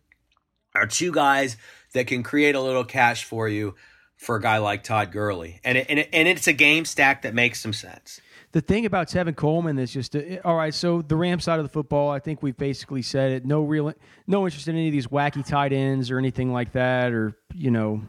are 0.79 0.87
two 0.87 1.13
guys 1.13 1.57
that 1.93 2.07
can 2.07 2.23
create 2.23 2.55
a 2.55 2.61
little 2.61 2.85
cash 2.85 3.25
for 3.25 3.49
you 3.49 3.75
for 4.17 4.37
a 4.37 4.41
guy 4.41 4.59
like 4.59 4.83
Todd 4.83 5.13
Gurley, 5.13 5.61
and 5.63 5.79
it, 5.79 5.87
and 5.89 6.01
it, 6.01 6.09
and 6.13 6.27
it's 6.27 6.47
a 6.49 6.53
game 6.53 6.85
stack 6.85 7.23
that 7.23 7.35
makes 7.35 7.61
some 7.61 7.73
sense. 7.73 8.21
the 8.53 8.61
thing 8.61 8.87
about 8.87 9.09
Tevin 9.09 9.37
Coleman 9.37 9.79
is 9.79 9.93
just 9.93 10.17
uh, 10.17 10.21
all 10.45 10.57
right. 10.57 10.75
So 10.75 11.03
the 11.03 11.17
Ram 11.17 11.41
side 11.41 11.59
of 11.59 11.65
the 11.65 11.69
football, 11.69 12.11
I 12.11 12.19
think 12.19 12.43
we've 12.43 12.57
basically 12.57 13.03
said 13.03 13.31
it. 13.31 13.47
No 13.47 13.63
real, 13.63 13.93
no 14.27 14.45
interest 14.45 14.69
in 14.69 14.75
any 14.77 14.89
of 14.89 14.93
these 14.93 15.07
wacky 15.07 15.47
tight 15.47 15.73
ends 15.73 16.11
or 16.11 16.19
anything 16.19 16.53
like 16.53 16.73
that. 16.73 17.13
Or 17.13 17.37
you 17.55 17.71
know, 17.71 18.03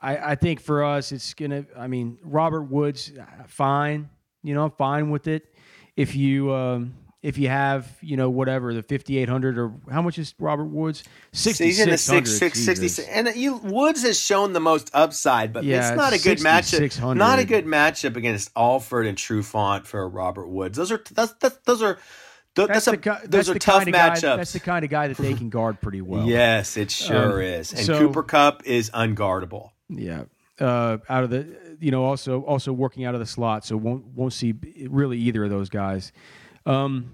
I, 0.00 0.32
I 0.32 0.34
think 0.36 0.60
for 0.60 0.84
us, 0.84 1.12
it's 1.12 1.34
gonna. 1.34 1.66
I 1.76 1.88
mean, 1.88 2.18
Robert 2.22 2.62
Woods, 2.62 3.12
uh, 3.18 3.44
fine. 3.48 4.08
You 4.42 4.54
know, 4.54 4.64
I'm 4.64 4.70
fine 4.70 5.10
with 5.10 5.26
it. 5.26 5.42
If 5.96 6.14
you 6.14 6.54
um, 6.54 6.94
if 7.22 7.36
you 7.36 7.48
have 7.48 7.96
you 8.00 8.16
know 8.16 8.30
whatever 8.30 8.72
the 8.72 8.82
5800 8.82 9.58
or 9.58 9.72
how 9.90 10.00
much 10.02 10.18
is 10.18 10.34
Robert 10.38 10.66
Woods? 10.66 11.02
He's 11.32 11.80
in 11.80 11.90
the 11.90 11.98
six, 11.98 12.30
6600. 12.30 12.38
six, 12.38 12.58
Jesus. 12.58 12.96
66. 12.96 13.08
and 13.08 13.36
you 13.36 13.56
Woods 13.56 14.02
has 14.02 14.18
shown 14.20 14.52
the 14.52 14.60
most 14.60 14.90
upside, 14.94 15.52
but 15.52 15.64
Yeah, 15.64 15.88
it's 15.88 15.96
not 15.96 16.12
a 16.12 16.18
good 16.22 16.38
matchup. 16.38 16.64
6600. 16.64 17.14
Not 17.18 17.38
a 17.40 17.44
good 17.44 17.66
matchup 17.66 18.16
against 18.16 18.50
Alford 18.56 19.06
and 19.06 19.18
Trufant 19.18 19.86
for 19.86 20.08
Robert 20.08 20.48
Woods. 20.48 20.76
Those 20.78 20.92
are 20.92 21.02
that's, 21.12 21.32
that's 21.40 21.56
those 21.64 21.82
are 21.82 21.98
th- 22.54 22.68
That's 22.68 22.84
that's, 22.84 22.86
a, 22.88 23.00
the, 23.00 23.28
those 23.28 23.46
that's 23.46 23.48
are 23.50 23.58
tough 23.58 23.76
kind 23.84 23.88
of 23.88 23.94
guy, 23.94 24.08
matchups. 24.10 24.36
That's 24.36 24.52
the 24.52 24.60
kind 24.60 24.84
of 24.84 24.90
guy 24.90 25.08
that 25.08 25.16
they 25.16 25.34
can 25.34 25.48
guard 25.50 25.80
pretty 25.80 26.00
well. 26.02 26.24
Yes, 26.26 26.76
it 26.76 26.90
sure 26.92 27.34
Um, 27.34 27.40
is. 27.40 27.72
And 27.72 27.80
so- 27.82 27.98
Cooper 27.98 28.22
Kupp 28.22 28.62
is 28.64 28.90
unguardable. 28.90 29.70
Yeah. 29.88 30.24
uh, 30.60 30.98
out 31.08 31.24
of 31.24 31.30
the 31.30 31.46
you 31.80 31.90
know 31.90 32.04
also 32.04 32.42
also 32.42 32.72
working 32.72 33.04
out 33.04 33.14
of 33.14 33.20
the 33.20 33.26
slot, 33.26 33.64
so 33.64 33.76
won't 33.76 34.04
won't 34.06 34.32
see 34.32 34.54
really 34.88 35.18
either 35.18 35.42
of 35.44 35.50
those 35.50 35.68
guys. 35.68 36.12
Um, 36.68 37.12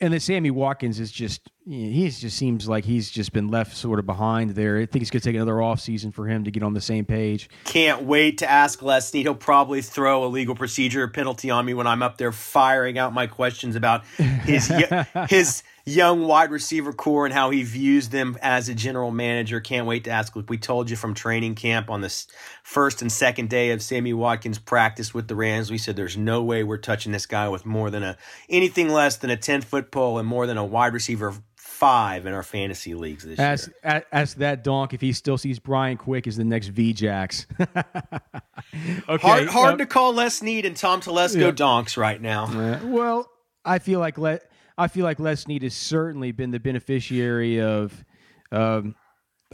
and 0.00 0.12
then 0.12 0.20
Sammy 0.20 0.50
Watkins 0.50 0.98
is 0.98 1.12
just 1.12 1.48
he 1.64 2.08
just 2.08 2.36
seems 2.36 2.68
like 2.68 2.84
he's 2.84 3.08
just 3.08 3.32
been 3.32 3.46
left 3.46 3.76
sort 3.76 4.00
of 4.00 4.06
behind 4.06 4.50
there. 4.50 4.78
I 4.78 4.86
think 4.86 5.02
it's 5.02 5.12
going 5.12 5.20
to 5.20 5.28
take 5.28 5.36
another 5.36 5.62
off 5.62 5.78
season 5.78 6.10
for 6.10 6.26
him 6.26 6.42
to 6.42 6.50
get 6.50 6.64
on 6.64 6.74
the 6.74 6.80
same 6.80 7.04
page. 7.04 7.48
Can't 7.64 8.02
wait 8.02 8.38
to 8.38 8.50
ask 8.50 8.82
Les 8.82 9.08
Snead. 9.08 9.26
He'll 9.26 9.36
probably 9.36 9.80
throw 9.80 10.24
a 10.24 10.26
legal 10.26 10.56
procedure 10.56 11.06
penalty 11.06 11.50
on 11.50 11.64
me 11.64 11.74
when 11.74 11.86
I'm 11.86 12.02
up 12.02 12.18
there 12.18 12.32
firing 12.32 12.98
out 12.98 13.12
my 13.12 13.28
questions 13.28 13.76
about 13.76 14.04
his 14.16 14.66
his 15.28 15.62
young 15.84 16.26
wide 16.26 16.50
receiver 16.50 16.92
core 16.92 17.24
and 17.24 17.34
how 17.34 17.50
he 17.50 17.62
views 17.62 18.08
them 18.10 18.36
as 18.40 18.68
a 18.68 18.74
general 18.74 19.10
manager. 19.10 19.60
Can't 19.60 19.86
wait 19.86 20.04
to 20.04 20.10
ask. 20.10 20.34
Look, 20.36 20.48
we 20.48 20.58
told 20.58 20.90
you 20.90 20.96
from 20.96 21.14
training 21.14 21.54
camp 21.54 21.90
on 21.90 22.00
this 22.00 22.26
first 22.62 23.02
and 23.02 23.10
second 23.10 23.50
day 23.50 23.70
of 23.70 23.82
Sammy 23.82 24.12
Watkins 24.12 24.58
practice 24.58 25.12
with 25.12 25.28
the 25.28 25.34
Rams. 25.34 25.70
We 25.70 25.78
said 25.78 25.96
there's 25.96 26.16
no 26.16 26.42
way 26.42 26.62
we're 26.64 26.78
touching 26.78 27.12
this 27.12 27.26
guy 27.26 27.48
with 27.48 27.66
more 27.66 27.90
than 27.90 28.02
a 28.02 28.16
anything 28.48 28.88
less 28.88 29.16
than 29.16 29.30
a 29.30 29.36
ten 29.36 29.60
foot 29.60 29.90
pole 29.90 30.18
and 30.18 30.28
more 30.28 30.46
than 30.46 30.56
a 30.56 30.64
wide 30.64 30.92
receiver 30.92 31.34
five 31.82 32.26
in 32.26 32.32
our 32.32 32.44
fantasy 32.44 32.94
leagues 32.94 33.24
this 33.24 33.40
ask, 33.40 33.68
year. 33.84 34.04
Ask 34.12 34.36
that 34.36 34.62
donk 34.62 34.94
if 34.94 35.00
he 35.00 35.12
still 35.12 35.36
sees 35.36 35.58
Brian 35.58 35.96
Quick 35.96 36.28
as 36.28 36.36
the 36.36 36.44
next 36.44 36.72
VJax. 36.72 37.46
okay, 39.08 39.26
hard 39.26 39.48
hard 39.48 39.74
uh, 39.74 39.76
to 39.78 39.86
call 39.86 40.14
Les 40.14 40.36
Snead 40.36 40.64
and 40.64 40.76
Tom 40.76 41.00
Telesco 41.00 41.40
yeah. 41.40 41.50
donks 41.50 41.96
right 41.96 42.22
now. 42.22 42.44
Uh, 42.44 42.78
well, 42.84 43.28
I 43.64 43.80
feel 43.80 43.98
like 43.98 44.16
let 44.16 44.48
I 44.76 44.88
feel 44.88 45.04
like 45.04 45.18
Les 45.18 45.40
Snead 45.40 45.62
has 45.62 45.74
certainly 45.74 46.32
been 46.32 46.50
the 46.50 46.60
beneficiary 46.60 47.60
of. 47.60 48.04
Um, 48.50 48.94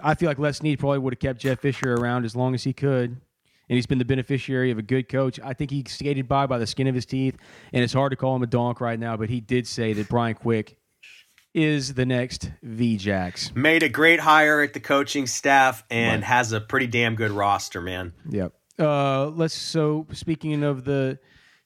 I 0.03 0.15
feel 0.15 0.29
like 0.29 0.39
Les 0.39 0.59
Snead 0.59 0.79
probably 0.79 0.99
would 0.99 1.15
have 1.15 1.21
kept 1.21 1.41
Jeff 1.41 1.61
Fisher 1.61 1.95
around 1.95 2.25
as 2.25 2.37
long 2.37 2.55
as 2.55 2.63
he 2.63 2.73
could, 2.73 3.11
and 3.11 3.21
he's 3.77 3.87
been 3.87 3.99
the 3.99 4.05
beneficiary 4.05 4.71
of 4.71 4.79
a 4.79 4.83
good 4.83 5.09
coach. 5.09 5.41
I 5.41 5.55
think 5.55 5.71
he 5.71 5.85
skated 5.89 6.29
by 6.29 6.47
by 6.47 6.59
the 6.59 6.67
skin 6.67 6.87
of 6.87 6.95
his 6.95 7.07
teeth, 7.07 7.37
and 7.73 7.83
it's 7.83 7.93
hard 7.93 8.11
to 8.11 8.17
call 8.17 8.37
him 8.37 8.43
a 8.43 8.47
donk 8.47 8.81
right 8.81 8.99
now. 8.99 9.17
But 9.17 9.29
he 9.29 9.41
did 9.41 9.67
say 9.67 9.93
that 9.95 10.09
Brian 10.09 10.35
Quick 10.35 10.79
is 11.55 11.95
the 11.95 12.07
next 12.07 12.51
VJax. 12.65 13.57
Made 13.57 13.83
a 13.83 13.89
great 13.89 14.21
hire 14.21 14.61
at 14.61 14.75
the 14.75 14.81
coaching 14.81 15.27
staff 15.27 15.85
and 15.91 16.23
right. 16.23 16.27
has 16.27 16.53
a 16.53 16.61
pretty 16.61 16.87
damn 16.87 17.15
good 17.15 17.31
roster, 17.31 17.81
man. 17.81 18.13
Yep. 18.29 18.53
Uh, 18.79 19.27
let's. 19.29 19.55
So 19.55 20.07
speaking 20.13 20.63
of 20.63 20.85
the 20.85 21.19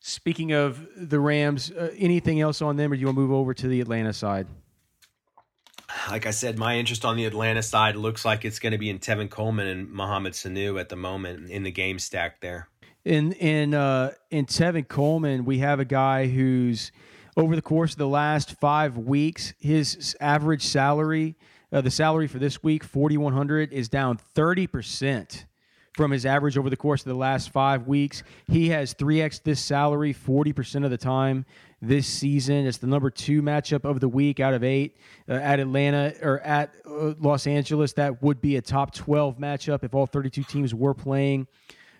Speaking 0.04 0.52
of 0.52 0.84
the 0.96 1.20
Rams, 1.20 1.70
uh, 1.70 1.94
anything 1.96 2.40
else 2.40 2.60
on 2.60 2.76
them, 2.76 2.90
or 2.90 2.96
do 2.96 3.00
you 3.00 3.06
want 3.06 3.16
to 3.16 3.20
move 3.20 3.30
over 3.32 3.54
to 3.54 3.68
the 3.68 3.80
Atlanta 3.80 4.12
side? 4.12 4.48
Like 6.10 6.26
I 6.26 6.32
said, 6.32 6.58
my 6.58 6.76
interest 6.76 7.04
on 7.04 7.16
the 7.16 7.24
Atlanta 7.24 7.62
side 7.62 7.94
looks 7.94 8.24
like 8.24 8.44
it's 8.44 8.58
going 8.58 8.72
to 8.72 8.78
be 8.78 8.90
in 8.90 8.98
Tevin 8.98 9.30
Coleman 9.30 9.68
and 9.68 9.88
Mohamed 9.88 10.32
Sanu 10.32 10.80
at 10.80 10.88
the 10.88 10.96
moment 10.96 11.50
in 11.50 11.62
the 11.62 11.70
game 11.70 12.00
stack 12.00 12.40
there. 12.40 12.68
In 13.04 13.32
in 13.34 13.74
uh, 13.74 14.12
in 14.30 14.46
Tevin 14.46 14.88
Coleman, 14.88 15.44
we 15.44 15.58
have 15.58 15.78
a 15.78 15.84
guy 15.84 16.26
who's 16.26 16.90
over 17.36 17.54
the 17.54 17.62
course 17.62 17.92
of 17.92 17.98
the 17.98 18.08
last 18.08 18.58
five 18.58 18.98
weeks, 18.98 19.54
his 19.60 20.16
average 20.20 20.64
salary, 20.64 21.36
uh, 21.72 21.80
the 21.80 21.90
salary 21.92 22.26
for 22.26 22.40
this 22.40 22.60
week, 22.62 22.82
forty 22.82 23.16
one 23.16 23.34
hundred, 23.34 23.72
is 23.72 23.88
down 23.88 24.16
thirty 24.16 24.66
percent 24.66 25.46
from 25.94 26.10
his 26.10 26.24
average 26.24 26.56
over 26.56 26.70
the 26.70 26.76
course 26.76 27.02
of 27.02 27.08
the 27.08 27.14
last 27.14 27.50
five 27.50 27.86
weeks. 27.86 28.22
He 28.48 28.70
has 28.70 28.94
3x 28.94 29.42
this 29.42 29.60
salary 29.60 30.14
40% 30.14 30.84
of 30.84 30.90
the 30.90 30.96
time 30.98 31.44
this 31.80 32.06
season. 32.06 32.66
It's 32.66 32.78
the 32.78 32.86
number 32.86 33.10
two 33.10 33.42
matchup 33.42 33.84
of 33.84 34.00
the 34.00 34.08
week 34.08 34.40
out 34.40 34.54
of 34.54 34.64
eight 34.64 34.96
uh, 35.28 35.32
at 35.34 35.60
Atlanta 35.60 36.14
or 36.22 36.40
at 36.40 36.74
uh, 36.86 37.14
Los 37.20 37.46
Angeles. 37.46 37.92
That 37.94 38.22
would 38.22 38.40
be 38.40 38.56
a 38.56 38.62
top 38.62 38.94
12 38.94 39.38
matchup 39.38 39.84
if 39.84 39.94
all 39.94 40.06
32 40.06 40.44
teams 40.44 40.74
were 40.74 40.94
playing. 40.94 41.46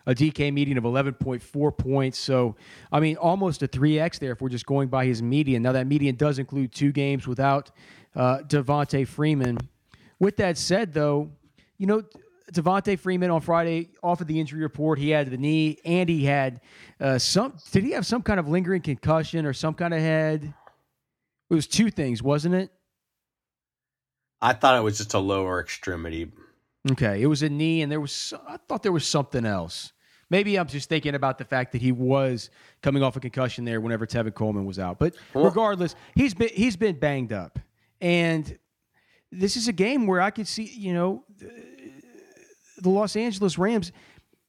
A 0.04 0.14
DK 0.14 0.52
median 0.52 0.78
of 0.78 0.84
11.4 0.84 1.78
points. 1.78 2.18
So, 2.18 2.56
I 2.90 2.98
mean, 2.98 3.16
almost 3.16 3.62
a 3.62 3.68
3x 3.68 4.18
there 4.18 4.32
if 4.32 4.40
we're 4.40 4.48
just 4.48 4.66
going 4.66 4.88
by 4.88 5.06
his 5.06 5.22
median. 5.22 5.62
Now, 5.62 5.72
that 5.72 5.86
median 5.86 6.16
does 6.16 6.40
include 6.40 6.72
two 6.72 6.90
games 6.90 7.28
without 7.28 7.70
uh, 8.16 8.38
Devonta 8.38 9.06
Freeman. 9.06 9.58
With 10.18 10.36
that 10.38 10.58
said, 10.58 10.92
though, 10.92 11.30
you 11.78 11.86
know, 11.86 12.02
Devonta 12.52 12.98
Freeman 12.98 13.30
on 13.30 13.40
Friday 13.40 13.90
off 14.02 14.20
of 14.20 14.26
the 14.26 14.38
injury 14.38 14.60
report. 14.60 14.98
He 14.98 15.10
had 15.10 15.30
the 15.30 15.36
knee, 15.36 15.78
and 15.84 16.08
he 16.08 16.24
had 16.24 16.60
uh, 17.00 17.18
some. 17.18 17.54
Did 17.70 17.84
he 17.84 17.92
have 17.92 18.06
some 18.06 18.22
kind 18.22 18.38
of 18.38 18.48
lingering 18.48 18.82
concussion 18.82 19.46
or 19.46 19.52
some 19.52 19.74
kind 19.74 19.94
of 19.94 20.00
head? 20.00 20.52
It 21.50 21.54
was 21.54 21.66
two 21.66 21.90
things, 21.90 22.22
wasn't 22.22 22.54
it? 22.54 22.70
I 24.40 24.52
thought 24.52 24.76
it 24.76 24.82
was 24.82 24.98
just 24.98 25.14
a 25.14 25.18
lower 25.18 25.60
extremity. 25.60 26.30
Okay, 26.90 27.22
it 27.22 27.26
was 27.26 27.42
a 27.42 27.48
knee, 27.48 27.82
and 27.82 27.90
there 27.90 28.00
was. 28.00 28.34
I 28.46 28.58
thought 28.68 28.82
there 28.82 28.92
was 28.92 29.06
something 29.06 29.46
else. 29.46 29.92
Maybe 30.30 30.58
I'm 30.58 30.66
just 30.66 30.88
thinking 30.88 31.14
about 31.14 31.36
the 31.36 31.44
fact 31.44 31.72
that 31.72 31.82
he 31.82 31.92
was 31.92 32.50
coming 32.82 33.02
off 33.02 33.16
a 33.16 33.20
concussion 33.20 33.64
there 33.64 33.80
whenever 33.80 34.06
Tevin 34.06 34.34
Coleman 34.34 34.64
was 34.64 34.78
out. 34.78 34.98
But 34.98 35.14
regardless, 35.34 35.94
he's 36.14 36.34
been 36.34 36.50
he's 36.52 36.76
been 36.76 36.98
banged 36.98 37.32
up, 37.32 37.58
and 38.00 38.58
this 39.30 39.56
is 39.56 39.68
a 39.68 39.72
game 39.72 40.06
where 40.06 40.20
I 40.20 40.30
could 40.30 40.48
see, 40.48 40.64
you 40.64 40.92
know 40.92 41.24
the 42.82 42.90
Los 42.90 43.16
Angeles 43.16 43.56
Rams, 43.58 43.92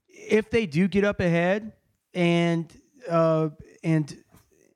if 0.08 0.50
they 0.50 0.66
do 0.66 0.88
get 0.88 1.04
up 1.04 1.20
ahead 1.20 1.72
and 2.14 2.72
uh, 3.10 3.50
and 3.84 4.18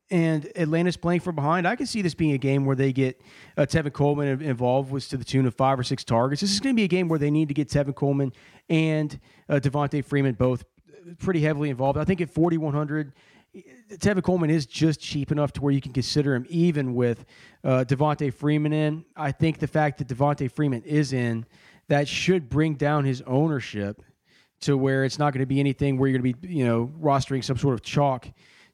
and 0.09 0.47
Atlanta's 0.55 0.95
playing 0.95 1.19
from 1.19 1.35
behind, 1.35 1.67
I 1.67 1.75
can 1.75 1.85
see 1.85 2.01
this 2.01 2.13
being 2.13 2.31
a 2.31 2.37
game 2.37 2.65
where 2.65 2.77
they 2.77 2.93
get 2.93 3.21
uh, 3.57 3.63
Tevin 3.63 3.91
Coleman 3.91 4.41
involved, 4.41 4.89
was 4.89 5.09
to 5.09 5.17
the 5.17 5.25
tune 5.25 5.45
of 5.45 5.53
five 5.53 5.77
or 5.77 5.83
six 5.83 6.05
targets. 6.05 6.39
This 6.39 6.53
is 6.53 6.61
going 6.61 6.73
to 6.73 6.79
be 6.79 6.85
a 6.85 6.87
game 6.87 7.09
where 7.09 7.19
they 7.19 7.31
need 7.31 7.49
to 7.49 7.53
get 7.53 7.67
Tevin 7.67 7.93
Coleman 7.93 8.31
and 8.69 9.19
uh, 9.49 9.55
Devonta 9.55 10.03
Freeman 10.05 10.35
both 10.35 10.63
pretty 11.19 11.41
heavily 11.41 11.69
involved. 11.69 11.97
I 11.97 12.05
think 12.05 12.21
at 12.21 12.29
4,100, 12.29 13.11
Tevin 13.93 14.23
Coleman 14.23 14.49
is 14.49 14.65
just 14.65 14.99
cheap 14.99 15.31
enough 15.31 15.51
to 15.53 15.61
where 15.61 15.73
you 15.73 15.81
can 15.81 15.93
consider 15.93 16.35
him 16.35 16.45
even 16.49 16.93
with 16.93 17.25
uh, 17.63 17.83
Devonta 17.85 18.33
Freeman 18.33 18.73
in. 18.73 19.05
I 19.15 19.31
think 19.31 19.59
the 19.59 19.67
fact 19.67 19.97
that 19.97 20.07
Devonta 20.07 20.51
Freeman 20.51 20.83
is 20.83 21.13
in 21.13 21.45
that 21.89 22.07
should 22.07 22.49
bring 22.49 22.75
down 22.75 23.05
his 23.05 23.21
ownership 23.25 24.01
to 24.61 24.77
where 24.77 25.05
it's 25.05 25.19
not 25.19 25.33
going 25.33 25.41
to 25.41 25.47
be 25.47 25.59
anything 25.59 25.97
where 25.97 26.09
you're 26.09 26.19
going 26.19 26.33
to 26.33 26.39
be, 26.39 26.53
you 26.53 26.65
know, 26.65 26.91
rostering 26.99 27.43
some 27.43 27.57
sort 27.57 27.73
of 27.73 27.81
chalk 27.81 28.27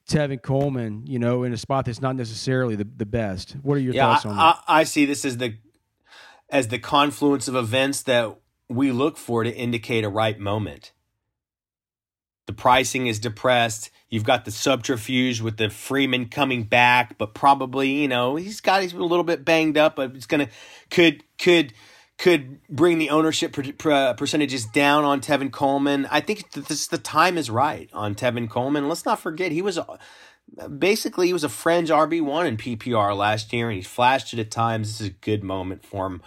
Tevin 0.07 0.41
Coleman, 0.41 1.05
you 1.07 1.19
know, 1.19 1.43
in 1.43 1.53
a 1.53 1.57
spot 1.57 1.85
that's 1.85 2.01
not 2.01 2.15
necessarily 2.15 2.75
the, 2.75 2.83
the 2.83 3.05
best. 3.05 3.53
What 3.61 3.75
are 3.75 3.81
your 3.81 3.93
yeah, 3.93 4.13
thoughts 4.13 4.25
on 4.25 4.33
I, 4.33 4.35
that? 4.35 4.63
I, 4.67 4.79
I 4.79 4.83
see 4.83 5.05
this 5.05 5.25
as 5.25 5.37
the 5.37 5.55
as 6.49 6.67
the 6.67 6.79
confluence 6.79 7.47
of 7.47 7.55
events 7.55 8.03
that 8.03 8.35
we 8.69 8.91
look 8.91 9.17
for 9.17 9.43
to 9.43 9.53
indicate 9.53 10.03
a 10.03 10.09
right 10.09 10.37
moment. 10.37 10.91
The 12.45 12.53
pricing 12.53 13.07
is 13.07 13.19
depressed. 13.19 13.89
You've 14.09 14.25
got 14.25 14.43
the 14.43 14.51
subterfuge 14.51 15.39
with 15.39 15.57
the 15.57 15.69
Freeman 15.69 16.27
coming 16.27 16.63
back, 16.63 17.17
but 17.17 17.33
probably, 17.33 17.89
you 17.89 18.07
know, 18.09 18.35
he's 18.35 18.59
got 18.59 18.81
he's 18.81 18.93
a 18.93 18.97
little 18.97 19.23
bit 19.23 19.45
banged 19.45 19.77
up, 19.77 19.95
but 19.95 20.15
it's 20.15 20.25
gonna 20.25 20.49
could 20.89 21.23
could 21.39 21.73
could 22.17 22.61
bring 22.67 22.99
the 22.99 23.09
ownership 23.09 23.53
per, 23.53 23.71
per, 23.73 23.91
uh, 23.91 24.13
percentages 24.13 24.65
down 24.65 25.03
on 25.03 25.19
Tevin 25.19 25.51
Coleman. 25.51 26.07
I 26.11 26.21
think 26.21 26.51
this 26.51 26.87
the 26.87 26.97
time 26.97 27.37
is 27.37 27.49
right 27.49 27.89
on 27.93 28.15
Tevin 28.15 28.49
Coleman. 28.49 28.87
Let's 28.87 29.05
not 29.05 29.19
forget 29.19 29.51
he 29.51 29.61
was 29.61 29.77
uh, 29.77 29.97
basically 30.77 31.27
he 31.27 31.33
was 31.33 31.43
a 31.43 31.49
fringe 31.49 31.89
RB 31.89 32.21
one 32.21 32.45
in 32.45 32.57
PPR 32.57 33.15
last 33.17 33.51
year, 33.51 33.69
and 33.69 33.75
he 33.75 33.81
flashed 33.81 34.33
it 34.33 34.39
at 34.39 34.51
times. 34.51 34.89
This 34.89 35.01
is 35.01 35.07
a 35.07 35.17
good 35.21 35.43
moment 35.43 35.83
for 35.83 36.05
him. 36.05 36.21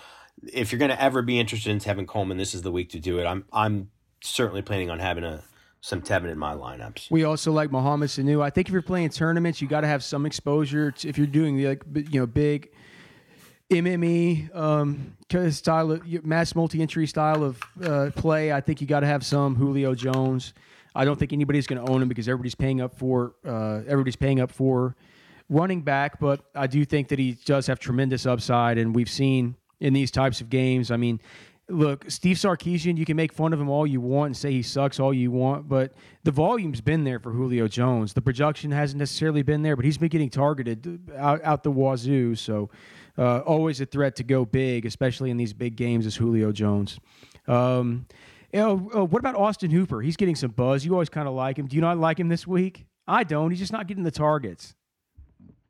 If 0.52 0.70
you're 0.70 0.78
going 0.78 0.90
to 0.90 1.02
ever 1.02 1.22
be 1.22 1.38
interested 1.38 1.70
in 1.70 1.78
Tevin 1.78 2.06
Coleman, 2.06 2.36
this 2.36 2.54
is 2.54 2.62
the 2.62 2.72
week 2.72 2.90
to 2.90 2.98
do 2.98 3.18
it. 3.18 3.24
I'm 3.24 3.44
I'm 3.52 3.90
certainly 4.22 4.62
planning 4.62 4.90
on 4.90 4.98
having 4.98 5.24
a 5.24 5.44
some 5.80 6.02
Tevin 6.02 6.32
in 6.32 6.38
my 6.38 6.54
lineups. 6.54 7.10
We 7.12 7.22
also 7.24 7.52
like 7.52 7.70
Mohamed 7.70 8.08
Sanu. 8.08 8.42
I 8.42 8.50
think 8.50 8.68
if 8.68 8.72
you're 8.72 8.82
playing 8.82 9.10
tournaments, 9.10 9.62
you 9.62 9.68
got 9.68 9.82
to 9.82 9.86
have 9.86 10.02
some 10.02 10.26
exposure. 10.26 10.90
To, 10.90 11.08
if 11.08 11.16
you're 11.16 11.28
doing 11.28 11.56
the 11.56 11.68
like 11.68 11.84
you 11.94 12.20
know 12.20 12.26
big 12.26 12.70
MME 13.70 14.54
um, 14.54 15.16
style 15.50 15.90
of 15.92 16.24
mass 16.24 16.54
multi-entry 16.54 17.06
style 17.06 17.42
of 17.42 17.60
uh, 17.82 18.10
play. 18.14 18.52
I 18.52 18.60
think 18.60 18.80
you 18.80 18.86
got 18.86 19.00
to 19.00 19.06
have 19.06 19.24
some 19.24 19.56
Julio 19.56 19.94
Jones. 19.94 20.54
I 20.94 21.04
don't 21.04 21.18
think 21.18 21.32
anybody's 21.32 21.66
going 21.66 21.84
to 21.84 21.92
own 21.92 22.00
him 22.00 22.08
because 22.08 22.28
everybody's 22.28 22.54
paying 22.54 22.80
up 22.80 22.94
for 22.94 23.34
uh, 23.44 23.82
everybody's 23.86 24.16
paying 24.16 24.40
up 24.40 24.52
for 24.52 24.94
running 25.48 25.82
back. 25.82 26.20
But 26.20 26.42
I 26.54 26.66
do 26.66 26.84
think 26.84 27.08
that 27.08 27.18
he 27.18 27.32
does 27.44 27.66
have 27.66 27.78
tremendous 27.78 28.24
upside, 28.24 28.78
and 28.78 28.94
we've 28.94 29.10
seen 29.10 29.56
in 29.80 29.92
these 29.92 30.10
types 30.10 30.40
of 30.40 30.48
games. 30.48 30.90
I 30.90 30.96
mean, 30.96 31.20
look, 31.68 32.04
Steve 32.08 32.36
Sarkisian, 32.36 32.96
you 32.96 33.04
can 33.04 33.16
make 33.16 33.32
fun 33.32 33.52
of 33.52 33.60
him 33.60 33.68
all 33.68 33.86
you 33.86 34.00
want 34.00 34.26
and 34.26 34.36
say 34.36 34.52
he 34.52 34.62
sucks 34.62 35.00
all 35.00 35.12
you 35.12 35.30
want, 35.30 35.68
but 35.68 35.92
the 36.22 36.30
volume's 36.30 36.80
been 36.80 37.04
there 37.04 37.18
for 37.18 37.32
Julio 37.32 37.68
Jones. 37.68 38.12
The 38.12 38.22
production 38.22 38.70
hasn't 38.70 38.98
necessarily 38.98 39.42
been 39.42 39.62
there, 39.62 39.76
but 39.76 39.84
he's 39.84 39.98
been 39.98 40.08
getting 40.08 40.30
targeted 40.30 41.10
out, 41.16 41.42
out 41.44 41.62
the 41.62 41.70
wazoo. 41.70 42.36
So 42.36 42.70
uh, 43.18 43.38
always 43.40 43.80
a 43.80 43.86
threat 43.86 44.16
to 44.16 44.24
go 44.24 44.44
big, 44.44 44.86
especially 44.86 45.30
in 45.30 45.36
these 45.36 45.52
big 45.52 45.76
games, 45.76 46.06
is 46.06 46.16
Julio 46.16 46.52
Jones. 46.52 46.98
Um, 47.46 48.06
you 48.52 48.60
know, 48.60 48.90
uh, 48.94 49.04
what 49.04 49.20
about 49.20 49.34
Austin 49.34 49.70
Hooper? 49.70 50.02
He's 50.02 50.16
getting 50.16 50.36
some 50.36 50.50
buzz. 50.50 50.84
You 50.84 50.92
always 50.92 51.08
kind 51.08 51.28
of 51.28 51.34
like 51.34 51.58
him. 51.58 51.66
Do 51.66 51.76
you 51.76 51.82
not 51.82 51.98
like 51.98 52.18
him 52.18 52.28
this 52.28 52.46
week? 52.46 52.86
I 53.06 53.24
don't. 53.24 53.50
He's 53.50 53.60
just 53.60 53.72
not 53.72 53.86
getting 53.86 54.04
the 54.04 54.10
targets. 54.10 54.74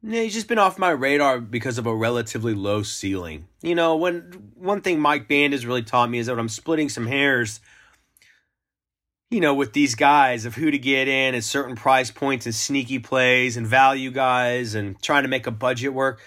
Yeah, 0.03 0.23
he's 0.23 0.35
just 0.35 0.47
been 0.47 0.59
off 0.59 0.79
my 0.79 0.91
radar 0.91 1.41
because 1.41 1.79
of 1.79 1.87
a 1.87 1.95
relatively 1.95 2.55
low 2.55 2.83
ceiling. 2.83 3.49
You 3.63 3.75
know, 3.75 3.97
when 3.97 4.53
one 4.55 4.81
thing 4.81 5.01
Mike 5.01 5.27
Band 5.27 5.53
has 5.53 5.67
really 5.67 5.83
taught 5.83 6.09
me 6.09 6.19
is 6.19 6.27
that 6.27 6.39
I'm 6.39 6.49
splitting 6.49 6.89
some 6.89 7.07
hairs, 7.07 7.61
you 9.31 9.41
know, 9.41 9.55
with 9.55 9.73
these 9.73 9.97
guys 9.97 10.45
of 10.45 10.55
who 10.55 10.71
to 10.71 10.79
get 10.79 11.09
in 11.09 11.35
at 11.35 11.43
certain 11.43 11.75
price 11.75 12.13
points 12.13 12.47
and 12.47 12.55
sneaky 12.55 13.01
plays 13.01 13.57
and 13.57 13.67
value 13.67 14.13
guys 14.13 14.77
and 14.77 15.01
trying 15.03 15.25
to 15.25 15.29
make 15.29 15.49
a 15.49 15.51
budget 15.51 15.93
work. 15.93 16.21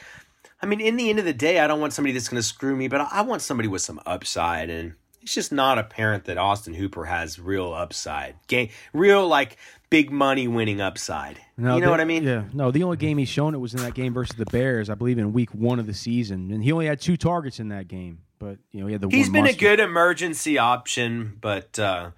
I 0.61 0.65
mean, 0.65 0.81
in 0.81 0.97
the 0.97 1.09
end 1.09 1.19
of 1.19 1.25
the 1.25 1.33
day, 1.33 1.59
I 1.59 1.67
don't 1.67 1.79
want 1.79 1.93
somebody 1.93 2.13
that's 2.13 2.27
going 2.27 2.41
to 2.41 2.47
screw 2.47 2.75
me, 2.75 2.87
but 2.87 3.01
I 3.01 3.21
want 3.21 3.41
somebody 3.41 3.67
with 3.69 3.81
some 3.81 3.99
upside. 4.05 4.69
And 4.69 4.95
it's 5.21 5.33
just 5.33 5.51
not 5.51 5.77
apparent 5.77 6.25
that 6.25 6.37
Austin 6.37 6.73
Hooper 6.73 7.05
has 7.05 7.39
real 7.39 7.73
upside, 7.73 8.35
game, 8.47 8.69
real 8.93 9.27
like 9.27 9.57
big 9.89 10.11
money 10.11 10.47
winning 10.47 10.81
upside. 10.81 11.39
No, 11.57 11.75
you 11.75 11.81
know 11.81 11.87
the, 11.87 11.91
what 11.91 12.01
I 12.01 12.05
mean? 12.05 12.23
Yeah. 12.23 12.43
No, 12.53 12.71
the 12.71 12.83
only 12.83 12.97
game 12.97 13.17
he's 13.17 13.29
shown 13.29 13.55
it 13.55 13.59
was 13.59 13.73
in 13.73 13.81
that 13.81 13.93
game 13.93 14.13
versus 14.13 14.35
the 14.35 14.45
Bears, 14.45 14.89
I 14.89 14.95
believe, 14.95 15.17
in 15.17 15.33
week 15.33 15.53
one 15.53 15.79
of 15.79 15.87
the 15.87 15.93
season, 15.93 16.51
and 16.51 16.63
he 16.63 16.71
only 16.71 16.87
had 16.87 16.99
two 16.99 17.17
targets 17.17 17.59
in 17.59 17.69
that 17.69 17.87
game. 17.87 18.19
But 18.37 18.57
you 18.71 18.81
know, 18.81 18.87
he 18.87 18.93
had 18.93 19.01
the. 19.01 19.09
He's 19.09 19.29
been 19.29 19.43
monster. 19.43 19.65
a 19.65 19.69
good 19.69 19.79
emergency 19.79 20.57
option, 20.57 21.37
but. 21.39 21.79
uh 21.79 22.11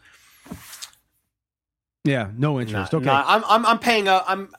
yeah, 2.03 2.29
no 2.35 2.59
interest. 2.59 2.93
okay, 2.93 3.09
I'm, 3.09 3.43
I'm 3.47 3.65
I'm 3.65 3.79
paying 3.79 4.07
up. 4.07 4.25
I'm, 4.27 4.49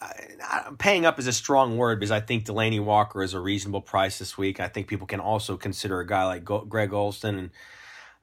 I'm 0.50 0.76
paying 0.76 1.04
up 1.06 1.18
is 1.18 1.26
a 1.26 1.32
strong 1.32 1.76
word 1.76 1.98
because 1.98 2.10
I 2.10 2.20
think 2.20 2.44
Delanie 2.44 2.82
Walker 2.82 3.22
is 3.22 3.34
a 3.34 3.40
reasonable 3.40 3.80
price 3.80 4.18
this 4.18 4.38
week. 4.38 4.60
I 4.60 4.68
think 4.68 4.86
people 4.86 5.06
can 5.06 5.20
also 5.20 5.56
consider 5.56 6.00
a 6.00 6.06
guy 6.06 6.24
like 6.24 6.44
Greg 6.44 6.92
Olsen, 6.92 7.38
and 7.38 7.50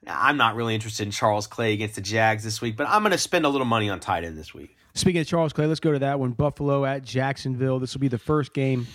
I'm 0.06 0.36
not 0.36 0.54
really 0.54 0.74
interested 0.74 1.04
in 1.04 1.10
Charles 1.10 1.46
Clay 1.46 1.72
against 1.72 1.96
the 1.96 2.00
Jags 2.00 2.44
this 2.44 2.60
week, 2.60 2.76
but 2.76 2.88
I'm 2.88 3.02
going 3.02 3.12
to 3.12 3.18
spend 3.18 3.44
a 3.44 3.48
little 3.48 3.66
money 3.66 3.90
on 3.90 4.00
tight 4.00 4.24
end 4.24 4.38
this 4.38 4.54
week. 4.54 4.76
Speaking 4.94 5.20
of 5.20 5.26
Charles 5.26 5.52
Clay, 5.52 5.66
let's 5.66 5.80
go 5.80 5.92
to 5.92 5.98
that 6.00 6.18
one. 6.18 6.32
Buffalo 6.32 6.84
at 6.84 7.04
Jacksonville. 7.04 7.78
This 7.78 7.94
will 7.94 8.00
be 8.00 8.08
the 8.08 8.18
first 8.18 8.54
game 8.54 8.86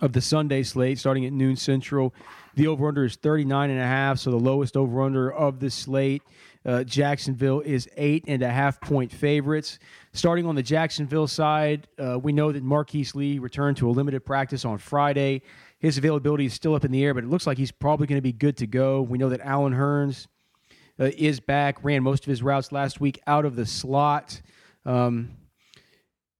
of 0.00 0.12
the 0.12 0.20
Sunday 0.20 0.62
slate 0.62 0.98
starting 0.98 1.24
at 1.26 1.32
noon 1.32 1.56
central. 1.56 2.14
The 2.54 2.66
over 2.68 2.88
under 2.88 3.04
is 3.04 3.16
39 3.16 3.70
and 3.70 3.80
a 3.80 3.84
half, 3.86 4.18
so 4.18 4.30
the 4.30 4.36
lowest 4.38 4.76
over 4.76 5.02
under 5.02 5.32
of 5.32 5.60
the 5.60 5.70
slate. 5.70 6.22
Uh, 6.66 6.82
Jacksonville 6.82 7.60
is 7.60 7.88
eight 7.96 8.24
and 8.26 8.42
a 8.42 8.50
half 8.50 8.80
point 8.80 9.12
favorites. 9.12 9.78
Starting 10.12 10.46
on 10.46 10.56
the 10.56 10.62
Jacksonville 10.62 11.28
side, 11.28 11.86
uh, 11.98 12.18
we 12.18 12.32
know 12.32 12.50
that 12.50 12.64
Marquise 12.64 13.14
Lee 13.14 13.38
returned 13.38 13.76
to 13.76 13.88
a 13.88 13.92
limited 13.92 14.24
practice 14.24 14.64
on 14.64 14.78
Friday. 14.78 15.42
His 15.78 15.96
availability 15.96 16.46
is 16.46 16.54
still 16.54 16.74
up 16.74 16.84
in 16.84 16.90
the 16.90 17.04
air, 17.04 17.14
but 17.14 17.22
it 17.22 17.30
looks 17.30 17.46
like 17.46 17.56
he's 17.56 17.70
probably 17.70 18.08
going 18.08 18.18
to 18.18 18.22
be 18.22 18.32
good 18.32 18.56
to 18.56 18.66
go. 18.66 19.00
We 19.02 19.16
know 19.16 19.28
that 19.28 19.40
Allen 19.42 19.74
Hurns 19.74 20.26
uh, 20.98 21.10
is 21.16 21.38
back, 21.38 21.84
ran 21.84 22.02
most 22.02 22.24
of 22.24 22.30
his 22.30 22.42
routes 22.42 22.72
last 22.72 23.00
week 23.00 23.20
out 23.28 23.44
of 23.44 23.54
the 23.54 23.66
slot. 23.66 24.40
Um, 24.84 25.36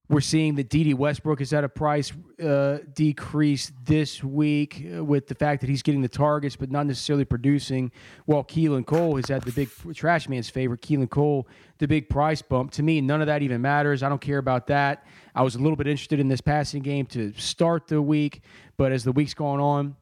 we're 0.09 0.21
seeing 0.21 0.55
that 0.55 0.69
Dede 0.69 0.93
Westbrook 0.93 1.41
is 1.41 1.51
at 1.51 1.63
a 1.63 1.69
price 1.69 2.13
uh, 2.41 2.77
decrease 2.93 3.73
this 3.83 4.23
week 4.23 4.85
uh, 4.95 5.03
with 5.03 5.27
the 5.27 5.35
fact 5.35 5.61
that 5.61 5.69
he's 5.69 5.81
getting 5.81 6.01
the 6.01 6.07
targets 6.07 6.55
but 6.55 6.71
not 6.71 6.85
necessarily 6.85 7.25
producing. 7.25 7.91
While 8.25 8.43
Keelan 8.43 8.85
Cole 8.85 9.17
is 9.17 9.29
at 9.29 9.43
the 9.43 9.51
big 9.51 9.69
trash 9.93 10.29
man's 10.29 10.49
favorite. 10.49 10.81
Keelan 10.81 11.09
Cole, 11.09 11.47
the 11.79 11.87
big 11.87 12.09
price 12.09 12.41
bump. 12.41 12.71
To 12.71 12.83
me, 12.83 13.01
none 13.01 13.19
of 13.21 13.27
that 13.27 13.41
even 13.41 13.61
matters. 13.61 14.01
I 14.01 14.09
don't 14.09 14.21
care 14.21 14.37
about 14.37 14.67
that. 14.67 15.05
I 15.35 15.41
was 15.41 15.55
a 15.55 15.59
little 15.59 15.75
bit 15.75 15.87
interested 15.87 16.19
in 16.19 16.29
this 16.29 16.41
passing 16.41 16.81
game 16.81 17.05
to 17.07 17.33
start 17.33 17.87
the 17.87 18.01
week, 18.01 18.41
but 18.77 18.91
as 18.91 19.03
the 19.03 19.11
week's 19.11 19.33
gone 19.33 19.59
on, 19.59 19.95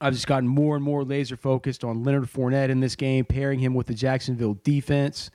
I've 0.00 0.12
just 0.12 0.26
gotten 0.26 0.48
more 0.48 0.76
and 0.76 0.84
more 0.84 1.04
laser 1.04 1.36
focused 1.36 1.84
on 1.84 2.02
Leonard 2.02 2.24
Fournette 2.24 2.68
in 2.68 2.80
this 2.80 2.96
game, 2.96 3.24
pairing 3.24 3.58
him 3.58 3.74
with 3.74 3.86
the 3.86 3.94
Jacksonville 3.94 4.58
defense. 4.62 5.30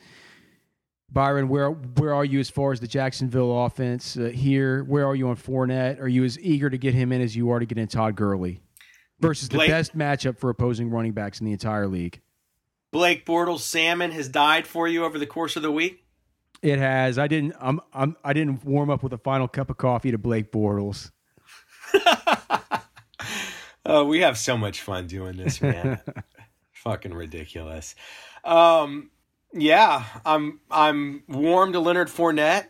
Byron, 1.12 1.50
where 1.50 1.72
where 1.72 2.14
are 2.14 2.24
you 2.24 2.40
as 2.40 2.50
far 2.50 2.72
as 2.72 2.80
the 2.80 2.88
Jacksonville 2.88 3.66
offense 3.66 4.16
uh, 4.16 4.26
here? 4.26 4.84
Where 4.86 5.06
are 5.06 5.16
you 5.16 5.28
on 5.28 5.36
Fournette? 5.36 6.00
Are 6.00 6.08
you 6.08 6.24
as 6.24 6.40
eager 6.40 6.70
to 6.70 6.78
get 6.78 6.94
him 6.94 7.12
in 7.12 7.22
as 7.22 7.36
you 7.36 7.52
are 7.52 7.60
to 7.60 7.66
get 7.66 7.78
in 7.78 7.88
Todd 7.88 8.16
Gurley 8.16 8.62
versus 9.20 9.50
Blake, 9.50 9.68
the 9.68 9.74
best 9.74 9.98
matchup 9.98 10.38
for 10.38 10.50
opposing 10.50 10.90
running 10.90 11.12
backs 11.12 11.42
in 11.42 11.46
the 11.46 11.52
entire 11.52 11.88
league? 11.88 12.22
Blake 12.92 13.26
Bortles 13.26 13.60
salmon 13.60 14.12
has 14.12 14.30
died 14.30 14.68
for 14.68 14.88
you 14.88 15.04
over 15.04 15.20
the 15.20 15.28
course 15.28 15.56
of 15.56 15.64
the 15.64 15.72
week. 15.72 16.06
It 16.62 16.80
has. 16.80 17.18
I 17.18 17.28
didn't. 17.28 17.56
I'm. 17.60 17.82
I'm. 17.94 18.16
I 18.24 18.34
didn't 18.34 18.64
warm 18.64 18.90
up 18.90 19.04
with 19.04 19.12
a 19.14 19.18
final 19.18 19.48
cup 19.48 19.70
of 19.70 19.78
coffee 19.78 20.12
to 20.12 20.18
Blake 20.18 20.52
Bortles. 20.52 21.12
oh, 23.86 24.06
we 24.06 24.22
have 24.22 24.38
so 24.38 24.58
much 24.58 24.82
fun 24.82 25.08
doing 25.08 25.36
this, 25.36 25.62
man. 25.62 26.00
Fucking 26.74 27.14
ridiculous. 27.14 27.96
Um, 28.44 29.10
yeah, 29.54 30.06
I'm 30.26 30.60
I'm 30.70 31.24
warm 31.28 31.74
to 31.74 31.80
Leonard 31.80 32.08
Fournette. 32.08 32.68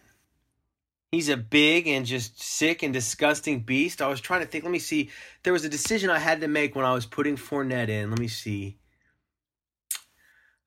He's 1.11 1.29
a 1.29 1.37
big 1.37 1.87
and 1.87 2.05
just 2.05 2.41
sick 2.41 2.83
and 2.83 2.93
disgusting 2.93 3.59
beast. 3.61 4.01
I 4.01 4.07
was 4.07 4.21
trying 4.21 4.41
to 4.41 4.47
think. 4.47 4.63
Let 4.63 4.71
me 4.71 4.79
see. 4.79 5.09
There 5.43 5.53
was 5.53 5.65
a 5.65 5.69
decision 5.69 6.09
I 6.09 6.19
had 6.19 6.41
to 6.41 6.47
make 6.47 6.75
when 6.75 6.85
I 6.85 6.93
was 6.93 7.05
putting 7.05 7.35
Fournette 7.35 7.89
in. 7.89 8.09
Let 8.09 8.19
me 8.19 8.29
see. 8.29 8.77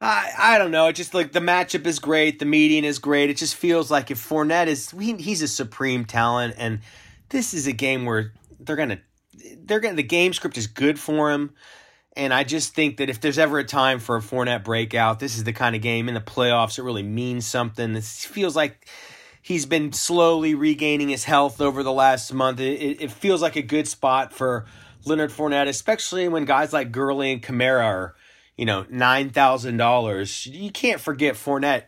I 0.01 0.31
I 0.39 0.59
don't 0.59 0.71
know. 0.71 0.87
It 0.89 0.95
just 0.95 1.15
like 1.15 1.33
the 1.33 1.41
matchup 1.41 1.87
is 1.87 1.99
great. 1.99 2.39
The 2.39 2.45
meeting 2.45 2.85
is 2.85 2.99
great. 2.99 3.31
It 3.31 3.39
just 3.39 3.57
feels 3.57 3.91
like 3.91 4.11
if 4.11 4.29
Fournette 4.29 4.67
is 4.67 4.91
he, 4.91 5.15
he's 5.15 5.43
a 5.43 5.49
supreme 5.49 6.05
talent, 6.05 6.55
and 6.59 6.81
this 7.31 7.55
is 7.55 7.67
a 7.67 7.73
game 7.73 8.05
where 8.05 8.35
they're 8.61 8.77
gonna 8.77 9.01
they're 9.65 9.81
gonna 9.81 9.97
the 9.97 10.03
game 10.03 10.33
script 10.33 10.59
is 10.59 10.67
good 10.67 10.99
for 10.99 11.33
him. 11.33 11.55
And 12.17 12.33
I 12.33 12.45
just 12.45 12.75
think 12.75 12.99
that 12.99 13.11
if 13.11 13.21
there's 13.21 13.39
ever 13.39 13.59
a 13.59 13.65
time 13.65 13.99
for 13.99 14.17
a 14.17 14.21
Fournette 14.21 14.63
breakout, 14.63 15.19
this 15.19 15.37
is 15.37 15.45
the 15.45 15.53
kind 15.53 15.75
of 15.75 15.83
game 15.83 16.09
in 16.09 16.15
the 16.15 16.21
playoffs 16.21 16.77
that 16.77 16.85
really 16.85 17.03
means 17.03 17.45
something. 17.45 17.93
This 17.93 18.25
feels 18.25 18.55
like 18.55 18.87
he's 19.43 19.67
been 19.67 19.93
slowly 19.93 20.55
regaining 20.55 21.09
his 21.09 21.25
health 21.25 21.61
over 21.61 21.83
the 21.83 21.93
last 21.93 22.33
month. 22.33 22.61
It, 22.61 23.03
it 23.03 23.11
feels 23.11 23.43
like 23.43 23.57
a 23.57 23.63
good 23.63 23.89
spot 23.89 24.33
for 24.33 24.65
Leonard 25.05 25.31
Fournette, 25.31 25.69
especially 25.69 26.29
when 26.29 26.45
guys 26.45 26.73
like 26.73 26.93
Gurley 26.93 27.33
and 27.33 27.43
Kamara 27.43 27.85
are, 27.85 28.15
you 28.57 28.65
know, 28.65 28.87
nine 28.89 29.31
thousand 29.31 29.77
dollars. 29.77 30.47
You 30.47 30.71
can't 30.71 31.01
forget 31.01 31.35
Fournette 31.35 31.85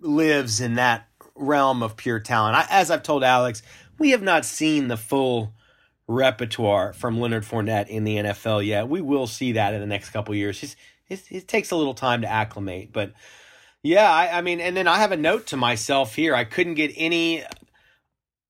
lives 0.00 0.60
in 0.60 0.74
that 0.74 1.06
realm 1.36 1.84
of 1.84 1.96
pure 1.96 2.20
talent. 2.20 2.56
I, 2.56 2.66
as 2.68 2.90
I've 2.90 3.04
told 3.04 3.22
Alex, 3.22 3.62
we 3.98 4.10
have 4.10 4.22
not 4.22 4.44
seen 4.44 4.88
the 4.88 4.96
full 4.96 5.54
repertoire 6.08 6.94
from 6.94 7.20
Leonard 7.20 7.44
Fournette 7.44 7.88
in 7.88 8.04
the 8.04 8.16
NFL 8.16 8.66
yet. 8.66 8.88
We 8.88 9.00
will 9.00 9.26
see 9.26 9.52
that 9.52 9.74
in 9.74 9.80
the 9.80 9.86
next 9.86 10.10
couple 10.10 10.34
years. 10.34 10.76
It 11.08 11.46
takes 11.46 11.70
a 11.70 11.76
little 11.76 11.94
time 11.94 12.22
to 12.22 12.28
acclimate, 12.28 12.92
but 12.92 13.12
yeah, 13.82 14.10
I, 14.10 14.38
I 14.38 14.40
mean, 14.40 14.60
and 14.60 14.76
then 14.76 14.88
I 14.88 14.98
have 14.98 15.12
a 15.12 15.16
note 15.16 15.46
to 15.48 15.56
myself 15.56 16.14
here. 16.14 16.34
I 16.34 16.44
couldn't 16.44 16.74
get 16.74 16.92
any 16.96 17.44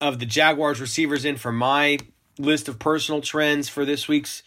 of 0.00 0.18
the 0.18 0.26
Jaguars 0.26 0.80
receivers 0.80 1.24
in 1.24 1.36
for 1.36 1.52
my 1.52 1.98
list 2.38 2.68
of 2.68 2.78
personal 2.78 3.20
trends 3.20 3.68
for 3.68 3.84
this 3.84 4.08
week's 4.08 4.42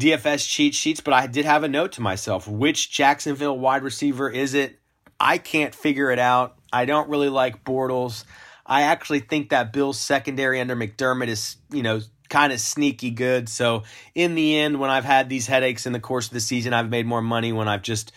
DFS 0.00 0.48
cheat 0.48 0.74
sheets, 0.74 1.00
but 1.00 1.14
I 1.14 1.26
did 1.26 1.44
have 1.44 1.62
a 1.62 1.68
note 1.68 1.92
to 1.92 2.00
myself. 2.00 2.48
Which 2.48 2.90
Jacksonville 2.90 3.58
wide 3.58 3.82
receiver 3.82 4.30
is 4.30 4.54
it? 4.54 4.80
I 5.20 5.38
can't 5.38 5.74
figure 5.74 6.10
it 6.10 6.18
out. 6.18 6.56
I 6.72 6.84
don't 6.84 7.08
really 7.08 7.28
like 7.28 7.64
Bortles. 7.64 8.24
I 8.64 8.82
actually 8.82 9.20
think 9.20 9.50
that 9.50 9.72
Bills 9.72 9.98
secondary 9.98 10.60
under 10.60 10.76
McDermott 10.76 11.28
is, 11.28 11.56
you 11.70 11.82
know, 11.82 12.00
kind 12.28 12.52
of 12.52 12.60
sneaky 12.60 13.10
good. 13.10 13.48
So 13.48 13.84
in 14.14 14.34
the 14.34 14.58
end, 14.58 14.80
when 14.80 14.90
I've 14.90 15.04
had 15.04 15.28
these 15.28 15.46
headaches 15.46 15.86
in 15.86 15.92
the 15.92 16.00
course 16.00 16.26
of 16.26 16.32
the 16.32 16.40
season, 16.40 16.72
I've 16.72 16.90
made 16.90 17.06
more 17.06 17.22
money 17.22 17.52
when 17.52 17.68
I've 17.68 17.82
just 17.82 18.12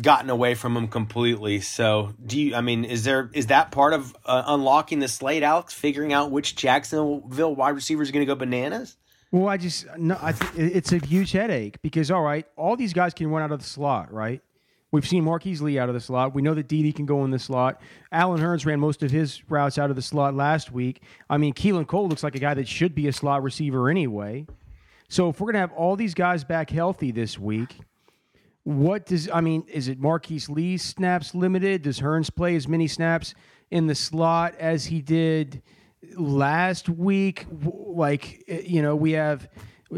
gotten 0.00 0.30
away 0.30 0.54
from 0.54 0.74
them 0.74 0.88
completely. 0.88 1.60
So 1.60 2.14
do 2.24 2.40
you? 2.40 2.54
I 2.54 2.60
mean, 2.60 2.84
is 2.84 3.04
there 3.04 3.30
is 3.32 3.48
that 3.48 3.70
part 3.70 3.92
of 3.92 4.16
uh, 4.24 4.42
unlocking 4.46 4.98
the 4.98 5.08
slate, 5.08 5.42
Alex? 5.42 5.72
Figuring 5.72 6.12
out 6.12 6.30
which 6.30 6.56
Jacksonville 6.56 7.54
wide 7.54 7.74
receiver 7.74 8.02
is 8.02 8.10
going 8.10 8.26
to 8.26 8.26
go 8.26 8.34
bananas? 8.34 8.96
Well, 9.30 9.48
I 9.48 9.56
just 9.56 9.86
no, 9.98 10.16
I 10.20 10.32
th- 10.32 10.74
it's 10.74 10.92
a 10.92 10.98
huge 10.98 11.32
headache 11.32 11.80
because 11.82 12.10
all 12.10 12.22
right, 12.22 12.46
all 12.56 12.76
these 12.76 12.92
guys 12.92 13.14
can 13.14 13.28
run 13.28 13.42
out 13.42 13.52
of 13.52 13.60
the 13.60 13.66
slot, 13.66 14.12
right? 14.12 14.40
We've 14.94 15.08
seen 15.08 15.24
Marquise 15.24 15.60
Lee 15.60 15.76
out 15.76 15.88
of 15.88 15.94
the 15.96 16.00
slot. 16.00 16.36
We 16.36 16.42
know 16.42 16.54
that 16.54 16.68
Dede 16.68 16.94
can 16.94 17.04
go 17.04 17.24
in 17.24 17.32
the 17.32 17.38
slot. 17.40 17.82
Allen 18.12 18.40
Hurns 18.40 18.64
ran 18.64 18.78
most 18.78 19.02
of 19.02 19.10
his 19.10 19.42
routes 19.50 19.76
out 19.76 19.90
of 19.90 19.96
the 19.96 20.02
slot 20.02 20.34
last 20.34 20.70
week. 20.70 21.02
I 21.28 21.36
mean, 21.36 21.52
Keelan 21.52 21.88
Cole 21.88 22.06
looks 22.06 22.22
like 22.22 22.36
a 22.36 22.38
guy 22.38 22.54
that 22.54 22.68
should 22.68 22.94
be 22.94 23.08
a 23.08 23.12
slot 23.12 23.42
receiver 23.42 23.90
anyway. 23.90 24.46
So 25.08 25.30
if 25.30 25.40
we're 25.40 25.46
going 25.46 25.54
to 25.54 25.58
have 25.58 25.72
all 25.72 25.96
these 25.96 26.14
guys 26.14 26.44
back 26.44 26.70
healthy 26.70 27.10
this 27.10 27.36
week, 27.36 27.80
what 28.62 29.04
does 29.04 29.28
I 29.28 29.40
mean? 29.40 29.64
Is 29.66 29.88
it 29.88 29.98
Marquise 29.98 30.48
Lee's 30.48 30.84
snaps 30.84 31.34
limited? 31.34 31.82
Does 31.82 31.98
Hurns 31.98 32.32
play 32.32 32.54
as 32.54 32.68
many 32.68 32.86
snaps 32.86 33.34
in 33.72 33.88
the 33.88 33.96
slot 33.96 34.54
as 34.60 34.86
he 34.86 35.02
did 35.02 35.60
last 36.16 36.88
week? 36.88 37.46
Like 37.50 38.44
eh, 38.46 38.62
you 38.64 38.80
know, 38.80 38.94
we 38.94 39.10
have 39.12 39.48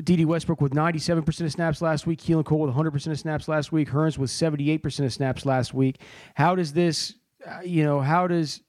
Dede 0.02 0.24
Westbrook 0.24 0.60
with 0.60 0.72
97% 0.72 1.40
of 1.40 1.52
snaps 1.52 1.82
last 1.82 2.06
week. 2.06 2.20
Keelan 2.20 2.44
Cole 2.44 2.60
with 2.60 2.74
100% 2.74 3.06
of 3.10 3.18
snaps 3.18 3.48
last 3.48 3.72
week. 3.72 3.88
Hurns 3.88 4.18
with 4.18 4.30
78% 4.30 5.04
of 5.04 5.12
snaps 5.12 5.46
last 5.46 5.74
week. 5.74 6.00
How 6.34 6.54
does 6.54 6.72
this, 6.72 7.14
uh, 7.46 7.60
you 7.64 7.84
know, 7.84 8.00
how 8.00 8.26
does 8.26 8.60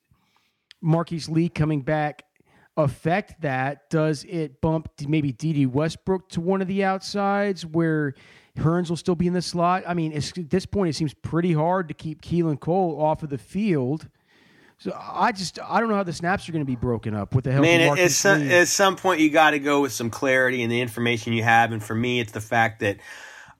Marquise 0.81 1.29
Lee 1.29 1.49
coming 1.49 1.81
back 1.81 2.23
affect 2.75 3.41
that? 3.41 3.89
Does 3.89 4.23
it 4.25 4.61
bump 4.61 4.89
maybe 5.07 5.31
Dede 5.31 5.67
Westbrook 5.67 6.29
to 6.29 6.41
one 6.41 6.61
of 6.61 6.67
the 6.67 6.83
outsides 6.83 7.65
where 7.65 8.13
Hurns 8.57 8.89
will 8.89 8.97
still 8.97 9.15
be 9.15 9.27
in 9.27 9.33
the 9.33 9.41
slot? 9.41 9.83
I 9.87 9.93
mean, 9.93 10.13
at 10.13 10.49
this 10.49 10.65
point, 10.65 10.89
it 10.89 10.93
seems 10.93 11.13
pretty 11.13 11.53
hard 11.53 11.87
to 11.87 11.93
keep 11.93 12.21
Keelan 12.21 12.59
Cole 12.59 13.01
off 13.01 13.23
of 13.23 13.29
the 13.29 13.37
field 13.37 14.09
so 14.79 14.95
I 14.95 15.31
just 15.31 15.59
I 15.59 15.79
don't 15.79 15.89
know 15.89 15.95
how 15.95 16.03
the 16.03 16.13
snaps 16.13 16.47
are 16.47 16.51
going 16.51 16.63
to 16.63 16.65
be 16.65 16.75
broken 16.75 17.15
up 17.15 17.33
with 17.33 17.45
the 17.45 17.51
help. 17.51 17.63
Man, 17.63 17.91
of 17.91 17.99
at 17.99 18.11
some, 18.11 18.41
at 18.43 18.67
some 18.67 18.95
point 18.95 19.21
you 19.21 19.29
got 19.29 19.51
to 19.51 19.59
go 19.59 19.81
with 19.81 19.91
some 19.91 20.09
clarity 20.09 20.61
in 20.61 20.69
the 20.69 20.81
information 20.81 21.33
you 21.33 21.43
have, 21.43 21.71
and 21.71 21.83
for 21.83 21.95
me, 21.95 22.19
it's 22.19 22.31
the 22.31 22.41
fact 22.41 22.81
that 22.81 22.97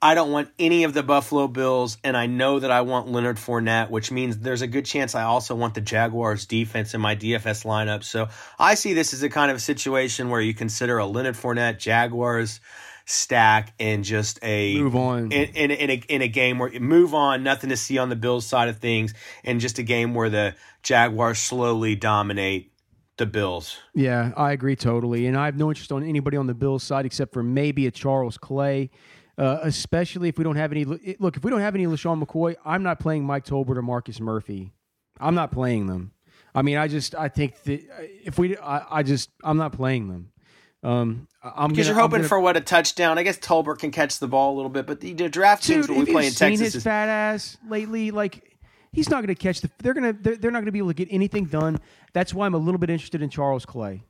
I 0.00 0.14
don't 0.14 0.30
want 0.30 0.50
any 0.60 0.84
of 0.84 0.94
the 0.94 1.02
Buffalo 1.02 1.48
Bills, 1.48 1.98
and 2.04 2.16
I 2.16 2.26
know 2.26 2.60
that 2.60 2.70
I 2.70 2.82
want 2.82 3.08
Leonard 3.08 3.36
Fournette, 3.36 3.90
which 3.90 4.12
means 4.12 4.38
there's 4.38 4.62
a 4.62 4.68
good 4.68 4.84
chance 4.84 5.16
I 5.16 5.24
also 5.24 5.56
want 5.56 5.74
the 5.74 5.80
Jaguars 5.80 6.46
defense 6.46 6.94
in 6.94 7.00
my 7.00 7.16
DFS 7.16 7.64
lineup. 7.64 8.04
So 8.04 8.28
I 8.60 8.74
see 8.74 8.94
this 8.94 9.12
as 9.12 9.24
a 9.24 9.28
kind 9.28 9.50
of 9.50 9.60
situation 9.60 10.30
where 10.30 10.40
you 10.40 10.54
consider 10.54 10.98
a 10.98 11.06
Leonard 11.06 11.34
Fournette 11.34 11.78
Jaguars 11.78 12.60
stack 13.10 13.72
and 13.80 14.04
just 14.04 14.38
a 14.42 14.76
Move 14.78 14.94
on. 14.94 15.32
in, 15.32 15.48
in, 15.54 15.70
in, 15.70 15.90
a, 15.90 16.02
in 16.08 16.22
a 16.22 16.28
game 16.28 16.58
where 16.58 16.70
move 16.78 17.14
on, 17.14 17.42
nothing 17.42 17.70
to 17.70 17.76
see 17.76 17.96
on 17.96 18.10
the 18.10 18.16
Bills 18.16 18.46
side 18.46 18.68
of 18.68 18.78
things, 18.78 19.14
and 19.44 19.60
just 19.60 19.78
a 19.78 19.82
game 19.82 20.14
where 20.14 20.28
the 20.28 20.54
Jaguars 20.82 21.38
slowly 21.38 21.96
dominate 21.96 22.70
the 23.16 23.24
Bills. 23.24 23.78
Yeah, 23.94 24.32
I 24.36 24.52
agree 24.52 24.76
totally. 24.76 25.26
And 25.26 25.38
I 25.38 25.46
have 25.46 25.56
no 25.56 25.70
interest 25.70 25.90
on 25.90 26.04
anybody 26.04 26.36
on 26.36 26.46
the 26.46 26.54
Bills 26.54 26.82
side 26.82 27.06
except 27.06 27.32
for 27.32 27.42
maybe 27.42 27.86
a 27.86 27.90
Charles 27.90 28.36
Clay, 28.36 28.90
uh, 29.38 29.58
especially 29.62 30.28
if 30.28 30.36
we 30.36 30.44
don't 30.44 30.56
have 30.56 30.70
any. 30.70 30.84
Look, 30.84 31.36
if 31.36 31.42
we 31.42 31.50
don't 31.50 31.60
have 31.60 31.74
any 31.74 31.86
LeSean 31.86 32.22
McCoy, 32.22 32.56
I'm 32.64 32.82
not 32.82 33.00
playing 33.00 33.24
Mike 33.24 33.46
Tolbert 33.46 33.78
or 33.78 33.82
Marcus 33.82 34.20
Murphy. 34.20 34.72
I'm 35.18 35.34
not 35.34 35.50
playing 35.50 35.86
them. 35.86 36.12
I 36.54 36.60
mean, 36.60 36.76
I 36.76 36.88
just 36.88 37.14
I 37.14 37.28
think 37.28 37.62
that 37.62 37.82
if 38.24 38.38
we, 38.38 38.56
I, 38.58 38.98
I 38.98 39.02
just 39.02 39.30
I'm 39.42 39.56
not 39.56 39.72
playing 39.72 40.08
them. 40.08 40.30
Um, 40.82 41.26
I'm 41.42 41.70
Because 41.70 41.86
gonna- 41.86 41.96
you're 41.96 42.02
hoping 42.02 42.16
gonna- 42.18 42.28
for 42.28 42.38
what 42.40 42.56
a 42.56 42.60
touchdown. 42.60 43.18
I 43.18 43.22
guess 43.24 43.38
Tolbert 43.38 43.78
can 43.78 43.90
catch 43.90 44.18
the 44.18 44.28
ball 44.28 44.54
a 44.54 44.56
little 44.56 44.70
bit, 44.70 44.86
but 44.86 45.00
the, 45.00 45.12
the 45.12 45.28
draft 45.28 45.64
teams 45.64 45.86
Dude, 45.86 45.96
when 45.96 46.04
we 46.06 46.12
play 46.12 46.26
in 46.26 46.32
seen 46.32 46.50
Texas 46.50 46.66
his 46.66 46.74
is 46.76 46.84
fat 46.84 47.08
ass 47.08 47.56
lately? 47.68 48.10
Like 48.10 48.56
he's 48.92 49.10
not 49.10 49.16
going 49.16 49.34
to 49.34 49.34
catch 49.34 49.60
the. 49.60 49.70
They're 49.82 49.94
gonna. 49.94 50.12
They're, 50.12 50.36
they're 50.36 50.50
not 50.50 50.58
going 50.60 50.66
to 50.66 50.72
be 50.72 50.78
able 50.78 50.88
to 50.88 50.94
get 50.94 51.08
anything 51.10 51.46
done. 51.46 51.78
That's 52.12 52.32
why 52.32 52.46
I'm 52.46 52.54
a 52.54 52.58
little 52.58 52.78
bit 52.78 52.90
interested 52.90 53.22
in 53.22 53.28
Charles 53.30 53.66
Clay. 53.66 54.02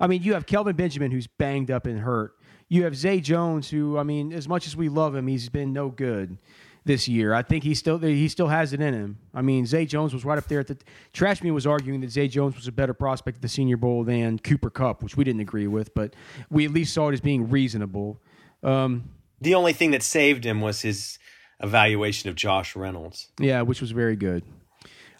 I 0.00 0.06
mean, 0.06 0.22
you 0.22 0.34
have 0.34 0.46
Kelvin 0.46 0.76
Benjamin 0.76 1.10
who's 1.10 1.26
banged 1.26 1.70
up 1.70 1.86
and 1.86 2.00
hurt. 2.00 2.32
You 2.68 2.84
have 2.84 2.96
Zay 2.96 3.20
Jones 3.20 3.68
who, 3.70 3.98
I 3.98 4.02
mean, 4.04 4.32
as 4.32 4.48
much 4.48 4.66
as 4.66 4.74
we 4.76 4.88
love 4.88 5.14
him, 5.14 5.26
he's 5.26 5.48
been 5.48 5.72
no 5.72 5.90
good 5.90 6.38
this 6.84 7.08
year. 7.08 7.32
I 7.34 7.42
think 7.42 7.64
he 7.64 7.74
still 7.74 7.98
he 7.98 8.28
still 8.28 8.48
has 8.48 8.72
it 8.72 8.80
in 8.80 8.94
him. 8.94 9.18
I 9.32 9.42
mean, 9.42 9.66
Zay 9.66 9.86
Jones 9.86 10.12
was 10.12 10.24
right 10.24 10.38
up 10.38 10.46
there 10.48 10.60
at 10.60 10.66
the. 10.68 10.76
Trashman 11.12 11.52
was 11.52 11.66
arguing 11.66 12.00
that 12.02 12.10
Zay 12.10 12.28
Jones 12.28 12.56
was 12.56 12.68
a 12.68 12.72
better 12.72 12.94
prospect 12.94 13.36
at 13.36 13.42
the 13.42 13.48
Senior 13.48 13.76
Bowl 13.76 14.04
than 14.04 14.38
Cooper 14.38 14.70
Kupp, 14.70 15.02
which 15.02 15.16
we 15.16 15.24
didn't 15.24 15.40
agree 15.40 15.66
with, 15.66 15.94
but 15.94 16.14
we 16.50 16.64
at 16.64 16.70
least 16.72 16.92
saw 16.94 17.08
it 17.08 17.12
as 17.14 17.20
being 17.20 17.48
reasonable. 17.48 18.20
Um, 18.62 19.10
the 19.40 19.54
only 19.54 19.72
thing 19.72 19.90
that 19.92 20.02
saved 20.02 20.44
him 20.44 20.60
was 20.60 20.82
his 20.82 21.18
evaluation 21.60 22.28
of 22.30 22.36
Josh 22.36 22.76
Reynolds. 22.76 23.28
Yeah, 23.38 23.62
which 23.62 23.80
was 23.80 23.90
very 23.90 24.16
good. 24.16 24.44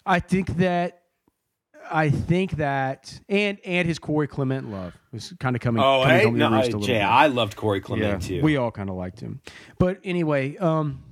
I 0.05 0.19
think 0.19 0.57
that 0.57 1.01
I 1.91 2.09
think 2.09 2.51
that 2.53 3.19
and 3.29 3.57
and 3.65 3.87
his 3.87 3.99
Corey 3.99 4.27
Clement 4.27 4.71
love 4.71 4.95
was 5.11 5.33
kind 5.39 5.55
of 5.55 5.61
coming. 5.61 5.81
Oh, 5.83 6.03
coming 6.03 6.19
hey, 6.19 6.29
no, 6.31 6.47
a 6.47 6.51
I- 6.51 6.61
little 6.63 6.79
Jay, 6.81 6.93
bit. 6.93 7.01
I 7.01 7.27
loved 7.27 7.55
Corey 7.55 7.79
yeah, 7.79 7.83
Clement 7.85 8.21
too. 8.23 8.41
we 8.41 8.57
all 8.57 8.71
kind 8.71 8.89
of 8.89 8.95
liked 8.95 9.19
him. 9.19 9.41
But 9.79 9.99
anyway, 10.03 10.57
um, 10.57 11.03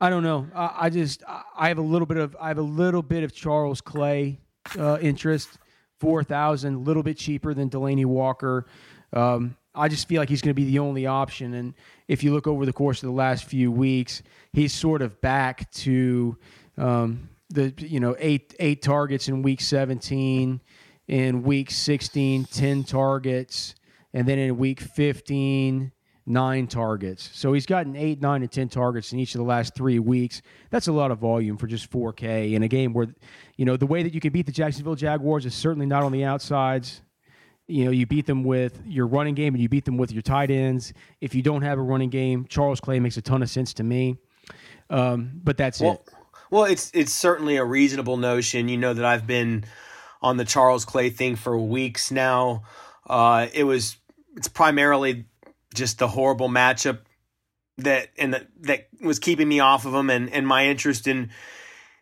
I 0.00 0.10
don't 0.10 0.22
know. 0.22 0.48
I, 0.54 0.74
I 0.82 0.90
just 0.90 1.22
I 1.26 1.68
have 1.68 1.78
a 1.78 1.82
little 1.82 2.06
bit 2.06 2.18
of 2.18 2.36
I 2.40 2.48
have 2.48 2.58
a 2.58 2.62
little 2.62 3.02
bit 3.02 3.24
of 3.24 3.34
Charles 3.34 3.80
Clay 3.80 4.40
uh, 4.78 4.98
interest. 5.00 5.58
Four 5.98 6.22
thousand, 6.22 6.74
a 6.74 6.78
little 6.78 7.02
bit 7.02 7.16
cheaper 7.16 7.54
than 7.54 7.68
Delanie 7.68 8.06
Walker. 8.06 8.66
Um, 9.12 9.56
I 9.74 9.88
just 9.88 10.06
feel 10.06 10.22
like 10.22 10.28
he's 10.28 10.40
going 10.40 10.54
to 10.54 10.60
be 10.60 10.64
the 10.64 10.78
only 10.78 11.06
option. 11.06 11.54
And 11.54 11.74
if 12.06 12.22
you 12.22 12.32
look 12.32 12.46
over 12.46 12.64
the 12.64 12.72
course 12.72 13.02
of 13.02 13.08
the 13.08 13.14
last 13.14 13.46
few 13.46 13.72
weeks, 13.72 14.22
he's 14.52 14.72
sort 14.72 15.02
of 15.02 15.20
back 15.20 15.68
to 15.72 16.36
um, 16.76 17.28
the 17.50 17.74
you 17.78 17.98
know 17.98 18.14
eight 18.20 18.54
eight 18.60 18.80
targets 18.80 19.26
in 19.26 19.42
week 19.42 19.60
seventeen, 19.60 20.60
in 21.08 21.42
week 21.42 21.72
16, 21.72 22.44
10 22.44 22.84
targets, 22.84 23.74
and 24.14 24.28
then 24.28 24.38
in 24.38 24.56
week 24.56 24.80
fifteen 24.80 25.90
nine 26.28 26.66
targets. 26.66 27.30
So 27.32 27.52
he's 27.52 27.66
gotten 27.66 27.96
eight, 27.96 28.20
nine, 28.20 28.42
and 28.42 28.50
10 28.50 28.68
targets 28.68 29.12
in 29.12 29.18
each 29.18 29.34
of 29.34 29.38
the 29.38 29.44
last 29.44 29.74
three 29.74 29.98
weeks. 29.98 30.42
That's 30.70 30.88
a 30.88 30.92
lot 30.92 31.10
of 31.10 31.18
volume 31.18 31.56
for 31.56 31.66
just 31.66 31.90
4K 31.90 32.52
in 32.52 32.62
a 32.62 32.68
game 32.68 32.92
where, 32.92 33.08
you 33.56 33.64
know, 33.64 33.76
the 33.76 33.86
way 33.86 34.02
that 34.02 34.14
you 34.14 34.20
can 34.20 34.32
beat 34.32 34.46
the 34.46 34.52
Jacksonville 34.52 34.94
Jaguars 34.94 35.46
is 35.46 35.54
certainly 35.54 35.86
not 35.86 36.02
on 36.02 36.12
the 36.12 36.24
outsides. 36.24 37.02
You 37.66 37.84
know, 37.84 37.90
you 37.90 38.06
beat 38.06 38.26
them 38.26 38.44
with 38.44 38.80
your 38.86 39.06
running 39.06 39.34
game 39.34 39.54
and 39.54 39.62
you 39.62 39.68
beat 39.68 39.84
them 39.84 39.98
with 39.98 40.12
your 40.12 40.22
tight 40.22 40.50
ends. 40.50 40.92
If 41.20 41.34
you 41.34 41.42
don't 41.42 41.62
have 41.62 41.78
a 41.78 41.82
running 41.82 42.10
game, 42.10 42.46
Charles 42.48 42.80
Clay 42.80 42.98
makes 43.00 43.16
a 43.16 43.22
ton 43.22 43.42
of 43.42 43.50
sense 43.50 43.74
to 43.74 43.82
me. 43.82 44.16
Um, 44.90 45.40
but 45.44 45.56
that's 45.58 45.80
well, 45.80 45.92
it. 45.92 46.14
well, 46.50 46.64
it's 46.64 46.90
it's 46.94 47.12
certainly 47.12 47.56
a 47.56 47.64
reasonable 47.64 48.16
notion. 48.16 48.68
You 48.68 48.78
know 48.78 48.94
that 48.94 49.04
I've 49.04 49.26
been 49.26 49.64
on 50.22 50.38
the 50.38 50.46
Charles 50.46 50.86
Clay 50.86 51.10
thing 51.10 51.36
for 51.36 51.58
weeks 51.58 52.10
now. 52.10 52.62
Uh, 53.06 53.48
it 53.52 53.64
was 53.64 53.98
it's 54.36 54.48
primarily 54.48 55.26
just 55.74 55.98
the 55.98 56.08
horrible 56.08 56.48
matchup 56.48 57.00
that 57.78 58.08
and 58.18 58.34
that 58.34 58.48
that 58.60 58.88
was 59.00 59.18
keeping 59.18 59.48
me 59.48 59.60
off 59.60 59.86
of 59.86 59.94
him 59.94 60.10
and 60.10 60.30
and 60.30 60.46
my 60.46 60.66
interest 60.66 61.06
in 61.06 61.30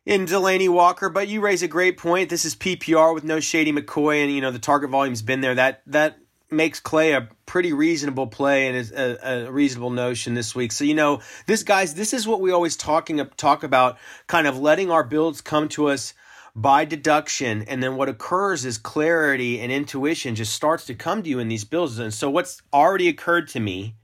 in 0.05 0.27
Delanie 0.27 0.69
Walker. 0.69 1.09
But 1.09 1.29
you 1.29 1.41
raise 1.41 1.63
a 1.63 1.69
great 1.69 1.99
point. 1.99 2.31
This 2.31 2.45
is 2.45 2.55
PPR 2.55 3.15
with 3.15 3.25
no 3.25 3.41
Shady 3.41 3.73
McCoy, 3.73 4.23
and 4.23 4.33
you 4.33 4.41
know 4.41 4.51
the 4.51 4.59
target 4.59 4.91
volume's 4.91 5.23
been 5.23 5.41
there. 5.41 5.55
That 5.55 5.83
that 5.87 6.19
makes 6.51 6.79
Clay 6.79 7.13
a 7.13 7.29
pretty 7.45 7.73
reasonable 7.73 8.29
play 8.29 8.69
and 8.69 8.77
is 8.77 8.93
a, 8.93 9.47
a 9.47 9.51
reasonable 9.51 9.91
notion 9.91 10.35
this 10.35 10.55
week. 10.55 10.73
So 10.73 10.85
you 10.85 10.95
know 10.95 11.21
this 11.47 11.63
guys, 11.63 11.95
this 11.95 12.15
is 12.15 12.27
what 12.27 12.41
we 12.41 12.53
always 12.53 12.77
talking 12.77 13.25
talk 13.37 13.65
about, 13.65 13.99
kind 14.27 14.47
of 14.47 14.59
letting 14.59 14.91
our 14.91 15.05
builds 15.05 15.41
come 15.41 15.69
to 15.71 15.89
us 15.89 16.15
by 16.57 16.85
deduction 16.85 17.63
and 17.69 17.83
then 17.83 17.97
what 17.97 18.09
occurs 18.09 18.65
is 18.65 18.79
clarity 18.79 19.61
and 19.61 19.71
intuition 19.71 20.35
just 20.35 20.55
starts 20.55 20.87
to 20.87 20.95
come 20.95 21.23
to 21.23 21.29
you 21.29 21.39
in 21.39 21.49
these 21.49 21.65
builds 21.65 21.99
and 21.99 22.15
so 22.15 22.31
what's 22.31 22.63
already 22.73 23.09
occurred 23.09 23.47
to 23.47 23.61
me 23.61 23.95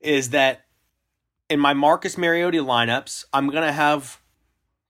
is 0.00 0.30
that 0.30 0.64
in 1.48 1.60
my 1.60 1.72
Marcus 1.72 2.18
Mariota 2.18 2.58
lineups 2.58 3.24
I'm 3.32 3.48
going 3.48 3.62
to 3.62 3.72
have 3.72 4.20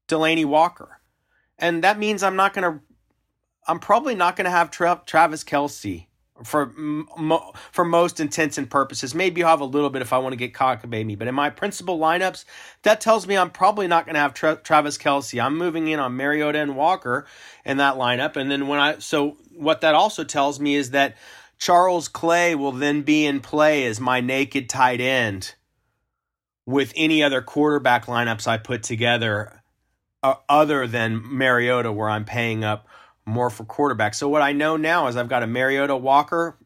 Delanie 0.09 0.47
Walker. 0.47 1.01
And 1.59 1.85
that 1.85 1.99
means 1.99 2.23
I'm 2.23 2.37
not 2.37 2.55
going 2.55 2.73
to 2.73 2.81
I'm 3.67 3.79
probably 3.79 4.15
not 4.15 4.35
going 4.35 4.47
to 4.47 4.51
have 4.51 4.71
Tra- 4.71 5.03
Travis 5.05 5.45
Kelce 5.45 6.07
for 6.45 6.73
for 7.73 7.85
most 7.85 8.21
intents 8.21 8.59
and 8.59 8.71
purposes. 8.71 9.15
Maybe 9.15 9.43
I'll 9.43 9.51
have 9.51 9.61
a 9.61 9.65
little 9.65 9.91
bit 9.91 10.03
if 10.03 10.13
I 10.13 10.19
want 10.19 10.33
to 10.33 10.37
get 10.37 10.53
cockamamie, 10.53 11.19
but 11.19 11.29
in 11.29 11.35
my 11.35 11.51
principal 11.51 11.99
lineups, 11.99 12.45
that 12.83 13.01
tells 13.01 13.27
me 13.27 13.37
I'm 13.37 13.51
probably 13.51 13.87
not 13.87 14.05
going 14.05 14.15
to 14.15 14.21
have 14.21 14.35
Tra- 14.35 14.57
Travis 14.57 14.99
Kelce. 14.99 15.43
I'm 15.43 15.57
moving 15.57 15.89
in 15.89 15.99
on 15.99 16.17
Mariota 16.17 16.59
and 16.61 16.77
Walker 16.77 17.27
in 17.65 17.79
that 17.79 17.97
lineup, 17.97 18.37
and 18.37 18.51
then 18.51 18.69
when 18.69 18.79
I 18.79 18.99
so 18.99 19.37
what 19.51 19.81
that 19.81 19.95
also 19.95 20.25
tells 20.25 20.61
me 20.61 20.75
is 20.75 20.91
that 20.91 21.17
Charles 21.59 22.09
Clay 22.09 22.55
will 22.55 22.73
then 22.73 23.03
be 23.03 23.27
in 23.27 23.41
play 23.41 23.85
as 23.87 24.01
my 24.01 24.21
naked 24.21 24.69
tight 24.69 25.01
end 25.01 25.55
with 26.67 26.93
any 26.97 27.23
other 27.23 27.43
quarterback 27.43 28.07
lineups 28.07 28.47
I 28.47 28.59
put 28.59 28.83
together 28.83 29.63
uh, 30.23 30.35
other 30.49 30.87
than 30.87 31.21
Mariota, 31.25 31.91
where 31.91 32.09
I'm 32.09 32.25
paying 32.25 32.63
up 32.63 32.87
more 33.29 33.51
for 33.51 33.65
quarterback. 33.65 34.15
So 34.15 34.29
what 34.29 34.43
I 34.43 34.53
know 34.53 34.77
now 34.77 35.07
is 35.07 35.17
I've 35.17 35.29
got 35.29 35.43
a 35.43 35.47
Mariota 35.47 35.97
Walker 35.97 36.57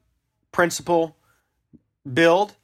principal 0.53 1.17
build, 2.11 2.55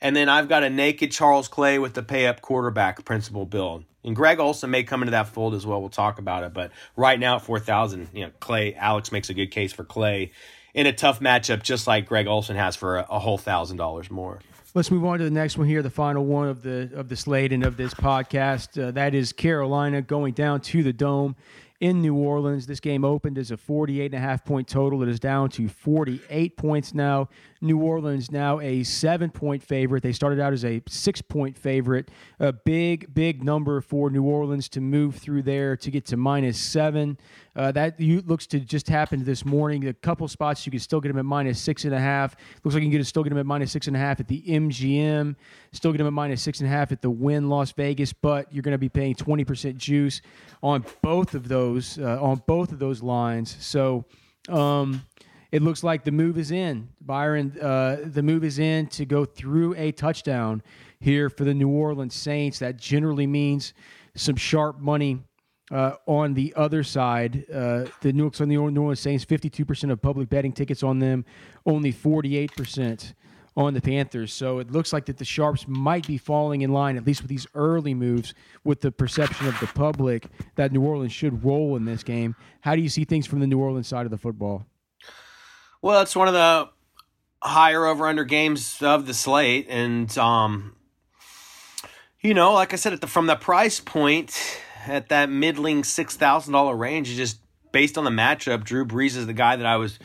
and 0.00 0.16
then 0.16 0.28
I've 0.28 0.48
got 0.48 0.64
a 0.64 0.70
naked 0.70 1.12
Charles 1.12 1.48
Clay 1.48 1.78
with 1.78 1.94
the 1.94 2.02
pay 2.02 2.26
up 2.26 2.40
quarterback 2.40 3.04
principal 3.04 3.46
build. 3.46 3.84
And 4.04 4.16
Greg 4.16 4.40
Olsen 4.40 4.70
may 4.70 4.82
come 4.82 5.02
into 5.02 5.12
that 5.12 5.28
fold 5.28 5.54
as 5.54 5.64
well. 5.64 5.80
We'll 5.80 5.88
talk 5.88 6.18
about 6.18 6.42
it. 6.42 6.52
But 6.52 6.72
right 6.96 7.20
now 7.20 7.36
at 7.36 7.42
four 7.42 7.60
thousand, 7.60 8.08
you 8.12 8.24
know, 8.24 8.32
Clay 8.40 8.74
Alex 8.74 9.12
makes 9.12 9.30
a 9.30 9.34
good 9.34 9.52
case 9.52 9.72
for 9.72 9.84
Clay 9.84 10.32
in 10.74 10.86
a 10.86 10.92
tough 10.92 11.20
matchup, 11.20 11.62
just 11.62 11.86
like 11.86 12.06
Greg 12.06 12.26
Olsen 12.26 12.56
has 12.56 12.74
for 12.74 12.98
a, 12.98 13.06
a 13.10 13.18
whole 13.20 13.38
thousand 13.38 13.76
dollars 13.76 14.10
more. 14.10 14.40
Let's 14.74 14.90
move 14.90 15.04
on 15.04 15.18
to 15.18 15.24
the 15.24 15.30
next 15.30 15.58
one 15.58 15.68
here, 15.68 15.82
the 15.82 15.90
final 15.90 16.24
one 16.24 16.48
of 16.48 16.62
the 16.62 16.90
of 16.94 17.08
the 17.08 17.16
slate 17.16 17.52
and 17.52 17.62
of 17.64 17.76
this 17.76 17.94
podcast. 17.94 18.82
Uh, 18.82 18.90
that 18.92 19.14
is 19.14 19.32
Carolina 19.32 20.02
going 20.02 20.32
down 20.32 20.62
to 20.62 20.82
the 20.82 20.92
Dome 20.92 21.36
in 21.82 22.00
New 22.00 22.14
Orleans. 22.14 22.64
This 22.66 22.78
game 22.78 23.04
opened 23.04 23.36
as 23.36 23.50
a 23.50 23.56
48 23.56 24.06
and 24.06 24.14
a 24.14 24.18
half 24.18 24.44
point 24.44 24.68
total. 24.68 25.02
It 25.02 25.08
is 25.08 25.18
down 25.18 25.50
to 25.50 25.68
48 25.68 26.56
points 26.56 26.94
now. 26.94 27.28
New 27.60 27.78
Orleans 27.78 28.30
now 28.30 28.60
a 28.60 28.84
seven 28.84 29.30
point 29.30 29.64
favorite. 29.64 30.04
They 30.04 30.12
started 30.12 30.38
out 30.38 30.52
as 30.52 30.64
a 30.64 30.80
six 30.88 31.20
point 31.20 31.58
favorite. 31.58 32.08
A 32.38 32.52
big, 32.52 33.12
big 33.12 33.42
number 33.42 33.80
for 33.80 34.10
New 34.10 34.22
Orleans 34.22 34.68
to 34.70 34.80
move 34.80 35.16
through 35.16 35.42
there 35.42 35.76
to 35.76 35.90
get 35.90 36.06
to 36.06 36.16
minus 36.16 36.56
seven. 36.56 37.18
Uh, 37.54 37.70
that 37.70 38.00
you, 38.00 38.22
looks 38.22 38.46
to 38.46 38.58
just 38.60 38.88
happen 38.88 39.24
this 39.24 39.44
morning. 39.44 39.86
A 39.88 39.92
couple 39.92 40.26
spots 40.26 40.64
you 40.64 40.70
can 40.70 40.80
still 40.80 41.00
get 41.00 41.08
them 41.08 41.18
at 41.18 41.24
minus 41.24 41.60
six 41.60 41.84
and 41.84 41.94
a 41.94 41.98
half. 42.00 42.34
Looks 42.64 42.74
like 42.74 42.82
you 42.82 42.90
can 42.90 42.98
get, 42.98 43.06
still 43.06 43.22
get 43.22 43.28
them 43.28 43.38
at 43.38 43.44
minus 43.44 43.70
six 43.70 43.86
and 43.88 43.96
a 43.96 43.98
half 43.98 44.20
at 44.20 44.28
the 44.28 44.42
MGM. 44.42 45.36
Still 45.72 45.92
get 45.92 45.98
them 45.98 46.06
at 46.06 46.14
minus 46.14 46.40
six 46.40 46.60
and 46.60 46.68
a 46.68 46.72
half 46.72 46.92
at 46.92 47.02
the 47.02 47.10
Wynn 47.10 47.50
Las 47.50 47.72
Vegas, 47.72 48.12
but 48.12 48.50
you're 48.52 48.62
going 48.62 48.72
to 48.72 48.78
be 48.78 48.88
paying 48.88 49.14
20% 49.14 49.76
juice 49.76 50.22
on 50.62 50.84
both 51.02 51.34
of 51.34 51.48
those 51.48 51.98
uh, 51.98 52.22
on 52.22 52.42
both 52.46 52.72
of 52.72 52.78
those 52.78 53.02
lines. 53.02 53.56
So. 53.60 54.04
Um, 54.48 55.06
it 55.52 55.60
looks 55.60 55.84
like 55.84 56.02
the 56.02 56.10
move 56.10 56.38
is 56.38 56.50
in. 56.50 56.88
Byron, 57.02 57.58
uh, 57.60 57.98
the 58.06 58.22
move 58.22 58.42
is 58.42 58.58
in 58.58 58.86
to 58.86 59.04
go 59.04 59.26
through 59.26 59.74
a 59.74 59.92
touchdown 59.92 60.62
here 60.98 61.28
for 61.28 61.44
the 61.44 61.52
New 61.52 61.68
Orleans 61.68 62.14
Saints. 62.14 62.58
That 62.60 62.78
generally 62.78 63.26
means 63.26 63.74
some 64.14 64.36
sharp 64.36 64.80
money 64.80 65.20
uh, 65.72 65.94
on 66.06 66.34
the 66.34 66.52
other 66.54 66.84
side. 66.84 67.44
Uh, 67.52 67.86
the 68.02 68.12
New, 68.12 68.26
on 68.26 68.48
the 68.48 68.56
New 68.56 68.60
Orleans 68.60 69.00
Saints, 69.00 69.24
52% 69.24 69.90
of 69.90 70.00
public 70.02 70.28
betting 70.28 70.52
tickets 70.52 70.82
on 70.82 70.98
them, 70.98 71.24
only 71.64 71.92
48% 71.92 73.14
on 73.56 73.74
the 73.74 73.80
Panthers. 73.80 74.32
So 74.32 74.58
it 74.58 74.70
looks 74.70 74.92
like 74.92 75.06
that 75.06 75.18
the 75.18 75.24
Sharps 75.24 75.66
might 75.66 76.06
be 76.06 76.18
falling 76.18 76.62
in 76.62 76.72
line, 76.72 76.96
at 76.96 77.06
least 77.06 77.22
with 77.22 77.30
these 77.30 77.46
early 77.54 77.94
moves, 77.94 78.34
with 78.64 78.80
the 78.80 78.92
perception 78.92 79.46
of 79.46 79.58
the 79.60 79.66
public 79.66 80.26
that 80.56 80.72
New 80.72 80.82
Orleans 80.82 81.12
should 81.12 81.44
roll 81.44 81.76
in 81.76 81.84
this 81.84 82.02
game. 82.02 82.36
How 82.60 82.76
do 82.76 82.82
you 82.82 82.88
see 82.88 83.04
things 83.04 83.26
from 83.26 83.40
the 83.40 83.46
New 83.46 83.58
Orleans 83.58 83.88
side 83.88 84.04
of 84.04 84.10
the 84.10 84.18
football? 84.18 84.66
Well, 85.80 86.02
it's 86.02 86.14
one 86.14 86.28
of 86.28 86.34
the 86.34 86.68
higher 87.42 87.86
over 87.86 88.06
under 88.06 88.24
games 88.24 88.80
of 88.82 89.06
the 89.06 89.14
slate, 89.14 89.66
and 89.68 90.16
um, 90.16 90.76
you 92.20 92.34
know, 92.34 92.52
like 92.52 92.72
I 92.72 92.76
said, 92.76 92.98
the 93.00 93.08
from 93.08 93.26
the 93.26 93.34
price 93.34 93.80
point 93.80 94.60
at 94.86 95.08
that 95.08 95.30
middling 95.30 95.84
six 95.84 96.16
thousand 96.16 96.52
dollar 96.52 96.76
range, 96.76 97.08
just 97.08 97.38
based 97.72 97.98
on 97.98 98.04
the 98.04 98.10
matchup, 98.10 98.64
Drew 98.64 98.84
Brees 98.84 99.16
is 99.16 99.26
the 99.26 99.32
guy 99.32 99.56
that 99.56 99.66
I 99.66 99.76
was 99.76 99.98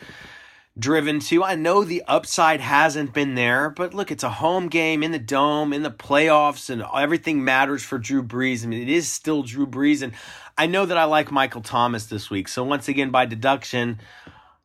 driven 0.78 1.18
to. 1.20 1.42
I 1.42 1.54
know 1.54 1.82
the 1.84 2.02
upside 2.06 2.60
hasn't 2.60 3.12
been 3.12 3.34
there, 3.34 3.70
but 3.70 3.94
look, 3.94 4.10
it's 4.10 4.22
a 4.22 4.30
home 4.30 4.68
game 4.68 5.02
in 5.02 5.10
the 5.10 5.18
dome, 5.18 5.72
in 5.72 5.82
the 5.82 5.90
playoffs, 5.90 6.70
and 6.70 6.84
everything 6.94 7.44
matters 7.44 7.82
for 7.82 7.98
Drew 7.98 8.22
Brees. 8.22 8.64
I 8.64 8.68
mean, 8.68 8.82
it 8.82 8.88
is 8.88 9.10
still 9.10 9.42
Drew 9.42 9.66
Brees, 9.66 10.02
and 10.02 10.12
I 10.56 10.66
know 10.66 10.86
that 10.86 10.96
I 10.96 11.04
like 11.04 11.30
Michael 11.30 11.62
Thomas 11.62 12.06
this 12.06 12.30
week. 12.30 12.48
So 12.48 12.64
once 12.64 12.88
again, 12.88 13.10
by 13.10 13.26
deduction, 13.26 13.98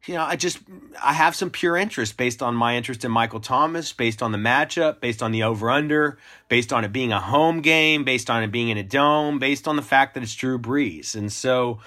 you 0.05 0.15
know, 0.15 0.23
I 0.23 0.35
just 0.35 0.59
I 1.01 1.13
have 1.13 1.35
some 1.35 1.49
pure 1.49 1.77
interest 1.77 2.17
based 2.17 2.41
on 2.41 2.55
my 2.55 2.75
interest 2.75 3.05
in 3.05 3.11
Michael 3.11 3.39
Thomas, 3.39 3.93
based 3.93 4.21
on 4.21 4.31
the 4.31 4.37
matchup, 4.37 4.99
based 4.99 5.23
on 5.23 5.31
the 5.31 5.43
over 5.43 5.69
under, 5.69 6.17
based 6.49 6.73
on 6.73 6.83
it 6.83 6.91
being 6.91 7.13
a 7.13 7.19
home 7.19 7.61
game, 7.61 8.03
based 8.03 8.29
on 8.29 8.43
it 8.43 8.51
being 8.51 8.69
in 8.69 8.77
a 8.77 8.83
dome, 8.83 9.39
based 9.39 9.67
on 9.67 9.75
the 9.75 9.81
fact 9.81 10.13
that 10.13 10.23
it's 10.23 10.35
Drew 10.35 10.59
Brees. 10.59 11.15
And 11.15 11.31
so 11.31 11.79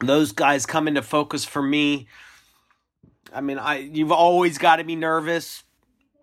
those 0.00 0.32
guys 0.32 0.64
come 0.64 0.88
into 0.88 1.02
focus 1.02 1.44
for 1.44 1.62
me 1.62 2.06
I 3.32 3.40
mean, 3.40 3.58
I 3.58 3.78
you've 3.78 4.12
always 4.12 4.58
got 4.58 4.76
to 4.76 4.84
be 4.84 4.96
nervous 4.96 5.62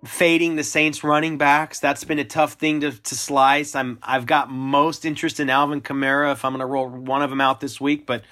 fading 0.06 0.56
the 0.56 0.64
Saints 0.64 1.04
running 1.04 1.38
backs. 1.38 1.80
That's 1.80 2.04
been 2.04 2.20
a 2.20 2.26
tough 2.26 2.54
thing 2.54 2.82
to, 2.82 2.92
to 2.92 3.16
slice. 3.16 3.76
I'm 3.76 4.00
I've 4.04 4.26
got 4.26 4.50
most 4.50 5.06
interest 5.06 5.40
in 5.40 5.50
Alvin 5.50 5.82
Kamara 5.82 6.32
if 6.32 6.46
I'm 6.46 6.52
going 6.52 6.60
to 6.60 6.66
roll 6.66 6.88
one 6.88 7.22
of 7.22 7.30
them 7.30 7.42
out 7.42 7.60
this 7.60 7.80
week, 7.80 8.06
but 8.06 8.24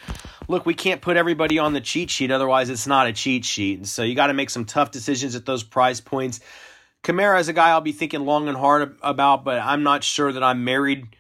look, 0.48 0.66
we 0.66 0.74
can't 0.74 1.02
put 1.02 1.18
everybody 1.18 1.60
on 1.60 1.74
the 1.74 1.82
cheat 1.82 2.10
sheet 2.10 2.32
otherwise 2.32 2.70
it's 2.70 2.88
not 2.88 3.08
a 3.08 3.14
cheat 3.14 3.46
sheet. 3.46 3.78
And 3.80 3.88
so 3.88 4.04
you 4.04 4.16
got 4.16 4.28
to 4.28 4.34
make 4.34 4.50
some 4.50 4.66
tough 4.66 4.92
decisions 4.92 5.36
at 5.36 5.46
those 5.46 5.64
price 5.64 6.02
points. 6.02 6.40
Kamara 7.04 7.40
is 7.40 7.50
a 7.50 7.54
guy 7.54 7.70
I'll 7.70 7.82
be 7.82 7.92
thinking 7.92 8.26
long 8.26 8.48
and 8.48 8.58
hard 8.58 8.98
about, 9.02 9.44
but 9.44 9.60
I'm 9.60 9.84
not 9.84 10.04
sure 10.04 10.32
that 10.32 10.44
I'm 10.44 10.64
married 10.64 11.16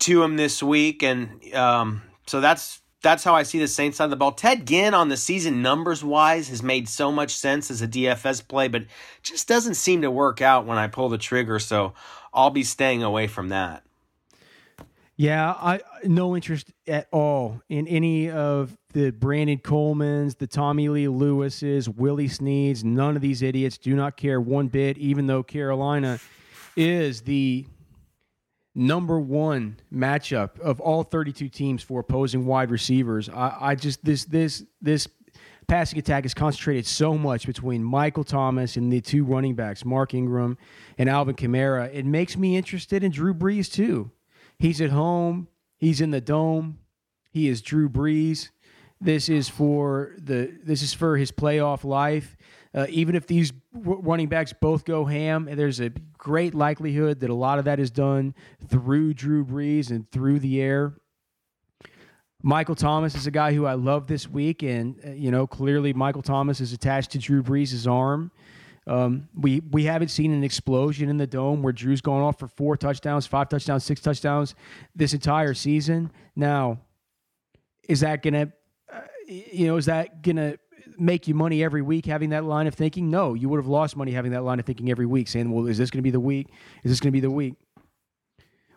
to 0.00 0.22
him 0.22 0.36
this 0.36 0.62
week 0.62 1.02
and 1.02 1.54
um, 1.54 2.02
so 2.26 2.40
that's 2.40 2.80
that's 3.02 3.22
how 3.22 3.34
I 3.34 3.44
see 3.44 3.58
the 3.58 3.68
Saints 3.68 3.98
side 3.98 4.04
of 4.04 4.10
the 4.10 4.16
ball. 4.16 4.32
Ted 4.32 4.66
Ginn 4.66 4.92
on 4.92 5.08
the 5.08 5.16
season 5.16 5.62
numbers 5.62 6.02
wise 6.02 6.48
has 6.48 6.62
made 6.62 6.88
so 6.88 7.12
much 7.12 7.34
sense 7.34 7.70
as 7.70 7.80
a 7.80 7.88
DFS 7.88 8.46
play, 8.46 8.66
but 8.68 8.86
just 9.22 9.46
doesn't 9.46 9.74
seem 9.74 10.02
to 10.02 10.10
work 10.10 10.42
out 10.42 10.66
when 10.66 10.78
I 10.78 10.88
pull 10.88 11.08
the 11.08 11.18
trigger. 11.18 11.58
So 11.60 11.94
I'll 12.34 12.50
be 12.50 12.64
staying 12.64 13.04
away 13.04 13.28
from 13.28 13.50
that. 13.50 13.84
Yeah, 15.18 15.50
I 15.50 15.80
no 16.04 16.36
interest 16.36 16.72
at 16.86 17.08
all 17.10 17.60
in 17.68 17.88
any 17.88 18.30
of 18.30 18.78
the 18.92 19.10
Brandon 19.10 19.58
Coleman's, 19.58 20.36
the 20.36 20.46
Tommy 20.46 20.88
Lee 20.88 21.08
Lewis's, 21.08 21.88
Willie 21.88 22.28
Sneads. 22.28 22.84
None 22.84 23.16
of 23.16 23.20
these 23.20 23.42
idiots 23.42 23.78
do 23.78 23.96
not 23.96 24.16
care 24.16 24.40
one 24.40 24.68
bit, 24.68 24.96
even 24.96 25.26
though 25.26 25.42
Carolina 25.42 26.20
is 26.76 27.22
the 27.22 27.66
number 28.76 29.18
one 29.18 29.80
matchup 29.92 30.60
of 30.60 30.78
all 30.78 31.02
32 31.02 31.48
teams 31.48 31.82
for 31.82 31.98
opposing 31.98 32.46
wide 32.46 32.70
receivers. 32.70 33.28
I, 33.28 33.56
I 33.60 33.74
just 33.74 34.04
this 34.04 34.24
this 34.24 34.64
this 34.80 35.08
passing 35.66 35.98
attack 35.98 36.26
is 36.26 36.32
concentrated 36.32 36.86
so 36.86 37.18
much 37.18 37.44
between 37.44 37.82
Michael 37.82 38.22
Thomas 38.22 38.76
and 38.76 38.92
the 38.92 39.00
two 39.00 39.24
running 39.24 39.56
backs, 39.56 39.84
Mark 39.84 40.14
Ingram 40.14 40.56
and 40.96 41.08
Alvin 41.08 41.34
Kamara. 41.34 41.92
It 41.92 42.06
makes 42.06 42.36
me 42.36 42.56
interested 42.56 43.02
in 43.02 43.10
Drew 43.10 43.34
Brees 43.34 43.68
too. 43.68 44.12
He's 44.58 44.80
at 44.80 44.90
home. 44.90 45.48
He's 45.76 46.00
in 46.00 46.10
the 46.10 46.20
dome. 46.20 46.78
He 47.30 47.48
is 47.48 47.62
Drew 47.62 47.88
Brees. 47.88 48.50
This 49.00 49.28
is 49.28 49.48
for 49.48 50.14
the 50.18 50.52
this 50.64 50.82
is 50.82 50.92
for 50.92 51.16
his 51.16 51.30
playoff 51.30 51.84
life. 51.84 52.36
Uh, 52.74 52.86
even 52.90 53.14
if 53.14 53.26
these 53.26 53.52
running 53.72 54.28
backs 54.28 54.52
both 54.52 54.84
go 54.84 55.04
ham, 55.04 55.48
there's 55.50 55.80
a 55.80 55.90
great 56.18 56.54
likelihood 56.54 57.20
that 57.20 57.30
a 57.30 57.34
lot 57.34 57.58
of 57.58 57.64
that 57.64 57.78
is 57.78 57.90
done 57.90 58.34
through 58.68 59.14
Drew 59.14 59.44
Brees 59.44 59.90
and 59.90 60.10
through 60.10 60.40
the 60.40 60.60
air. 60.60 60.94
Michael 62.42 62.74
Thomas 62.74 63.14
is 63.14 63.26
a 63.26 63.30
guy 63.30 63.52
who 63.52 63.66
I 63.66 63.74
love 63.74 64.06
this 64.06 64.28
week, 64.28 64.62
and 64.62 64.96
uh, 65.04 65.10
you 65.10 65.30
know 65.30 65.46
clearly 65.46 65.92
Michael 65.92 66.22
Thomas 66.22 66.60
is 66.60 66.72
attached 66.72 67.12
to 67.12 67.18
Drew 67.18 67.42
Brees' 67.42 67.90
arm. 67.90 68.32
Um, 68.88 69.28
we 69.34 69.60
we 69.70 69.84
haven't 69.84 70.08
seen 70.08 70.32
an 70.32 70.42
explosion 70.42 71.10
in 71.10 71.18
the 71.18 71.26
dome 71.26 71.62
where 71.62 71.74
Drew's 71.74 72.00
gone 72.00 72.22
off 72.22 72.38
for 72.38 72.48
four 72.48 72.76
touchdowns, 72.76 73.26
five 73.26 73.48
touchdowns, 73.50 73.84
six 73.84 74.00
touchdowns 74.00 74.54
this 74.96 75.12
entire 75.12 75.52
season. 75.52 76.10
Now, 76.34 76.80
is 77.86 78.00
that 78.00 78.22
gonna, 78.22 78.50
uh, 78.90 79.00
you 79.26 79.66
know, 79.66 79.76
is 79.76 79.86
that 79.86 80.22
gonna 80.22 80.56
make 80.96 81.28
you 81.28 81.34
money 81.34 81.62
every 81.62 81.82
week 81.82 82.06
having 82.06 82.30
that 82.30 82.44
line 82.44 82.66
of 82.66 82.74
thinking? 82.74 83.10
No, 83.10 83.34
you 83.34 83.50
would 83.50 83.58
have 83.58 83.66
lost 83.66 83.94
money 83.94 84.12
having 84.12 84.32
that 84.32 84.42
line 84.42 84.58
of 84.58 84.64
thinking 84.64 84.90
every 84.90 85.06
week, 85.06 85.28
saying, 85.28 85.50
"Well, 85.50 85.66
is 85.66 85.76
this 85.76 85.90
to 85.90 86.00
be 86.00 86.10
the 86.10 86.20
week? 86.20 86.48
Is 86.82 86.90
this 86.90 87.00
to 87.00 87.10
be 87.10 87.20
the 87.20 87.30
week?" 87.30 87.56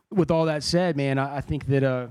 With 0.09 0.29
all 0.29 0.45
that 0.45 0.61
said, 0.61 0.97
man, 0.97 1.17
I, 1.17 1.37
I 1.37 1.41
think 1.41 1.67
that 1.67 1.85
uh, 1.85 2.07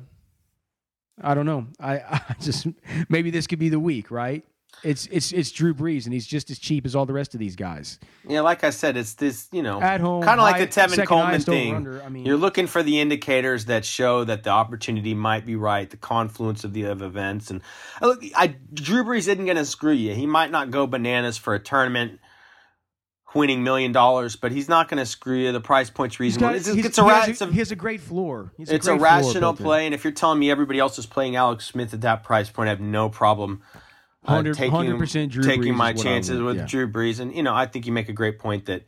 I 1.21 1.35
don't 1.35 1.45
know. 1.45 1.67
I, 1.79 1.99
I 1.99 2.35
just 2.41 2.67
maybe 3.11 3.31
this 3.31 3.47
could 3.47 3.59
be 3.59 3.69
the 3.69 3.81
week, 3.81 4.11
right? 4.11 4.43
It's 4.83 5.07
it's 5.07 5.33
it's 5.33 5.51
Drew 5.51 5.75
Brees, 5.75 6.05
and 6.07 6.15
he's 6.15 6.27
just 6.27 6.51
as 6.51 6.59
cheap 6.59 6.87
as 6.87 6.97
all 6.97 7.05
the 7.05 7.13
rest 7.13 7.35
of 7.35 7.41
these 7.41 7.55
guys. 7.55 7.99
Yeah, 8.27 8.41
like 8.41 8.65
I 8.65 8.71
said, 8.71 8.97
it's 8.97 9.15
this 9.15 9.49
you 9.53 9.63
know 9.63 9.81
at 9.81 10.01
home, 10.01 10.23
kind 10.23 10.41
of 10.41 10.45
like 10.45 10.59
the 10.59 10.81
Tevin 10.81 11.07
Coleman 11.07 11.41
thing. 11.41 11.75
Under, 11.75 12.03
I 12.03 12.09
mean, 12.09 12.25
You're 12.25 12.39
looking 12.39 12.67
for 12.67 12.83
the 12.83 12.99
indicators 13.01 13.67
that 13.67 13.85
show 13.85 14.25
that 14.25 14.43
the 14.43 14.51
opportunity 14.51 15.13
might 15.13 15.45
be 15.45 15.57
right, 15.57 15.89
the 15.89 15.99
confluence 15.99 16.65
of 16.65 16.73
the 16.73 16.85
of 16.85 17.03
events, 17.03 17.51
and 17.51 17.61
uh, 18.01 18.07
look, 18.07 18.23
I 18.35 18.57
Drew 18.73 19.05
Brees 19.05 19.29
isn't 19.29 19.45
going 19.45 19.57
to 19.57 19.67
screw 19.67 19.93
you. 19.93 20.15
He 20.15 20.27
might 20.27 20.51
not 20.51 20.71
go 20.71 20.87
bananas 20.87 21.37
for 21.37 21.55
a 21.55 21.61
tournament. 21.61 22.19
Winning 23.33 23.63
million 23.63 23.93
dollars, 23.93 24.35
but 24.35 24.51
he's 24.51 24.69
not 24.69 24.89
going 24.89 24.99
to 24.99 25.07
screw 25.07 25.39
you. 25.39 25.53
The 25.53 25.61
price 25.61 25.89
point's 25.89 26.19
reasonable. 26.19 26.49
Got, 26.49 26.57
it's, 26.57 26.67
it's 26.67 26.99
a, 26.99 27.03
ra- 27.05 27.25
a, 27.29 27.47
he 27.47 27.59
has 27.61 27.71
a 27.71 27.77
great 27.77 28.01
floor. 28.01 28.53
it's 28.59 28.89
a, 28.89 28.97
rational 28.97 29.55
play, 29.55 29.87
and 29.87 29.95
if 29.95 30.03
you're 30.03 30.13
telling 30.13 30.41
me 30.41 30.51
everybody 30.51 30.81
else 30.81 30.99
is 30.99 31.07
playing 31.07 31.37
Alex 31.37 31.65
Smith 31.65 31.95
at 31.95 32.01
that 32.01 32.25
price 32.25 32.51
point, 32.51 32.67
I 32.67 32.71
have 32.71 32.81
no 32.81 33.09
problem 33.09 33.63
uh, 34.27 34.43
taking, 34.43 34.99
percent 34.99 35.33
Drew 35.33 35.43
taking 35.43 35.75
Brees 35.75 35.77
my 35.77 35.93
chances 35.93 36.41
with 36.41 36.57
yeah. 36.57 36.67
Drew 36.67 36.91
Brees, 36.91 37.21
and 37.21 37.35
you 37.35 37.43
know, 37.43 37.55
I 37.55 37.67
think 37.67 37.87
you 37.87 37.93
make 37.93 38.09
a 38.09 38.13
great 38.13 38.39
point 38.39 38.67
that, 38.67 38.85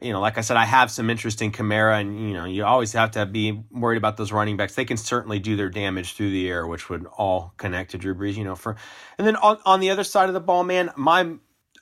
you 0.00 0.12
know, 0.12 0.20
like 0.20 0.38
I 0.38 0.42
said, 0.42 0.56
I 0.56 0.64
have 0.64 0.90
some 0.90 1.10
interest 1.10 1.42
in 1.42 1.50
Kamara, 1.50 2.00
and 2.00 2.28
you 2.28 2.34
know, 2.34 2.44
you 2.44 2.64
always 2.64 2.92
have 2.92 3.12
to 3.12 3.26
be 3.26 3.64
worried 3.70 3.98
about 3.98 4.16
those 4.16 4.32
running 4.32 4.56
backs. 4.56 4.74
They 4.74 4.84
can 4.84 4.96
certainly 4.96 5.38
do 5.38 5.56
their 5.56 5.70
damage 5.70 6.14
through 6.14 6.30
the 6.30 6.48
air, 6.48 6.66
which 6.66 6.88
would 6.88 7.06
all 7.06 7.54
connect 7.56 7.92
to 7.92 7.98
Drew 7.98 8.14
Brees. 8.14 8.36
You 8.36 8.44
know, 8.44 8.54
for 8.54 8.76
and 9.18 9.26
then 9.26 9.36
on 9.36 9.58
on 9.64 9.80
the 9.80 9.90
other 9.90 10.04
side 10.04 10.28
of 10.28 10.34
the 10.34 10.40
ball, 10.40 10.62
man, 10.62 10.90
my 10.96 11.34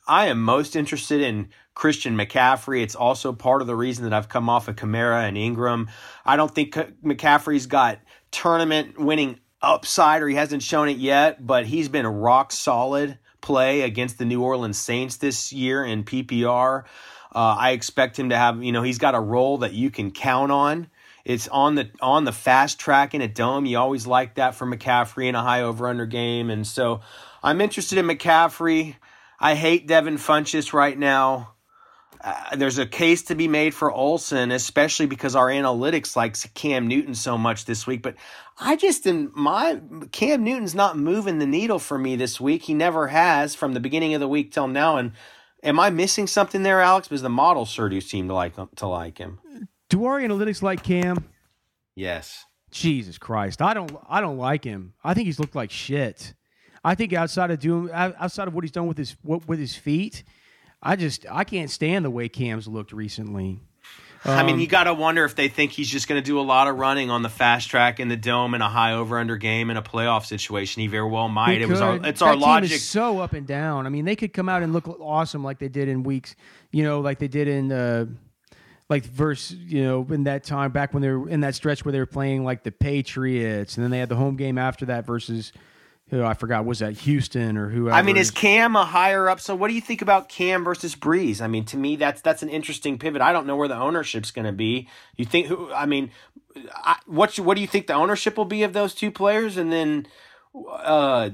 I 0.07 0.27
am 0.27 0.43
most 0.43 0.75
interested 0.75 1.21
in 1.21 1.51
Christian 1.75 2.17
McCaffrey. 2.17 2.83
It's 2.83 2.95
also 2.95 3.33
part 3.33 3.61
of 3.61 3.67
the 3.67 3.77
reason 3.77 4.05
that 4.05 4.13
I've 4.13 4.29
come 4.29 4.49
off 4.49 4.69
of 4.69 4.77
Kamara 4.77 5.29
and 5.29 5.39
Ingram. 5.39 5.89
I 6.25 6.37
don't 6.37 6.53
think 6.53 6.75
McCaffrey's 7.05 7.67
got 7.67 8.01
tournament 8.31 8.99
winning 8.99 9.39
upside 9.63 10.23
or 10.23 10.29
he 10.29 10.35
hasn't 10.35 10.63
shown 10.63 10.89
it 10.89 10.99
yet, 10.99 11.47
but 11.47 11.67
he's 11.67 11.89
been 11.89 12.05
a 12.05 12.11
rock 12.11 12.53
solid 12.53 13.19
play 13.41 13.83
against 13.83 14.19
the 14.19 14.25
New 14.25 14.43
Orleans 14.43 14.79
Saints 14.79 15.17
this 15.17 15.53
year 15.53 15.85
in 15.85 16.05
PPR. 16.05 16.85
Uh, 17.35 17.57
I 17.59 17.71
expect 17.71 18.19
him 18.19 18.29
to 18.31 18.37
have, 18.37 18.63
you 18.63 18.73
know, 18.73 18.83
he's 18.83 18.99
got 18.99 19.15
a 19.15 19.21
role 19.21 19.59
that 19.59 19.73
you 19.73 19.91
can 19.91 20.11
count 20.11 20.53
on. 20.53 20.89
It's 21.25 21.47
on 21.49 21.77
the 21.77 21.91
on 22.01 22.25
the 22.25 22.33
fast 22.33 22.81
track 22.81 23.15
in 23.15 23.21
a 23.21 23.29
dome. 23.29 23.65
You 23.65 23.79
always 23.79 24.07
like 24.07 24.35
that 24.35 24.57
for 24.57 24.67
McCaffrey 24.67 25.29
in 25.29 25.37
a 25.37 25.43
high 25.43 25.63
over 25.63 25.87
under 25.87 26.05
game, 26.05 26.51
and 26.51 26.67
so 26.67 27.01
I'm 27.43 27.61
interested 27.61 27.97
in 27.99 28.07
McCaffrey. 28.07 28.97
I 29.39 29.55
hate 29.55 29.87
Devin 29.87 30.17
Funchess 30.17 30.73
right 30.73 30.99
now. 30.99 31.55
Uh, 32.23 32.55
there's 32.55 32.79
a 32.79 32.87
case 32.87 33.23
to 33.23 33.35
be 33.35 33.49
made 33.49 33.75
for 33.75 33.91
Olsen, 33.91 34.53
especially 34.53 35.07
because 35.07 35.35
our 35.35 35.49
analytics 35.49 36.15
likes 36.15 36.47
Cam 36.55 36.87
Newton 36.87 37.15
so 37.15 37.37
much 37.37 37.65
this 37.65 37.85
week. 37.87 38.01
But 38.01 38.15
I 38.61 38.77
just 38.77 39.07
in 39.07 39.33
my 39.35 39.81
Cam 40.13 40.45
Newton's 40.45 40.75
not 40.75 40.97
moving 40.97 41.39
the 41.39 41.47
needle 41.47 41.81
for 41.81 41.99
me 41.99 42.15
this 42.15 42.41
week. 42.41 42.63
He 42.63 42.75
never 42.75 43.09
has 43.09 43.57
from 43.57 43.75
the 43.75 43.81
beginning 43.81 44.15
of 44.15 44.21
the 44.21 44.29
week 44.29 44.53
till 44.53 44.69
now. 44.69 44.99
And 44.99 45.13
am 45.65 45.81
I 45.81 45.91
missing 45.91 46.29
something 46.29 46.63
there, 46.63 46.81
Alex? 46.81 47.09
Because 47.09 47.23
the 47.23 47.29
models 47.29 47.71
sure 47.71 47.89
do 47.89 48.01
seem 48.01 48.29
to 48.29 48.35
like 48.35 48.55
to 48.77 48.87
like 48.87 49.19
him. 49.19 49.41
Do 49.89 50.05
our 50.05 50.21
analytics 50.21 50.63
like 50.63 50.85
Cam? 50.85 51.25
Yes. 51.97 52.45
Jesus 52.71 53.19
Christ, 53.19 53.61
I 53.61 53.75
don't. 53.75 53.95
I 54.09 54.21
don't 54.21 54.39
like 54.39 54.65
him. 54.65 54.95
I 55.05 55.13
think 55.13 55.27
he's 55.27 55.39
looked 55.39 55.55
like 55.55 55.71
shit. 55.71 56.35
I 56.85 56.95
think 56.95 57.13
outside 57.13 57.51
of 57.51 57.61
doing 57.61 57.93
outside 57.93 58.49
of 58.49 58.55
what 58.55 58.65
he's 58.65 58.73
done 58.73 58.87
with 58.87 58.97
his 58.97 59.15
with 59.23 59.59
his 59.59 59.77
feet, 59.77 60.25
I 60.83 60.97
just 60.97 61.27
I 61.31 61.45
can't 61.45 61.71
stand 61.71 62.05
the 62.05 62.11
way 62.11 62.29
Cam's 62.29 62.67
looked 62.67 62.93
recently. 62.93 63.61
I 64.25 64.45
mean, 64.45 64.61
you 64.61 64.69
got 64.69 64.85
to 64.85 64.95
wonder 64.95 65.25
if 65.25 65.35
they 65.35 65.49
think 65.49 65.73
he's 65.73 65.89
just 65.89 66.07
going 66.07 66.21
to 66.21 66.25
do 66.25 66.39
a 66.39 66.43
lot 66.43 66.69
of 66.69 66.79
running 66.79 67.11
on 67.11 67.23
the 67.23 67.29
fast 67.29 67.69
track 67.69 67.99
in 67.99 68.07
the 68.07 68.17
dome 68.17 68.55
in 68.55 68.63
a 68.63 68.69
high 68.69 68.93
over 68.93 69.19
under 69.19 69.37
game 69.37 69.69
in 69.69 69.77
a 69.77 69.83
playoff 69.83 70.27
situation. 70.27 70.81
He 70.81 70.87
very 70.87 71.09
well 71.09 71.29
might. 71.29 71.61
It 71.61 71.69
was 71.69 71.81
our, 71.81 71.97
it's 71.97 72.21
that 72.21 72.27
our 72.27 72.37
logic. 72.37 72.81
So 72.81 73.19
up 73.19 73.33
and 73.33 73.47
down. 73.47 73.85
I 73.85 73.89
mean, 73.89 74.05
they 74.05 74.15
could 74.15 74.33
come 74.33 74.49
out 74.49 74.63
and 74.63 74.73
look 74.73 74.89
awesome 75.01 75.43
like 75.43 75.59
they 75.59 75.69
did 75.69 75.89
in 75.89 76.05
weeks, 76.05 76.37
you 76.71 76.85
know, 76.85 77.01
like 77.01 77.19
they 77.19 77.27
did 77.27 77.49
in 77.49 77.73
uh, 77.73 78.07
like 78.89 79.05
verse, 79.05 79.51
you 79.51 79.83
know, 79.83 80.07
in 80.11 80.25
that 80.25 80.45
time 80.45 80.71
back 80.71 80.95
when 80.95 81.03
they 81.03 81.11
were 81.11 81.29
in 81.29 81.41
that 81.41 81.57
stretch 81.57 81.85
where 81.85 81.91
they 81.91 81.99
were 81.99 82.07
playing 82.07 82.45
like 82.45 82.63
the 82.63 82.73
Patriots, 82.73 83.77
and 83.77 83.83
then 83.83 83.91
they 83.91 83.99
had 83.99 84.09
the 84.09 84.17
home 84.17 84.37
game 84.37 84.57
after 84.57 84.87
that 84.87 85.05
versus 85.05 85.53
who 86.13 86.23
I 86.23 86.35
forgot 86.35 86.67
was 86.67 86.81
that 86.81 86.93
Houston 86.93 87.57
or 87.57 87.71
whoever. 87.71 87.97
I 87.97 88.03
mean, 88.03 88.19
is 88.19 88.31
Cam 88.31 88.77
a 88.77 88.85
higher 88.85 89.31
up? 89.31 89.41
So, 89.41 89.55
what 89.55 89.69
do 89.69 89.75
you 89.75 89.81
think 89.81 90.03
about 90.03 90.29
Cam 90.29 90.63
versus 90.63 90.95
Brees? 90.95 91.41
I 91.41 91.47
mean, 91.47 91.65
to 91.65 91.79
me, 91.79 91.97
that's 91.97 92.21
that's 92.21 92.43
an 92.43 92.51
interesting 92.51 92.99
pivot. 92.99 93.23
I 93.23 93.33
don't 93.33 93.47
know 93.47 93.57
where 93.57 93.67
the 93.67 93.79
ownership's 93.79 94.31
going 94.31 94.45
to 94.45 94.53
be. 94.53 94.89
You 95.17 95.25
think 95.25 95.47
who? 95.47 95.73
I 95.73 95.87
mean, 95.87 96.11
I, 96.75 96.99
what 97.07 97.39
what 97.39 97.55
do 97.55 97.63
you 97.63 97.67
think 97.67 97.87
the 97.87 97.95
ownership 97.95 98.37
will 98.37 98.45
be 98.45 98.63
of 98.63 98.75
those 98.75 98.95
two 98.95 99.11
players? 99.11 99.57
And 99.57 99.73
then, 99.73 100.07
uh, 100.55 101.31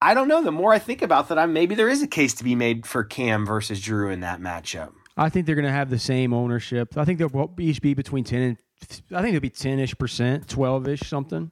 I 0.00 0.14
don't 0.14 0.28
know. 0.28 0.44
The 0.44 0.52
more 0.52 0.72
I 0.72 0.78
think 0.78 1.02
about 1.02 1.28
that, 1.30 1.38
I 1.38 1.46
maybe 1.46 1.74
there 1.74 1.88
is 1.88 2.02
a 2.02 2.08
case 2.08 2.34
to 2.34 2.44
be 2.44 2.54
made 2.54 2.86
for 2.86 3.02
Cam 3.02 3.44
versus 3.44 3.80
Drew 3.80 4.10
in 4.10 4.20
that 4.20 4.40
matchup. 4.40 4.92
I 5.16 5.30
think 5.30 5.46
they're 5.46 5.56
going 5.56 5.66
to 5.66 5.72
have 5.72 5.90
the 5.90 5.98
same 5.98 6.32
ownership. 6.32 6.96
I 6.96 7.04
think 7.04 7.18
they'll 7.18 7.54
each 7.58 7.82
be 7.82 7.94
between 7.94 8.22
ten 8.22 8.42
and 8.42 8.56
I 9.12 9.20
think 9.20 9.34
it'll 9.34 9.40
be 9.40 9.50
ten 9.50 9.80
ish 9.80 9.98
percent, 9.98 10.48
twelve 10.48 10.86
ish 10.86 11.00
something. 11.00 11.50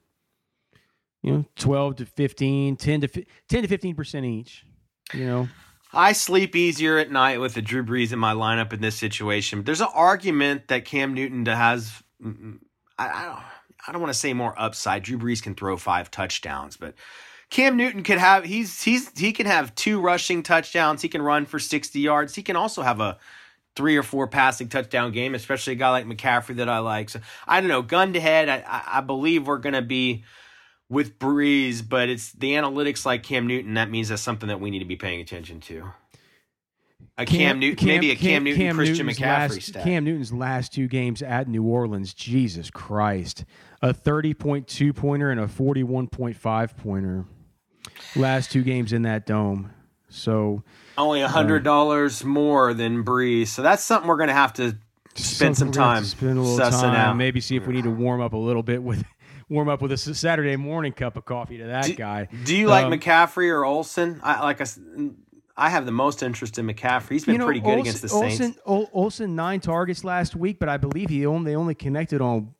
You 1.29 1.37
know, 1.37 1.45
twelve 1.55 1.95
to 1.97 2.05
15, 2.05 2.75
10 2.75 3.01
to 3.01 3.07
10 3.07 3.25
to 3.49 3.67
fifteen 3.67 3.95
percent 3.95 4.25
each. 4.25 4.65
You 5.13 5.25
know, 5.25 5.49
I 5.93 6.11
sleep 6.11 6.55
easier 6.55 6.97
at 6.97 7.11
night 7.11 7.39
with 7.39 7.57
a 7.57 7.61
Drew 7.61 7.83
Brees 7.83 8.13
in 8.13 8.19
my 8.19 8.33
lineup 8.33 8.73
in 8.73 8.81
this 8.81 8.95
situation. 8.95 9.63
There's 9.63 9.81
an 9.81 9.87
argument 9.93 10.67
that 10.67 10.85
Cam 10.85 11.13
Newton 11.13 11.45
has. 11.45 11.91
Mm, 12.23 12.41
mm, 12.41 12.59
I, 12.97 13.07
I 13.07 13.25
don't. 13.25 13.39
I 13.87 13.91
don't 13.93 14.01
want 14.01 14.13
to 14.13 14.19
say 14.19 14.33
more 14.33 14.53
upside. 14.57 15.03
Drew 15.03 15.17
Brees 15.17 15.41
can 15.41 15.55
throw 15.55 15.77
five 15.77 16.11
touchdowns, 16.11 16.75
but 16.75 16.95
Cam 17.49 17.77
Newton 17.77 18.03
could 18.03 18.17
have. 18.17 18.43
He's 18.43 18.83
he's 18.83 19.09
he 19.17 19.31
can 19.31 19.45
have 19.45 19.73
two 19.73 19.99
rushing 19.99 20.43
touchdowns. 20.43 21.01
He 21.01 21.09
can 21.09 21.21
run 21.21 21.45
for 21.45 21.59
sixty 21.59 22.01
yards. 22.01 22.35
He 22.35 22.43
can 22.43 22.55
also 22.55 22.81
have 22.81 22.99
a 22.99 23.17
three 23.75 23.95
or 23.95 24.03
four 24.03 24.27
passing 24.27 24.67
touchdown 24.67 25.11
game, 25.11 25.33
especially 25.33 25.73
a 25.73 25.75
guy 25.77 25.89
like 25.89 26.05
McCaffrey 26.05 26.57
that 26.57 26.69
I 26.69 26.79
like. 26.79 27.09
So 27.09 27.21
I 27.47 27.61
don't 27.61 27.69
know. 27.69 27.81
Gun 27.81 28.13
to 28.13 28.19
head, 28.19 28.49
I, 28.49 28.83
I 28.85 29.01
believe 29.01 29.47
we're 29.47 29.57
going 29.57 29.73
to 29.73 29.81
be 29.81 30.25
with 30.89 31.19
Brees, 31.19 31.87
but 31.87 32.09
it's 32.09 32.31
the 32.31 32.53
analytics 32.53 33.05
like 33.05 33.23
Cam 33.23 33.47
Newton. 33.47 33.75
That 33.75 33.89
means 33.89 34.09
that's 34.09 34.21
something 34.21 34.49
that 34.49 34.59
we 34.59 34.69
need 34.69 34.79
to 34.79 34.85
be 34.85 34.95
paying 34.95 35.21
attention 35.21 35.59
to. 35.61 35.91
A 37.17 37.25
Cam, 37.25 37.59
Newton, 37.59 37.85
maybe 37.85 38.11
a 38.11 38.15
Cam, 38.15 38.45
Newton, 38.45 38.61
Cam 38.61 38.75
Christian 38.75 39.05
Newton's 39.05 39.19
McCaffrey 39.19 39.49
last, 39.49 39.61
stat. 39.61 39.83
Cam 39.83 40.05
Newton's 40.05 40.31
last 40.31 40.73
two 40.73 40.87
games 40.87 41.21
at 41.21 41.49
New 41.49 41.63
Orleans, 41.63 42.13
Jesus 42.13 42.71
Christ, 42.71 43.43
a 43.81 43.93
thirty 43.93 44.33
point 44.33 44.67
two 44.67 44.93
pointer 44.93 45.29
and 45.29 45.39
a 45.39 45.47
forty 45.47 45.83
one 45.83 46.07
point 46.07 46.37
five 46.37 46.77
pointer. 46.77 47.25
Last 48.15 48.51
two 48.51 48.63
games 48.63 48.93
in 48.93 49.01
that 49.01 49.25
dome. 49.25 49.71
So 50.07 50.63
Only 50.97 51.21
a 51.21 51.25
uh, 51.25 51.29
hundred 51.29 51.63
dollars 51.63 52.23
more 52.23 52.73
than 52.73 53.03
Brees, 53.03 53.47
so 53.47 53.61
that's 53.61 53.83
something 53.83 54.07
we're 54.07 54.17
going 54.17 54.29
to 54.29 54.33
have 54.33 54.53
to 54.53 54.77
spend 55.15 55.57
some 55.57 55.73
something 55.73 55.81
we're 55.81 55.85
gonna 55.85 55.95
have 55.95 56.03
time 56.03 56.05
spend 56.05 56.37
a 56.37 56.41
little 56.41 56.71
time. 56.71 56.95
out. 56.95 57.17
Maybe 57.17 57.41
see 57.41 57.57
if 57.57 57.67
we 57.67 57.73
need 57.73 57.83
to 57.83 57.91
warm 57.91 58.21
up 58.21 58.31
a 58.33 58.37
little 58.37 58.63
bit 58.63 58.81
with 58.81 59.03
warm 59.49 59.67
up 59.67 59.81
with 59.81 59.91
a 59.91 59.97
Saturday 59.97 60.55
morning 60.55 60.93
cup 60.93 61.17
of 61.17 61.25
coffee 61.25 61.57
to 61.57 61.65
that 61.67 61.85
Do- 61.85 61.95
guy. 61.95 62.27
Do 62.45 62.55
you 62.55 62.67
like 62.67 62.85
Um, 62.85 62.93
McCaffrey 62.93 63.49
or 63.51 63.65
Olsen? 63.65 64.19
I 64.23 64.41
like 64.43 64.61
I, 65.57 65.69
have 65.69 65.85
the 65.85 65.91
most 65.91 66.23
interest 66.23 66.57
in 66.57 66.67
McCaffrey. 66.67 67.09
He's 67.13 67.25
been 67.25 67.33
you 67.33 67.39
know, 67.39 67.45
pretty 67.45 67.59
good 67.59 67.67
Olsen, 67.69 67.79
against 67.81 68.01
the 68.03 68.09
Saints. 68.09 68.39
Olsen, 68.41 68.55
Ol- 68.65 68.89
Olsen 68.93 69.35
nine 69.35 69.59
targets 69.59 70.03
last 70.03 70.35
week, 70.35 70.59
but 70.59 70.69
I 70.69 70.77
believe 70.77 71.09
he 71.09 71.25
only 71.25 71.51
they 71.51 71.55
only 71.55 71.75
connected 71.75 72.21
on 72.21 72.53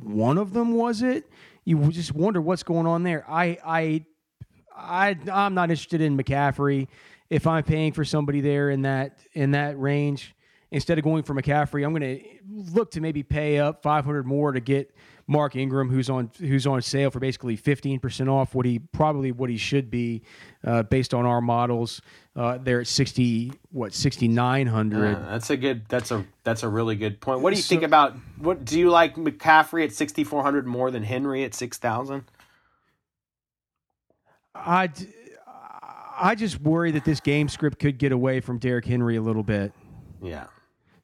one 0.00 0.38
of 0.38 0.52
them. 0.52 0.74
Was 0.74 1.02
it? 1.02 1.24
You 1.64 1.90
just 1.90 2.14
wonder 2.14 2.40
what's 2.40 2.62
going 2.62 2.86
on 2.86 3.02
there. 3.02 3.24
I 3.28 3.58
I 3.64 4.06
I 4.76 5.16
I'm 5.32 5.54
not 5.54 5.70
interested 5.70 6.00
in 6.00 6.16
McCaffrey. 6.16 6.88
If 7.30 7.46
I'm 7.46 7.64
paying 7.64 7.92
for 7.92 8.04
somebody 8.04 8.40
there 8.40 8.70
in 8.70 8.82
that 8.82 9.18
in 9.32 9.52
that 9.52 9.78
range, 9.80 10.34
instead 10.70 10.98
of 10.98 11.04
going 11.04 11.22
for 11.22 11.34
McCaffrey, 11.34 11.84
I'm 11.84 11.94
going 11.94 12.18
to 12.18 12.24
look 12.72 12.90
to 12.92 13.00
maybe 13.00 13.22
pay 13.22 13.58
up 13.58 13.82
500 13.82 14.26
more 14.26 14.52
to 14.52 14.60
get 14.60 14.94
Mark 15.26 15.56
Ingram, 15.56 15.88
who's 15.88 16.10
on 16.10 16.30
who's 16.38 16.66
on 16.66 16.82
sale 16.82 17.10
for 17.10 17.18
basically 17.18 17.56
15 17.56 17.98
percent 18.00 18.28
off 18.28 18.54
what 18.54 18.66
he 18.66 18.78
probably 18.78 19.32
what 19.32 19.48
he 19.48 19.56
should 19.56 19.90
be 19.90 20.22
uh, 20.64 20.82
based 20.82 21.14
on 21.14 21.24
our 21.24 21.40
models. 21.40 22.02
Uh, 22.36 22.58
they're 22.58 22.80
at 22.80 22.86
60 22.86 23.52
what 23.70 23.94
6900. 23.94 25.12
Yeah, 25.12 25.26
that's 25.30 25.48
a 25.50 25.56
good. 25.56 25.86
That's 25.88 26.10
a 26.10 26.26
that's 26.42 26.62
a 26.62 26.68
really 26.68 26.96
good 26.96 27.20
point. 27.20 27.40
What 27.40 27.50
do 27.50 27.56
you 27.56 27.62
So- 27.62 27.68
think 27.70 27.82
about 27.84 28.16
what? 28.38 28.64
Do 28.64 28.78
you 28.78 28.90
like 28.90 29.14
McCaffrey 29.16 29.84
at 29.84 29.92
sixty 29.92 30.24
four 30.24 30.42
hundred 30.42 30.66
more 30.66 30.90
than 30.90 31.02
Henry 31.04 31.44
at 31.44 31.54
6000? 31.54 32.24
I 34.54 34.90
I 36.16 36.34
just 36.34 36.60
worry 36.60 36.92
that 36.92 37.04
this 37.04 37.20
game 37.20 37.48
script 37.48 37.78
could 37.78 37.98
get 37.98 38.12
away 38.12 38.40
from 38.40 38.58
Derrick 38.58 38.84
Henry 38.84 39.16
a 39.16 39.22
little 39.22 39.42
bit. 39.42 39.72
Yeah. 40.22 40.46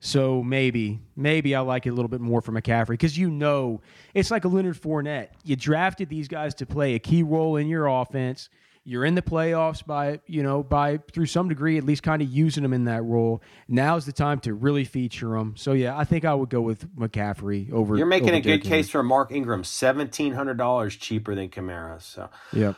So 0.03 0.43
maybe, 0.43 0.99
maybe 1.15 1.55
I 1.55 1.61
like 1.61 1.87
it 1.87 1.91
a 1.91 1.93
little 1.93 2.09
bit 2.09 2.23
more 2.23 2.41
for 2.41 2.53
McCaffrey 2.53 2.91
because 2.91 3.19
you 3.19 3.31
know 3.31 3.83
it's 4.15 4.31
like 4.31 4.47
a 4.47 4.49
Leonard 4.49 4.81
Fournette. 4.81 5.29
You 5.45 5.57
drafted 5.57 6.09
these 6.09 6.27
guys 6.27 6.55
to 6.57 6.67
play 6.67 6.95
a 6.95 6.99
key 6.99 7.23
role 7.23 7.57
in 7.57 7.69
your 7.69 7.87
offense. 7.87 8.49
You're 8.83 9.05
in 9.05 9.15
the 9.15 9.23
playoffs 9.23 9.85
by 9.85 10.21
you 10.27 10.43
know 10.43 10.63
by 10.63 10.97
through 11.13 11.27
some 11.27 11.51
degree 11.51 11.77
at 11.77 11.85
least 11.85 12.03
kind 12.03 12.23
of 12.23 12.29
using 12.31 12.63
them 12.63 12.73
in 12.73 12.85
that 12.87 13.05
role. 13.05 13.43
Now's 13.69 14.07
the 14.07 14.13
time 14.13 14.41
to 14.41 14.55
really 14.55 14.85
feature 14.85 15.29
them. 15.31 15.55
So 15.59 15.75
yeah, 15.75 15.97
I 15.97 16.05
think 16.05 16.25
I 16.25 16.33
would 16.33 16.49
go 16.49 16.63
with 16.63 16.89
McCaffrey 16.97 17.71
over. 17.71 17.99
You're 17.99 18.07
making 18.07 18.31
over 18.31 18.39
a 18.39 18.41
good 18.41 18.65
case 18.65 18.89
for 18.89 19.03
Mark 19.03 19.33
Ingram, 19.33 19.65
seventeen 19.65 20.33
hundred 20.33 20.57
dollars 20.57 20.97
cheaper 20.97 21.35
than 21.35 21.51
Kamara. 21.51 22.01
So 22.01 22.31
Yep. 22.55 22.77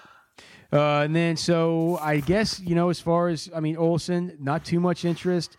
Uh, 0.73 1.03
and 1.03 1.15
then 1.15 1.37
so 1.37 1.99
I 2.03 2.19
guess 2.19 2.59
you 2.59 2.75
know 2.75 2.91
as 2.91 2.99
far 2.99 3.29
as 3.29 3.49
I 3.55 3.61
mean 3.61 3.77
Olsen, 3.77 4.37
not 4.41 4.65
too 4.65 4.81
much 4.81 5.05
interest. 5.05 5.57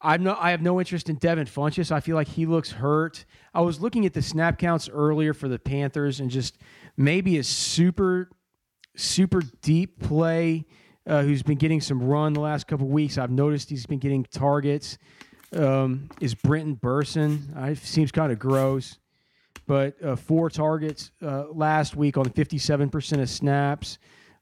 I'm 0.00 0.22
no, 0.22 0.36
I 0.38 0.50
have 0.52 0.62
no 0.62 0.78
interest 0.78 1.08
in 1.08 1.16
Devin 1.16 1.46
Funchess. 1.46 1.90
I 1.90 2.00
feel 2.00 2.14
like 2.14 2.28
he 2.28 2.46
looks 2.46 2.70
hurt. 2.70 3.24
I 3.52 3.60
was 3.60 3.80
looking 3.80 4.06
at 4.06 4.14
the 4.14 4.22
snap 4.22 4.58
counts 4.58 4.88
earlier 4.88 5.34
for 5.34 5.48
the 5.48 5.58
Panthers 5.58 6.20
and 6.20 6.30
just 6.30 6.58
maybe 6.96 7.38
a 7.38 7.44
super, 7.44 8.30
super 8.96 9.42
deep 9.62 10.00
play 10.00 10.66
uh, 11.06 11.22
who's 11.22 11.42
been 11.42 11.58
getting 11.58 11.80
some 11.80 12.02
run 12.02 12.32
the 12.32 12.40
last 12.40 12.66
couple 12.66 12.86
weeks. 12.86 13.18
I've 13.18 13.30
noticed 13.30 13.70
he's 13.70 13.86
been 13.86 13.98
getting 13.98 14.24
targets. 14.24 14.98
Um, 15.52 16.10
is 16.20 16.34
Brenton 16.34 16.76
Bersin? 16.76 17.56
I 17.56 17.74
seems 17.74 18.12
kind 18.12 18.30
of 18.30 18.38
gross 18.38 18.98
but 19.68 20.02
uh, 20.02 20.16
four 20.16 20.50
targets 20.50 21.12
uh, 21.22 21.44
last 21.52 21.94
week 21.94 22.16
on 22.16 22.24
57% 22.24 23.20
of 23.20 23.28
snaps. 23.28 23.98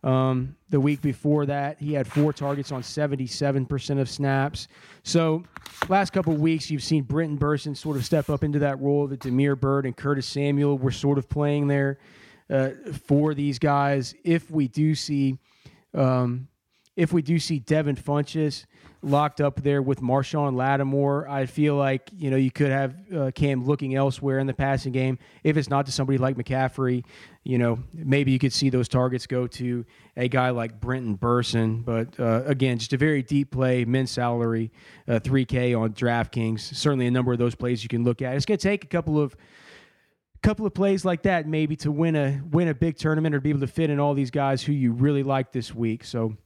Um, 0.06 0.54
the 0.70 0.78
week 0.78 1.02
before 1.02 1.46
that, 1.46 1.80
he 1.80 1.92
had 1.92 2.06
four 2.06 2.32
targets 2.32 2.70
on 2.70 2.82
77% 2.82 4.00
of 4.00 4.08
snaps. 4.08 4.68
So, 5.02 5.42
last 5.88 6.12
couple 6.12 6.32
weeks, 6.34 6.70
you've 6.70 6.84
seen 6.84 7.02
Brenton 7.02 7.36
Bersin 7.36 7.76
sort 7.76 7.96
of 7.96 8.04
step 8.04 8.30
up 8.30 8.44
into 8.44 8.60
that 8.60 8.80
role 8.80 9.08
that 9.08 9.18
Damiere 9.18 9.56
Byrd 9.56 9.84
and 9.84 9.96
Curtis 9.96 10.26
Samuel 10.26 10.78
were 10.78 10.92
sort 10.92 11.18
of 11.18 11.28
playing 11.28 11.66
there 11.66 11.98
uh, 12.48 12.70
for 13.06 13.34
these 13.34 13.58
guys. 13.58 14.14
If 14.22 14.48
we 14.48 14.68
do 14.68 14.94
see, 14.94 15.38
um, 15.92 16.46
if 16.94 17.12
we 17.12 17.20
do 17.20 17.40
see 17.40 17.58
Devin 17.58 17.96
Funchess 17.96 18.64
locked 19.02 19.40
up 19.40 19.62
there 19.62 19.82
with 19.82 20.00
Marshon 20.00 20.54
Lattimore, 20.54 21.28
I 21.28 21.46
feel 21.46 21.76
like 21.76 22.10
you 22.16 22.30
know 22.30 22.36
you 22.36 22.50
could 22.50 22.70
have 22.70 22.94
uh, 23.14 23.30
Cam 23.34 23.64
looking 23.64 23.94
elsewhere 23.94 24.38
in 24.38 24.46
the 24.46 24.54
passing 24.54 24.92
game. 24.92 25.18
If 25.44 25.56
it's 25.56 25.68
not 25.68 25.86
to 25.86 25.92
somebody 25.92 26.18
like 26.18 26.36
McCaffrey, 26.36 27.04
you 27.44 27.58
know 27.58 27.78
maybe 27.92 28.32
you 28.32 28.38
could 28.38 28.52
see 28.52 28.70
those 28.70 28.88
targets 28.88 29.26
go 29.26 29.46
to 29.46 29.84
a 30.16 30.28
guy 30.28 30.50
like 30.50 30.80
Brenton 30.80 31.16
Bersin. 31.16 31.84
But 31.84 32.18
uh, 32.18 32.42
again, 32.46 32.78
just 32.78 32.92
a 32.92 32.96
very 32.96 33.22
deep 33.22 33.50
play, 33.50 33.84
min 33.84 34.06
salary, 34.06 34.72
uh, 35.08 35.20
3K 35.20 35.78
on 35.78 35.92
DraftKings. 35.92 36.60
Certainly 36.60 37.06
a 37.06 37.10
number 37.10 37.32
of 37.32 37.38
those 37.38 37.54
plays 37.54 37.82
you 37.82 37.88
can 37.88 38.04
look 38.04 38.22
at. 38.22 38.34
It's 38.34 38.46
going 38.46 38.58
to 38.58 38.68
take 38.68 38.84
a 38.84 38.88
couple 38.88 39.20
of 39.20 39.36
couple 40.42 40.66
of 40.66 40.72
plays 40.74 41.04
like 41.04 41.22
that 41.22 41.46
maybe 41.48 41.74
to 41.74 41.90
win 41.90 42.14
a 42.14 42.40
win 42.50 42.68
a 42.68 42.74
big 42.74 42.96
tournament 42.96 43.34
or 43.34 43.40
be 43.40 43.50
able 43.50 43.60
to 43.60 43.66
fit 43.66 43.90
in 43.90 43.98
all 43.98 44.14
these 44.14 44.30
guys 44.30 44.62
who 44.62 44.72
you 44.72 44.92
really 44.92 45.22
like 45.22 45.50
this 45.50 45.74
week. 45.74 46.04
So 46.04 46.36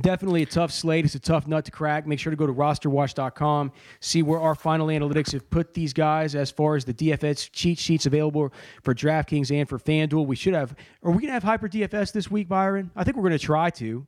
definitely 0.00 0.42
a 0.42 0.46
tough 0.46 0.72
slate. 0.72 1.04
It's 1.04 1.14
a 1.14 1.20
tough 1.20 1.46
nut 1.46 1.64
to 1.66 1.70
crack. 1.70 2.06
Make 2.06 2.18
sure 2.18 2.30
to 2.30 2.36
go 2.36 2.46
to 2.46 2.52
rosterwatch.com, 2.52 3.72
see 4.00 4.22
where 4.22 4.40
our 4.40 4.54
final 4.54 4.86
analytics 4.86 5.32
have 5.32 5.48
put 5.50 5.74
these 5.74 5.92
guys 5.92 6.34
as 6.34 6.50
far 6.50 6.76
as 6.76 6.84
the 6.84 6.94
DFS 6.94 7.50
cheat 7.52 7.78
sheets 7.78 8.06
available 8.06 8.52
for 8.82 8.94
DraftKings 8.94 9.50
and 9.50 9.68
for 9.68 9.78
FanDuel. 9.78 10.26
We 10.26 10.36
should 10.36 10.54
have 10.54 10.74
are 11.02 11.10
we 11.10 11.22
gonna 11.22 11.32
have 11.34 11.42
hyper 11.42 11.68
DFS 11.68 12.12
this 12.12 12.30
week, 12.30 12.48
Byron? 12.48 12.90
I 12.96 13.04
think 13.04 13.16
we're 13.16 13.24
gonna 13.24 13.38
try 13.38 13.70
to. 13.70 14.06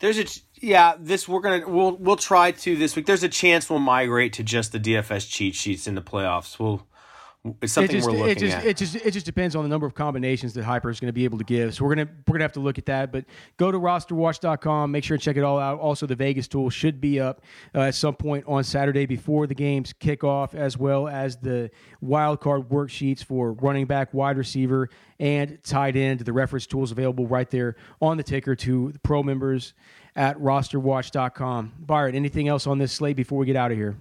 there's 0.00 0.18
a 0.18 0.26
yeah. 0.60 0.94
This 0.98 1.26
we're 1.26 1.40
gonna 1.40 1.68
we'll 1.68 1.96
we'll 1.96 2.16
try 2.16 2.50
to 2.50 2.76
this 2.76 2.96
week. 2.96 3.06
There's 3.06 3.22
a 3.22 3.28
chance 3.28 3.70
we'll 3.70 3.78
migrate 3.78 4.34
to 4.34 4.42
just 4.42 4.72
the 4.72 4.80
DFS 4.80 5.28
cheat 5.30 5.54
sheets 5.54 5.86
in 5.86 5.94
the 5.94 6.02
playoffs. 6.02 6.58
We'll 6.58 6.86
It's 7.60 7.72
something 7.72 7.96
it 7.96 7.98
just, 7.98 8.10
we're 8.10 8.16
looking 8.16 8.30
it 8.30 8.38
just, 8.38 8.56
at. 8.56 8.64
It 8.66 8.76
just 8.76 8.96
it 8.96 9.10
just 9.10 9.26
depends 9.26 9.56
on 9.56 9.62
the 9.62 9.68
number 9.68 9.86
of 9.86 9.94
combinations 9.94 10.54
that 10.54 10.64
Hyper 10.64 10.90
is 10.90 11.00
going 11.00 11.08
to 11.08 11.12
be 11.12 11.24
able 11.24 11.38
to 11.38 11.44
give. 11.44 11.74
So 11.74 11.84
we're 11.84 11.94
gonna 11.94 12.08
we're 12.26 12.34
gonna 12.34 12.44
have 12.44 12.52
to 12.52 12.60
look 12.60 12.78
at 12.78 12.86
that. 12.86 13.12
But 13.12 13.24
go 13.56 13.70
to 13.70 13.78
rosterwatch.com. 13.78 14.90
Make 14.90 15.04
sure 15.04 15.14
and 15.14 15.22
check 15.22 15.36
it 15.36 15.44
all 15.44 15.58
out. 15.58 15.78
Also, 15.80 16.06
the 16.06 16.14
Vegas 16.14 16.48
tool 16.48 16.70
should 16.70 17.00
be 17.00 17.20
up 17.20 17.42
uh, 17.74 17.80
at 17.80 17.94
some 17.94 18.14
point 18.14 18.44
on 18.46 18.64
Saturday 18.64 19.06
before 19.06 19.46
the 19.46 19.54
games 19.54 19.92
kick 19.92 20.24
off, 20.24 20.54
as 20.54 20.76
well 20.78 21.08
as 21.08 21.36
the 21.36 21.70
wild 22.00 22.40
card 22.40 22.68
worksheets 22.68 23.22
for 23.24 23.52
running 23.52 23.86
back, 23.86 24.12
wide 24.14 24.36
receiver, 24.36 24.88
and 25.18 25.62
tight 25.62 25.96
end. 25.96 26.20
The 26.20 26.32
reference 26.32 26.66
tools 26.66 26.92
available 26.92 27.26
right 27.26 27.50
there 27.50 27.76
on 28.00 28.16
the 28.16 28.22
ticker 28.22 28.54
to 28.56 28.92
the 28.92 28.98
pro 28.98 29.22
members 29.22 29.74
at 30.16 30.38
rosterwatch.com. 30.38 31.74
Byron, 31.78 32.14
anything 32.14 32.48
else 32.48 32.66
on 32.66 32.78
this 32.78 32.92
slate 32.92 33.16
before 33.16 33.38
we 33.38 33.46
get 33.46 33.56
out 33.56 33.70
of 33.70 33.76
here? 33.76 33.96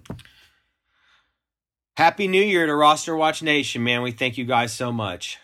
Happy 1.98 2.28
New 2.28 2.44
Year 2.44 2.66
to 2.66 2.76
Roster 2.76 3.16
Watch 3.16 3.42
Nation, 3.42 3.82
man. 3.82 4.02
We 4.02 4.12
thank 4.12 4.38
you 4.38 4.44
guys 4.44 4.74
so 4.74 4.92
much. 4.92 5.40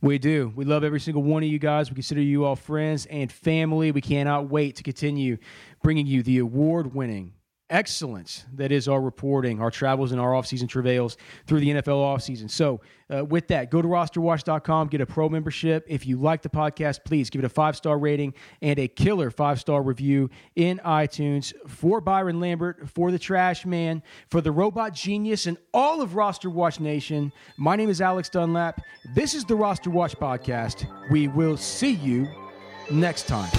We 0.00 0.16
do. 0.16 0.50
We 0.56 0.64
love 0.64 0.84
every 0.84 1.00
single 1.00 1.22
one 1.22 1.42
of 1.42 1.50
you 1.50 1.58
guys. 1.58 1.90
We 1.90 1.94
consider 1.94 2.22
you 2.22 2.46
all 2.46 2.56
friends 2.56 3.04
and 3.04 3.30
family. 3.30 3.92
We 3.92 4.00
cannot 4.00 4.48
wait 4.48 4.76
to 4.76 4.82
continue 4.82 5.36
bringing 5.82 6.06
you 6.06 6.22
the 6.22 6.38
award 6.38 6.94
winning 6.94 7.34
excellence 7.72 8.44
that 8.54 8.70
is 8.70 8.86
our 8.86 9.00
reporting, 9.00 9.60
our 9.60 9.70
travels, 9.70 10.12
and 10.12 10.20
our 10.20 10.32
offseason 10.32 10.68
travails 10.68 11.16
through 11.46 11.60
the 11.60 11.70
NFL 11.70 11.86
offseason. 11.86 12.48
So, 12.48 12.80
uh, 13.12 13.24
with 13.24 13.48
that, 13.48 13.70
go 13.70 13.82
to 13.82 13.88
rosterwatch.com, 13.88 14.88
get 14.88 15.00
a 15.00 15.06
pro 15.06 15.28
membership. 15.28 15.84
If 15.88 16.06
you 16.06 16.18
like 16.18 16.42
the 16.42 16.48
podcast, 16.48 17.04
please 17.04 17.30
give 17.30 17.42
it 17.42 17.44
a 17.44 17.48
five 17.48 17.76
star 17.76 17.98
rating 17.98 18.34
and 18.60 18.78
a 18.78 18.86
killer 18.86 19.30
five 19.30 19.58
star 19.58 19.82
review 19.82 20.30
in 20.54 20.78
iTunes 20.84 21.52
for 21.66 22.00
Byron 22.00 22.38
Lambert, 22.38 22.88
for 22.88 23.10
the 23.10 23.18
Trash 23.18 23.66
Man, 23.66 24.02
for 24.28 24.40
the 24.40 24.52
Robot 24.52 24.94
Genius, 24.94 25.46
and 25.46 25.56
all 25.74 26.00
of 26.02 26.14
Roster 26.14 26.50
Watch 26.50 26.78
Nation. 26.78 27.32
My 27.56 27.74
name 27.74 27.90
is 27.90 28.00
Alex 28.00 28.28
Dunlap. 28.28 28.80
This 29.14 29.34
is 29.34 29.44
the 29.44 29.56
Roster 29.56 29.90
Watch 29.90 30.16
Podcast. 30.16 30.86
We 31.10 31.28
will 31.28 31.56
see 31.56 31.92
you 31.92 32.28
next 32.90 33.26
time. 33.26 33.50